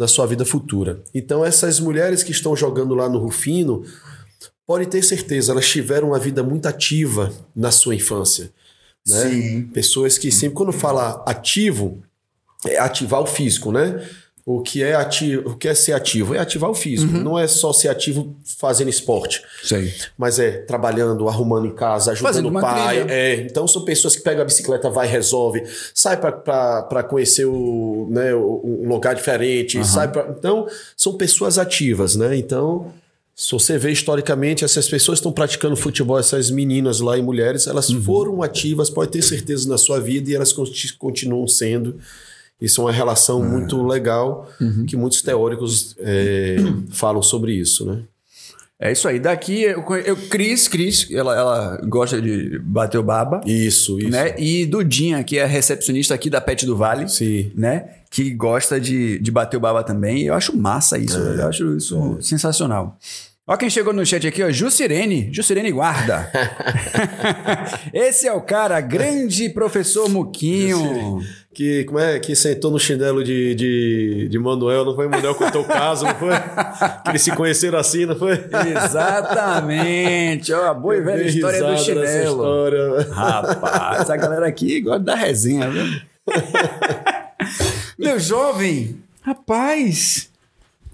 [0.00, 1.02] na sua vida futura.
[1.14, 3.84] Então essas mulheres que estão jogando lá no Rufino,
[4.66, 8.50] podem ter certeza, elas tiveram uma vida muito ativa na sua infância,
[9.06, 9.28] né?
[9.28, 9.62] Sim.
[9.74, 12.02] Pessoas que sempre quando fala ativo,
[12.66, 14.02] é ativar o físico, né?
[14.56, 16.34] O que é ativo, o que é ser ativo?
[16.34, 17.14] É ativar o físico.
[17.16, 17.22] Uhum.
[17.22, 19.92] Não é só ser ativo fazendo esporte, Sei.
[20.18, 23.04] mas é trabalhando, arrumando em casa, ajudando o pai.
[23.08, 25.62] É, então são pessoas que pegam a bicicleta, vai e resolve,
[25.94, 30.66] sai para conhecer o, né, um lugar diferente, sai pra, Então
[30.96, 32.36] são pessoas ativas, né?
[32.36, 32.92] Então
[33.36, 37.88] se você vê historicamente, essas pessoas estão praticando futebol, essas meninas lá e mulheres, elas
[37.88, 38.02] Uhum.
[38.02, 41.98] foram ativas, pode ter certeza na sua vida e elas conti- continuam sendo.
[42.60, 44.84] Isso é uma relação muito legal Uhum.
[44.86, 46.56] que muitos teóricos é,
[46.92, 48.02] falam sobre isso, né?
[48.82, 49.18] É isso aí.
[49.20, 53.42] Daqui, eu, eu Cris, Cris, ela, ela gosta de bater o baba.
[53.44, 54.08] Isso, isso.
[54.08, 54.34] Né?
[54.38, 57.52] E Dudinha, que é recepcionista aqui da Pet do Vale, Sim.
[57.54, 57.90] né?
[58.10, 60.22] Que gosta de, de bater o baba também.
[60.22, 61.20] Eu acho massa isso, É.
[61.22, 61.40] velho.
[61.42, 62.96] Eu acho isso sensacional.
[63.46, 64.50] Ó quem chegou no chat aqui, ó.
[64.50, 65.28] Jusirene.
[65.30, 66.30] Jusirene Guarda.
[67.92, 71.20] Esse é o cara, grande professor Muquinho.
[71.52, 75.08] Que, como é, que sentou no chinelo de, de, de Manuel, não foi?
[75.08, 76.30] Manuel contou o caso, não foi?
[77.02, 78.34] Que eles se conheceram assim, não foi?
[78.76, 80.52] Exatamente.
[80.52, 82.30] Ó, a boa e velha história do chinelo.
[82.30, 83.02] história.
[83.12, 85.84] Rapaz, essa galera aqui gosta da resenha, viu?
[87.98, 90.30] Meu jovem, rapaz,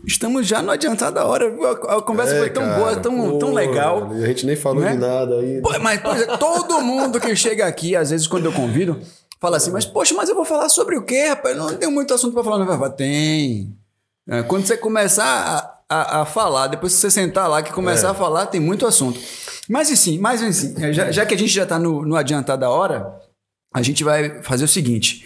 [0.06, 1.52] estamos já no adiantado da hora.
[1.88, 2.78] A conversa É, foi tão cara.
[2.78, 4.10] boa, tão, tão legal.
[4.10, 4.92] A gente nem falou né?
[4.92, 5.60] de nada aí.
[5.60, 8.98] Pô, mas, pois é, todo mundo que chega aqui, às vezes, quando eu convido,
[9.40, 11.56] fala assim, mas, poxa, mas eu vou falar sobre o quê, rapaz?
[11.56, 12.58] Não tenho muito assunto pra falar.
[12.58, 13.76] Não, vai, vai, tem.
[14.28, 16.66] É, Quando você começar a, a falar.
[16.68, 18.10] Depois que você sentar lá, que começar É.
[18.10, 19.20] a falar, tem muito assunto.
[19.68, 22.70] Mas enfim, mas enfim, já, já que a gente já está no, no adiantar da
[22.70, 23.20] hora,
[23.74, 25.24] a gente vai fazer o seguinte.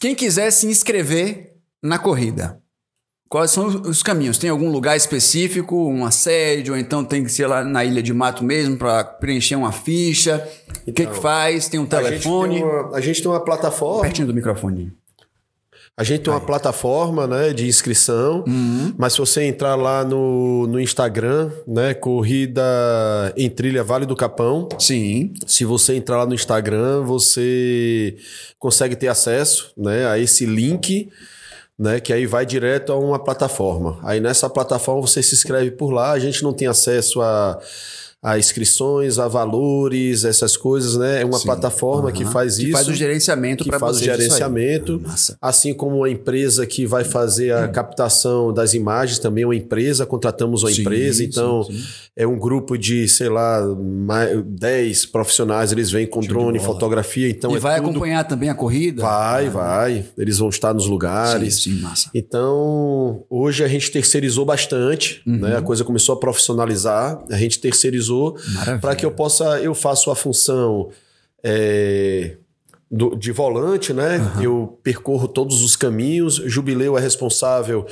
[0.00, 2.60] Quem quiser se inscrever na corrida,
[3.28, 4.38] quais são os- os caminhos?
[4.38, 8.12] Tem algum lugar específico, uma sede, ou então tem que ser lá na Ilha de
[8.12, 10.46] Mato mesmo para preencher uma ficha?
[10.86, 11.68] o que, que faz?
[11.68, 12.54] Tem um A gente, telefone?
[12.56, 14.02] tem uma, a gente tem uma plataforma.
[14.02, 14.92] Pertinho do microfone.
[15.98, 18.92] A gente tem uma plataforma né, de inscrição, Uhum.
[18.98, 22.62] mas se você entrar lá no, no Instagram, né, Corrida
[23.34, 25.32] em Trilha Vale do Capão, Sim.
[25.46, 28.14] se você entrar lá no Instagram, você
[28.58, 31.08] consegue ter acesso né, a esse link,
[31.78, 33.98] né, que aí vai direto a uma plataforma.
[34.02, 37.58] Aí nessa plataforma você se inscreve por lá, a gente não tem acesso a,
[38.28, 41.22] a inscrições, a valores, essas coisas, né?
[41.22, 41.44] É uma Sim.
[41.44, 42.32] plataforma que Aham.
[42.32, 42.72] faz Que isso.
[42.72, 45.00] faz o gerenciamento que para faz o gerenciamento,
[45.40, 47.62] assim como a empresa que vai fazer Hum.
[47.62, 51.80] a captação das imagens, também é uma empresa, contratamos uma Sim, empresa, então sim.
[52.16, 57.28] é um grupo de, sei lá, mais, 10 profissionais, eles vêm com Show drone, fotografia,
[57.30, 57.90] então e é vai tudo...
[57.90, 59.02] acompanhar também a corrida?
[59.02, 61.62] Vai, vai, eles vão estar nos lugares.
[61.62, 62.10] Sim, sim, massa.
[62.12, 65.36] Então, hoje a gente terceirizou bastante, Uhum.
[65.38, 65.56] né?
[65.56, 68.15] A coisa começou a profissionalizar, a gente terceirizou
[68.80, 70.90] Para que eu possa, eu faço a função
[71.42, 72.36] é,
[72.90, 74.18] do- de volante, né?
[74.42, 76.36] Eu percorro todos os caminhos.
[76.46, 77.86] Jubileu é responsável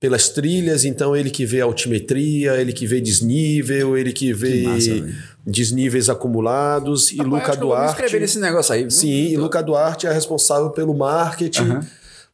[0.00, 4.90] pelas trilhas, então ele que vê altimetria, ele que vê desnível, ele que vê massa,
[4.90, 5.14] velho.
[5.46, 7.10] desníveis acumulados.
[7.12, 7.90] E Rapaz, Luca que Duarte.
[7.92, 8.80] inscrever nesse negócio aí.
[8.82, 8.90] viu?
[8.90, 11.86] Sim, e Luca Duarte é responsável pelo marketing, Aham.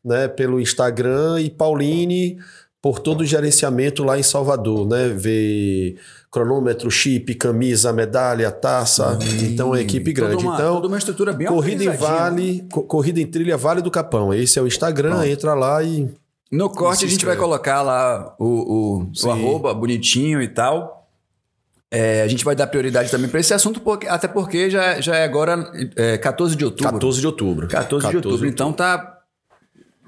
[0.04, 2.38] né, pelo Instagram e Pauline
[2.82, 5.08] por todo o gerenciamento lá em Salvador, né?
[5.08, 5.96] Ver
[6.34, 9.16] cronômetro, chip, camisa, medalha, taça.
[9.40, 10.44] então é equipe grande.
[10.44, 11.90] uma- então, toda uma estrutura bem corrida em.
[11.96, 14.34] Vale, co- corrida em trilha Vale do Capão.
[14.34, 16.08] Esse é o Instagram, entra lá e
[16.50, 17.40] No corte a gente vai inscreve.
[17.40, 18.44] colocar lá o,
[19.04, 21.06] o, o arroba bonitinho e tal.
[21.90, 25.14] É, a gente vai dar prioridade também para esse assunto, porque, até porque já, já
[25.14, 26.92] é agora é, 14 de outubro.
[26.94, 27.68] 14 de outubro.
[27.68, 28.48] 14 de outubro.
[28.48, 29.18] Então tá.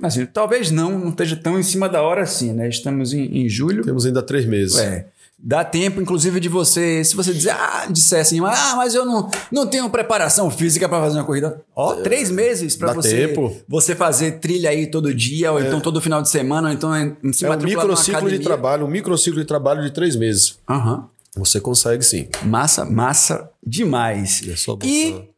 [0.02, 2.68] Assim, talvez não, não esteja tão em cima da hora assim, né?
[2.68, 3.84] Estamos em, em julho.
[3.84, 4.76] Temos ainda três meses.
[4.78, 5.06] É.
[5.38, 9.30] Dá tempo, inclusive, de você, se você dizer, ah, disser assim, ah, mas eu não,
[9.52, 11.62] não tenho preparação física para fazer uma corrida.
[11.74, 13.54] Ó, três meses para você, tempo.
[13.68, 17.32] você fazer trilha aí todo dia, ou então todo final de semana, ou então em-
[17.34, 20.58] se É um microciclo de trabalho, um microciclo de trabalho de três meses.
[20.68, 21.08] Aham.
[21.36, 22.28] Você consegue sim.
[22.42, 24.40] Massa, massa demais.
[24.48, 25.28] É só botar- E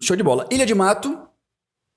[0.00, 0.46] show de bola.
[0.52, 1.18] Ilha de Mato,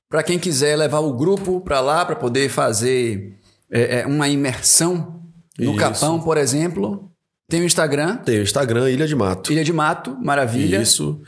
[0.10, 3.36] para quem quiser levar o grupo para lá para poder fazer
[3.70, 5.22] é, é, uma imersão
[5.58, 5.80] no Isso.
[5.80, 7.12] Capão, por exemplo.
[7.50, 9.54] Tem o Instagram, Tem o Instagram, Ilha de Mato.
[9.54, 10.82] Ilha de Mato, maravilha.
[10.82, 11.22] Isso.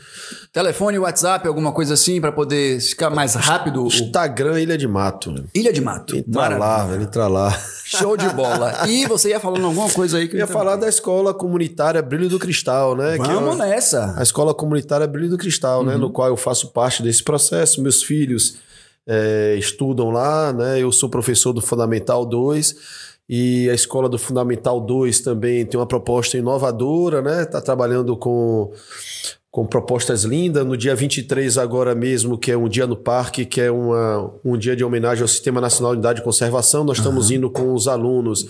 [0.51, 3.87] Telefone, WhatsApp, alguma coisa assim para poder ficar mais rápido.
[3.87, 5.33] Instagram Ilha de Mato.
[5.55, 6.17] Ilha de Mato.
[6.17, 6.59] Entra Maravilha.
[6.59, 7.61] lá, entra lá.
[7.85, 8.85] Show de bola.
[8.89, 12.27] E você ia falando alguma coisa aí que Eu ia falar da escola comunitária Brilho
[12.27, 13.13] do Cristal, né?
[13.17, 14.13] que Vamos é nessa.
[14.17, 15.95] a escola comunitária Brilho do Cristal, né?
[15.95, 17.81] No qual eu faço parte desse processo.
[17.81, 18.57] Meus filhos
[19.07, 20.79] é, estudam lá, né?
[20.79, 25.85] Eu sou professor do Fundamental 2 e a escola do Fundamental 2 também tem uma
[25.85, 27.43] proposta inovadora, né?
[27.43, 28.73] Está trabalhando com,
[29.51, 30.65] com propostas lindas.
[30.65, 34.57] No dia 23 agora mesmo, que é um dia no parque, que é uma, um
[34.57, 37.87] dia de homenagem ao Sistema Nacional de Unidade de Conservação, nós estamos indo com os
[37.87, 38.47] alunos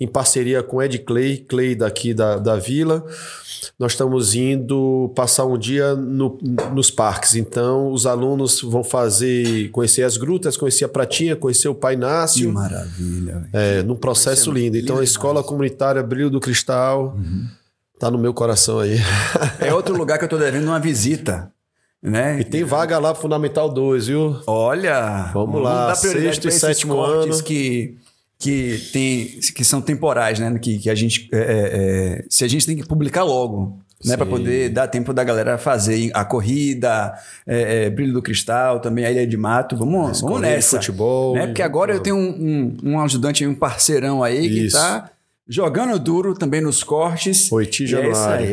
[0.00, 3.04] em parceria com Ed Clay, Clay daqui da, da vila.
[3.76, 6.38] Nós estamos indo passar um dia no-
[6.72, 7.34] nos parques.
[7.34, 12.00] Então, os alunos vão fazer, conhecer as grutas, conhecer a Pratinha, conhecer o Pai Que
[12.00, 12.52] Nácio.
[12.52, 13.34] maravilha.
[13.34, 13.48] velho.
[13.52, 14.76] É, num processo lindo.
[14.76, 17.16] Então, a escola comunitária Brilho do Cristal
[17.98, 18.98] tá no meu coração aí.
[19.60, 21.52] É outro lugar que eu tô devendo uma visita.
[22.00, 22.40] Né?
[22.40, 24.40] E tem vaga lá pro Fundamental 2, viu?
[24.46, 27.42] Olha, Vamos lá, sexto e sétimo ano.
[27.42, 27.96] que
[28.38, 30.56] que tem que são temporais, né?
[30.60, 34.16] Que, que a gente é, é, é, se a gente tem que publicar logo, né?
[34.16, 37.12] Para poder dar tempo da galera fazer a corrida,
[37.44, 39.76] é, é, brilho do cristal, também a ilha de mato.
[39.76, 41.34] Vamos, vamos nessa, futebol.
[41.34, 41.46] né?
[41.48, 44.76] Porque agora eu tenho um, um, um ajudante, um parceirão aí que Isso.
[45.48, 47.50] Jogando duro também nos cortes.
[47.50, 48.46] Oiti E é esse, Januário.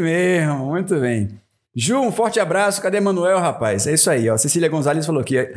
[0.00, 1.30] mesmo, muito bem.
[1.74, 2.82] Ju, um forte abraço.
[2.82, 3.86] Cadê Manuel, rapaz?
[3.86, 4.36] É isso aí, ó.
[4.36, 5.54] Cecília Gonzalez falou que.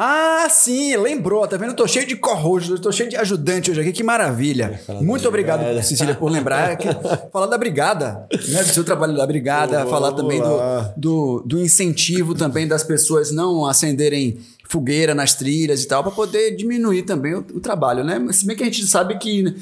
[0.00, 1.70] Ah, sim, lembrou, tá vendo?
[1.70, 4.80] Eu tô cheio de eu tô cheio de ajudante hoje aqui, que maravilha.
[5.00, 6.76] Muito obrigado, Cecília, por lembrar.
[6.76, 6.86] Que,
[7.32, 8.62] falar da brigada, né?
[8.62, 10.58] Do seu trabalho da brigada, falar também do,
[10.96, 14.38] do, do incentivo também das pessoas não acenderem
[14.68, 18.20] fogueira nas trilhas e tal, para poder diminuir também o, o trabalho, né?
[18.20, 19.56] Mas se bem que a gente sabe que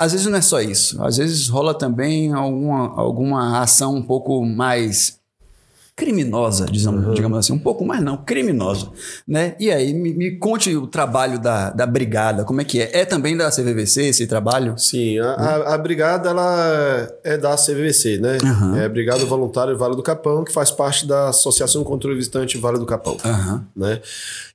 [0.00, 4.44] às vezes não é só isso, às vezes rola também alguma, alguma ação um pouco
[4.44, 5.20] mais
[6.00, 8.88] criminosa, digamos, digamos assim, um pouco mais não, criminosa,
[9.28, 9.54] né?
[9.60, 13.00] E aí, me, me conte o trabalho da, da brigada, como é que é?
[13.00, 14.78] É também da CVVC esse trabalho?
[14.78, 18.38] Sim, a, a, a brigada ela é da CVVC, né?
[18.42, 18.78] Aham.
[18.78, 22.56] É a Brigada Voluntária Vale do Capão, que faz parte da Associação Contra o Visitante
[22.56, 23.18] Vale do Capão.
[23.76, 24.00] Né?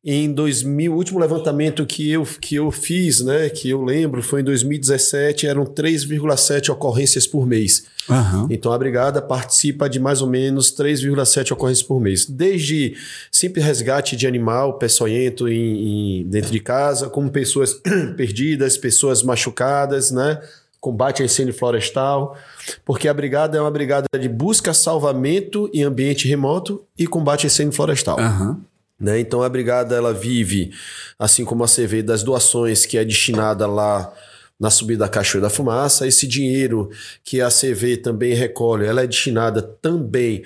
[0.07, 4.41] Em 2000, o último levantamento que eu, que eu fiz, né, que eu lembro, foi
[4.41, 7.86] em 2017, eram 3,7 ocorrências por mês.
[8.07, 8.45] Aham.
[8.52, 12.27] Então a brigada participa de mais ou menos 3,7 ocorrências por mês.
[12.27, 12.95] Desde
[13.32, 17.73] simples resgate de animal peçonhento em, em- dentro de casa, como pessoas
[18.15, 20.40] perdidas, pessoas machucadas, né?
[20.80, 22.38] Combate a incêndio florestal,
[22.86, 27.48] porque a brigada é uma brigada de busca, salvamento em ambiente remoto e combate a
[27.48, 28.60] incêndio florestal Aham.
[28.99, 29.19] Né?
[29.19, 30.72] Então a brigada ela vive,
[31.19, 34.13] assim como a CV, das doações que é destinada lá
[34.59, 36.07] na subida da Cachoeira da Fumaça.
[36.07, 36.89] Esse dinheiro
[37.23, 40.43] que a CV também recolhe, ela é destinada também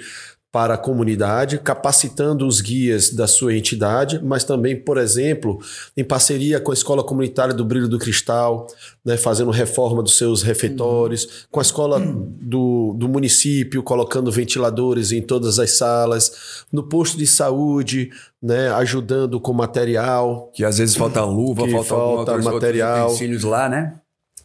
[0.51, 5.59] para a comunidade, capacitando os guias da sua entidade, mas também, por exemplo,
[5.95, 8.65] em parceria com a Escola Comunitária do Brilho do Cristal,
[9.05, 15.21] né, fazendo reforma dos seus refeitórios, com a escola do, do município, colocando ventiladores em
[15.21, 18.09] todas as salas, no posto de saúde,
[18.41, 20.51] né, ajudando com material.
[20.55, 23.01] Que às vezes falta luva, falta, falta material.
[23.01, 23.99] outros utensílios lá, né?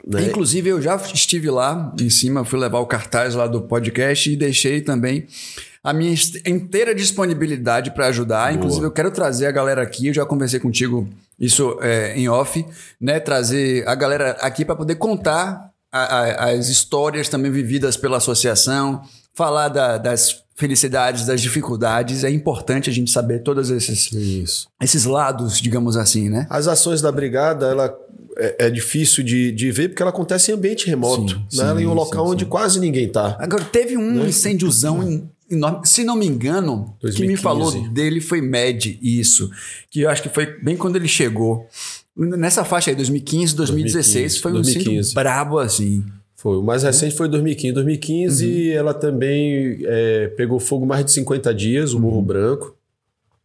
[0.07, 0.25] Né?
[0.27, 4.37] Inclusive, eu já estive lá em cima, fui levar o cartaz lá do podcast e
[4.37, 5.27] deixei também
[5.83, 6.15] a minha
[6.47, 8.55] inteira disponibilidade para ajudar.
[8.55, 11.09] Inclusive, eu quero trazer a galera aqui, eu já conversei contigo
[11.41, 12.65] isso é, em off,
[13.01, 13.19] né?
[13.19, 19.03] Trazer a galera aqui para poder contar a- a- as histórias também vividas pela associação,
[19.35, 22.25] falar da- das felicidades, das dificuldades.
[22.25, 24.69] É importante a gente saber todos esses, Isso.
[24.81, 26.47] esses lados, digamos assim, né?
[26.51, 27.95] As ações da brigada, ela
[28.39, 31.75] é, é difícil de, de ver porque ela acontece em ambiente remoto, Sim, né?
[31.77, 33.37] sim, em um local sim, onde quase ninguém tá.
[33.41, 35.81] Agora, teve um incêndiozão em- enorme.
[35.87, 37.43] Se não me engano, que me 2015.
[37.43, 39.51] falou dele foi Med, isso.
[39.91, 41.67] Que eu acho que foi bem quando ele chegou.
[42.17, 44.91] Nessa faixa aí, 2015, 2016, foi um 2015.
[44.99, 46.05] incêndio brabo, assim.
[46.37, 46.57] Foi.
[46.59, 47.73] O mais recente foi em 2015.
[47.75, 52.75] 2015 ela também é, pegou fogo mais de 50 dias, o Morro Branco.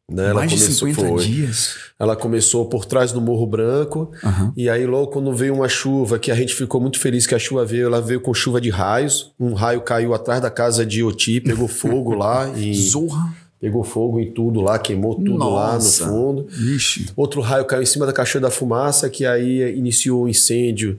[0.09, 0.25] Né?
[0.25, 1.25] Ela Mais de começou- 50 foi.
[1.25, 1.75] dias.
[1.99, 4.11] Ela começou por trás do Morro Branco.
[4.23, 4.53] Aham.
[4.57, 7.39] E aí, logo quando veio uma chuva, que a gente ficou muito feliz que a
[7.39, 9.31] chuva veio, ela veio com chuva de raios.
[9.39, 12.49] Um raio caiu atrás da casa de Oti, pegou fogo lá.
[12.57, 13.33] E Zorra.
[13.61, 16.07] pegou fogo em tudo lá, queimou tudo lá no Nossa.
[16.07, 16.47] fundo.
[16.57, 17.07] Ixi.
[17.15, 20.97] Outro raio caiu em cima da Cachoeira da Fumaça, que aí iniciou o incêndio,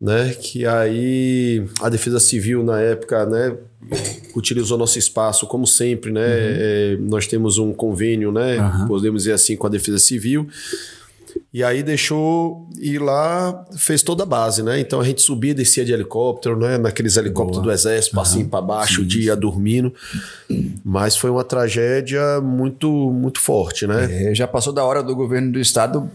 [0.00, 0.34] né?
[0.34, 3.56] Que aí a Defesa Civil, na época, né?
[4.34, 6.22] Utilizou nosso espaço, como sempre, né?
[6.26, 8.58] é, nós temos um convênio, né?
[8.58, 8.86] Aham.
[8.86, 10.48] Podemos dizer assim, com a Defesa Civil.
[11.52, 14.80] E aí deixou ir lá, fez toda a base, né?
[14.80, 16.78] Então a gente subia e descia de helicóptero, né?
[16.78, 19.92] Naqueles helicópteros do exército, assim para baixo, o dia dormindo.
[20.84, 24.30] Mas foi uma tragédia muito, muito forte, né?
[24.30, 26.10] É, já passou da hora do governo do estado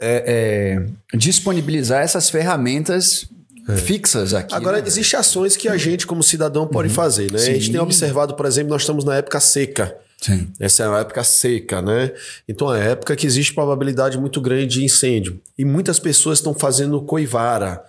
[0.00, 3.26] é, é, disponibilizar essas ferramentas
[3.78, 4.54] fixas aqui.
[4.54, 4.86] Agora, né?
[4.86, 7.38] existem ações que a gente, como cidadão, pode fazer, né?
[7.38, 9.96] A gente tem observado, por exemplo, nós estamos na época seca.
[10.20, 10.48] Sim.
[10.58, 12.12] Essa é uma época seca, né?
[12.48, 15.40] Então é uma época que existe probabilidade muito grande de incêndio.
[15.56, 17.82] E muitas pessoas estão fazendo coivara,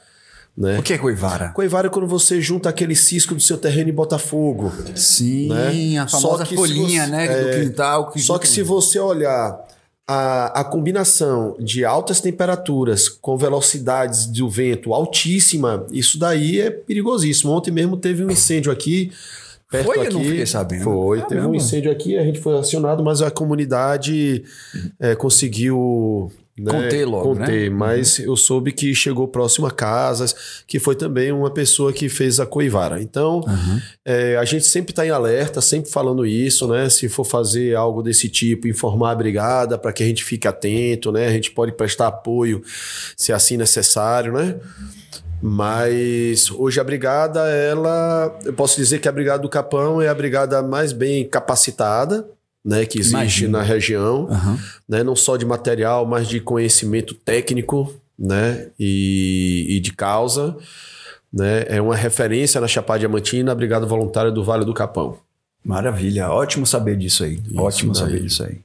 [0.58, 0.80] né?
[0.80, 1.50] O que é coivara?
[1.50, 4.74] Coivara é quando você junta aquele cisco do seu terreno e bota fogo.
[4.96, 5.98] Sim, né?
[5.98, 8.12] a famosa Só que se folhinha, você- né, é, do quintal.
[8.12, 9.66] Que Só que se você olhar
[10.08, 17.52] a, a combinação de altas temperaturas com velocidades do vento altíssima, isso daí é perigosíssimo.
[17.52, 19.12] Ontem mesmo teve um incêndio aqui.
[19.70, 19.98] Perto Foi?
[19.98, 20.14] Eu aqui.
[20.14, 20.84] não fiquei sabendo.
[20.84, 24.44] Foi, teve um incêndio aqui, a gente foi acionado, mas a comunidade
[25.00, 27.46] é, conseguiu né, Conter logo, né?
[27.46, 32.08] conter, mas eu soube que chegou próximo a casas, que foi também uma pessoa que
[32.08, 33.02] fez a coivara.
[33.02, 33.44] Então,
[34.06, 36.90] é, a gente sempre está em alerta, sempre falando isso, né?
[36.90, 41.12] Se for fazer algo desse tipo, informar a brigada para que a gente fique atento,
[41.12, 41.28] né?
[41.28, 42.64] A gente pode prestar apoio
[43.18, 44.56] se assim necessário, né?
[45.42, 50.14] Mas hoje a brigada, ela, eu posso dizer que a brigada do Capão é a
[50.14, 52.26] brigada mais bem capacitada,
[52.66, 53.52] né, que existe Imagino.
[53.52, 54.60] na região, Aham.
[54.90, 60.58] né, não só de material, mas de conhecimento técnico, né, e, e de causa,
[61.32, 65.18] né, é uma referência na Chapada Diamantina, a Brigada Voluntária do Vale do Capão.
[65.64, 67.40] Maravilha, ótimo saber disso aí.
[67.56, 68.02] ótimo daí.
[68.02, 68.60] saber disso aí.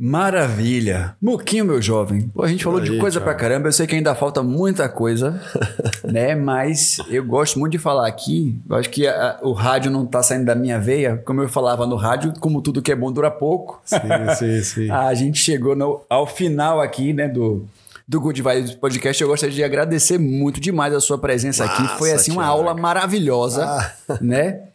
[0.00, 1.14] Maravilha.
[1.20, 2.22] Muquinho, meu jovem.
[2.28, 3.30] Pô, a gente falou de Aí, coisa Thiago.
[3.30, 3.68] pra caramba.
[3.68, 5.38] Eu sei que ainda falta muita coisa,
[6.02, 6.34] né?
[6.34, 8.58] Mas eu gosto muito de falar aqui.
[8.68, 11.18] Eu acho que a- o rádio não tá saindo da minha veia.
[11.26, 13.82] Como eu falava no rádio, como tudo que é bom dura pouco.
[13.84, 13.98] Sim,
[14.38, 14.90] sim, sim.
[14.90, 17.66] A gente chegou no- ao final aqui, né, do,
[18.08, 19.20] do Good Vibes Podcast.
[19.22, 21.82] Eu gostaria de agradecer muito demais a sua presença aqui.
[21.82, 22.58] Massa, Foi assim uma Thiago.
[22.58, 24.62] aula maravilhosa, né?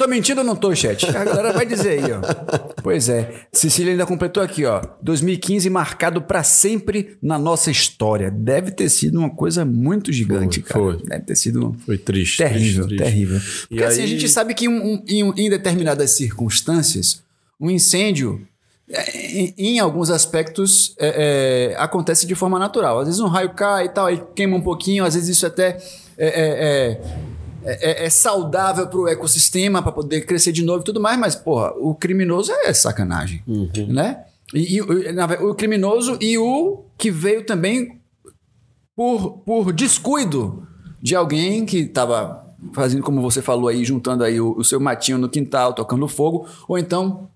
[0.00, 1.04] Tô mentindo ou não tô, chat?
[1.14, 2.20] A galera vai dizer aí, ó.
[2.82, 3.42] Pois é.
[3.52, 4.80] Cecília ainda completou aqui, ó.
[5.02, 8.30] 2015 marcado pra sempre na nossa história.
[8.30, 10.80] Deve ter sido uma coisa muito gigante, Foi, cara.
[10.80, 11.06] foi.
[11.06, 12.38] Deve ter sido Foi triste.
[12.38, 13.04] terrível, triste, triste.
[13.12, 13.36] terrível.
[13.36, 17.22] E Porque assim, a aí- gente sabe que um- um- em, determinadas circunstâncias,
[17.60, 18.40] um incêndio,
[18.90, 23.00] é, em, em alguns aspectos, é, é, acontece de forma natural.
[23.00, 25.76] Às vezes um raio cai e tal, aí queima um pouquinho, às vezes isso até
[26.16, 26.98] é,
[27.64, 31.18] é- é- é- saudável para o ecossistema, para poder crescer de novo e tudo mais,
[31.18, 33.42] mas, porra, o criminoso é sacanagem,
[33.92, 34.24] né?
[34.54, 38.00] E, e o- o criminoso e o que veio também
[38.96, 40.66] por, por descuido
[41.00, 45.16] de alguém que estava fazendo, como você falou aí, juntando aí o, o seu matinho
[45.18, 47.30] no quintal, tocando fogo, ou então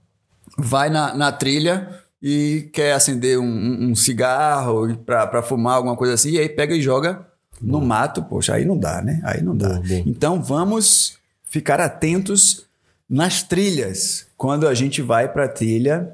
[0.58, 6.14] vai na, na trilha e quer acender um, um- um cigarro para fumar, alguma coisa
[6.14, 7.26] assim, e aí pega e joga
[7.60, 8.22] no mato.
[8.22, 9.20] Poxa, aí não dá, né?
[9.24, 9.80] Aí não dá.
[10.06, 12.66] Então vamos ficar atentos
[13.08, 16.12] nas trilhas, quando a gente vai para trilha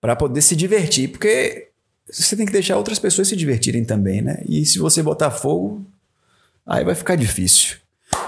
[0.00, 1.68] para poder se divertir, porque
[2.08, 4.42] você tem que deixar outras pessoas se divertirem também, né?
[4.46, 5.84] E se você botar fogo,
[6.64, 7.76] aí vai ficar difícil.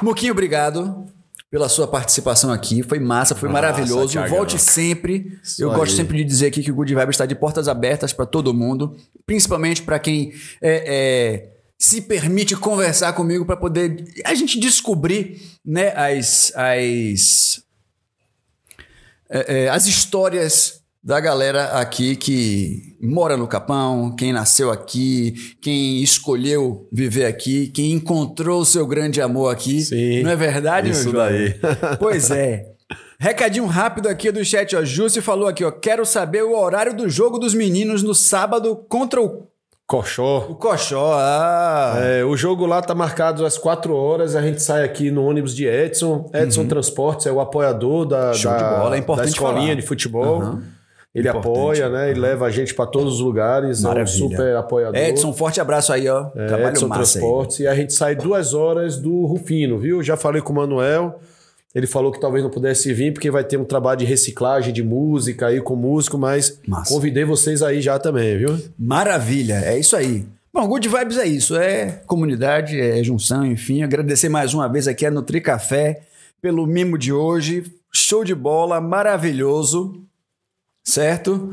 [0.03, 1.07] Muquinho, obrigado
[1.51, 2.83] pela sua participação aqui.
[2.83, 4.13] Foi massa, foi maravilhoso.
[4.13, 4.37] Thiagão.
[4.37, 5.39] Volte sempre.
[5.43, 5.77] Isso Eu aí.
[5.77, 8.55] gosto sempre de dizer aqui que o Good Vibe está de portas abertas para todo
[8.55, 8.97] mundo,
[9.27, 11.49] principalmente para quem é, é,
[11.81, 17.63] se permite conversar comigo para poder a gente descobrir né, as, as,
[19.31, 26.03] é, é, as histórias da galera aqui que mora no Capão, quem nasceu aqui, quem
[26.03, 29.81] escolheu viver aqui, quem encontrou o seu grande amor aqui.
[29.81, 31.59] Sim, Não é verdade, isso meu daí.
[31.99, 32.67] Pois é.
[33.19, 34.85] Recadinho rápido aqui do chat, ó.
[34.85, 35.71] Jussi falou aqui, ó.
[35.71, 39.50] Quero saber o horário do jogo dos meninos no sábado contra o,
[39.91, 40.47] Coxó.
[40.49, 41.15] o Coxó.
[41.19, 41.97] Ah.
[42.01, 44.37] É, o jogo lá tá marcado às 4 horas.
[44.37, 46.31] A gente sai aqui no ônibus de Edson.
[46.33, 48.35] Edson Transportes é o apoiador da, Uhum.
[48.35, 49.75] Show de da, bola, é importante da escolinha falar.
[49.75, 50.41] de futebol.
[50.43, 50.63] Aham.
[51.13, 51.53] Ele Importante.
[51.59, 52.11] apoia, né?
[52.13, 53.83] Ele leva a gente para todos os lugares.
[53.83, 54.17] É um Maravilha.
[54.17, 54.97] super apoiador.
[55.01, 56.27] Edson, forte abraço aí, ó.
[56.37, 57.21] É, Trabalho Edson massa aí.
[57.25, 57.59] Transportes.
[57.59, 60.01] E a gente sai duas horas do Rufino, viu?
[60.05, 61.19] Já falei com o Manuel.
[61.75, 64.83] Ele falou que talvez não pudesse vir porque vai ter um trabalho de reciclagem de
[64.83, 66.93] música aí com músico, mas Massa.
[66.93, 68.59] convidei vocês aí já também, viu?
[68.79, 70.27] Maravilha, é isso aí.
[70.53, 73.83] Bom, Good Vibes é isso, é comunidade, é junção, enfim.
[73.85, 76.03] Agradecer mais uma vez aqui a Nutri Café
[76.43, 77.65] pelo mimo de hoje.
[77.93, 80.03] Show de bola, maravilhoso,
[80.85, 81.51] certo?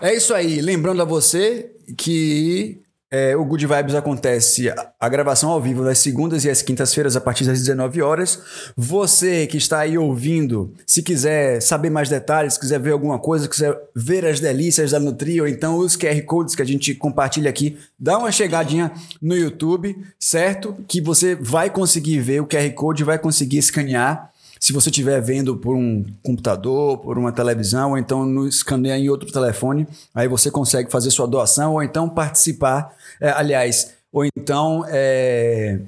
[0.00, 0.62] É isso aí.
[0.62, 2.81] Lembrando a você que
[3.12, 7.20] é, o Good Vibes acontece a, gravação ao vivo nas segundas e às quintas-feiras a
[7.20, 8.40] partir das 19 horas.
[8.74, 13.78] Você que está aí ouvindo, se quiser saber mais detalhes, quiser ver alguma coisa, quiser
[13.94, 17.76] ver as delícias da Nutri ou então os QR Codes que a gente compartilha aqui,
[18.00, 18.90] dá uma chegadinha
[19.20, 20.74] no YouTube, certo?
[20.88, 24.31] Que você vai conseguir ver o QR Code, vai conseguir escanear
[24.62, 29.08] se você estiver vendo por um computador, por uma televisão, ou então no escaneia em
[29.08, 34.84] outro telefone, aí você consegue fazer sua doação, ou então participar, é, aliás, ou então
[34.86, 35.80] é,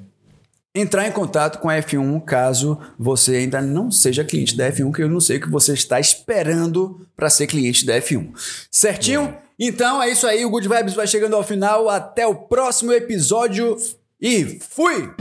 [0.75, 5.03] entrar em contato com a F1 caso você ainda não seja cliente da F1, que
[5.03, 8.29] eu não sei o que você está esperando para ser cliente da F1.
[8.69, 9.37] Certinho?
[9.57, 11.87] Então é isso aí, o Good Vibes vai chegando ao final.
[11.87, 13.77] Até o próximo episódio
[14.19, 15.13] e fui!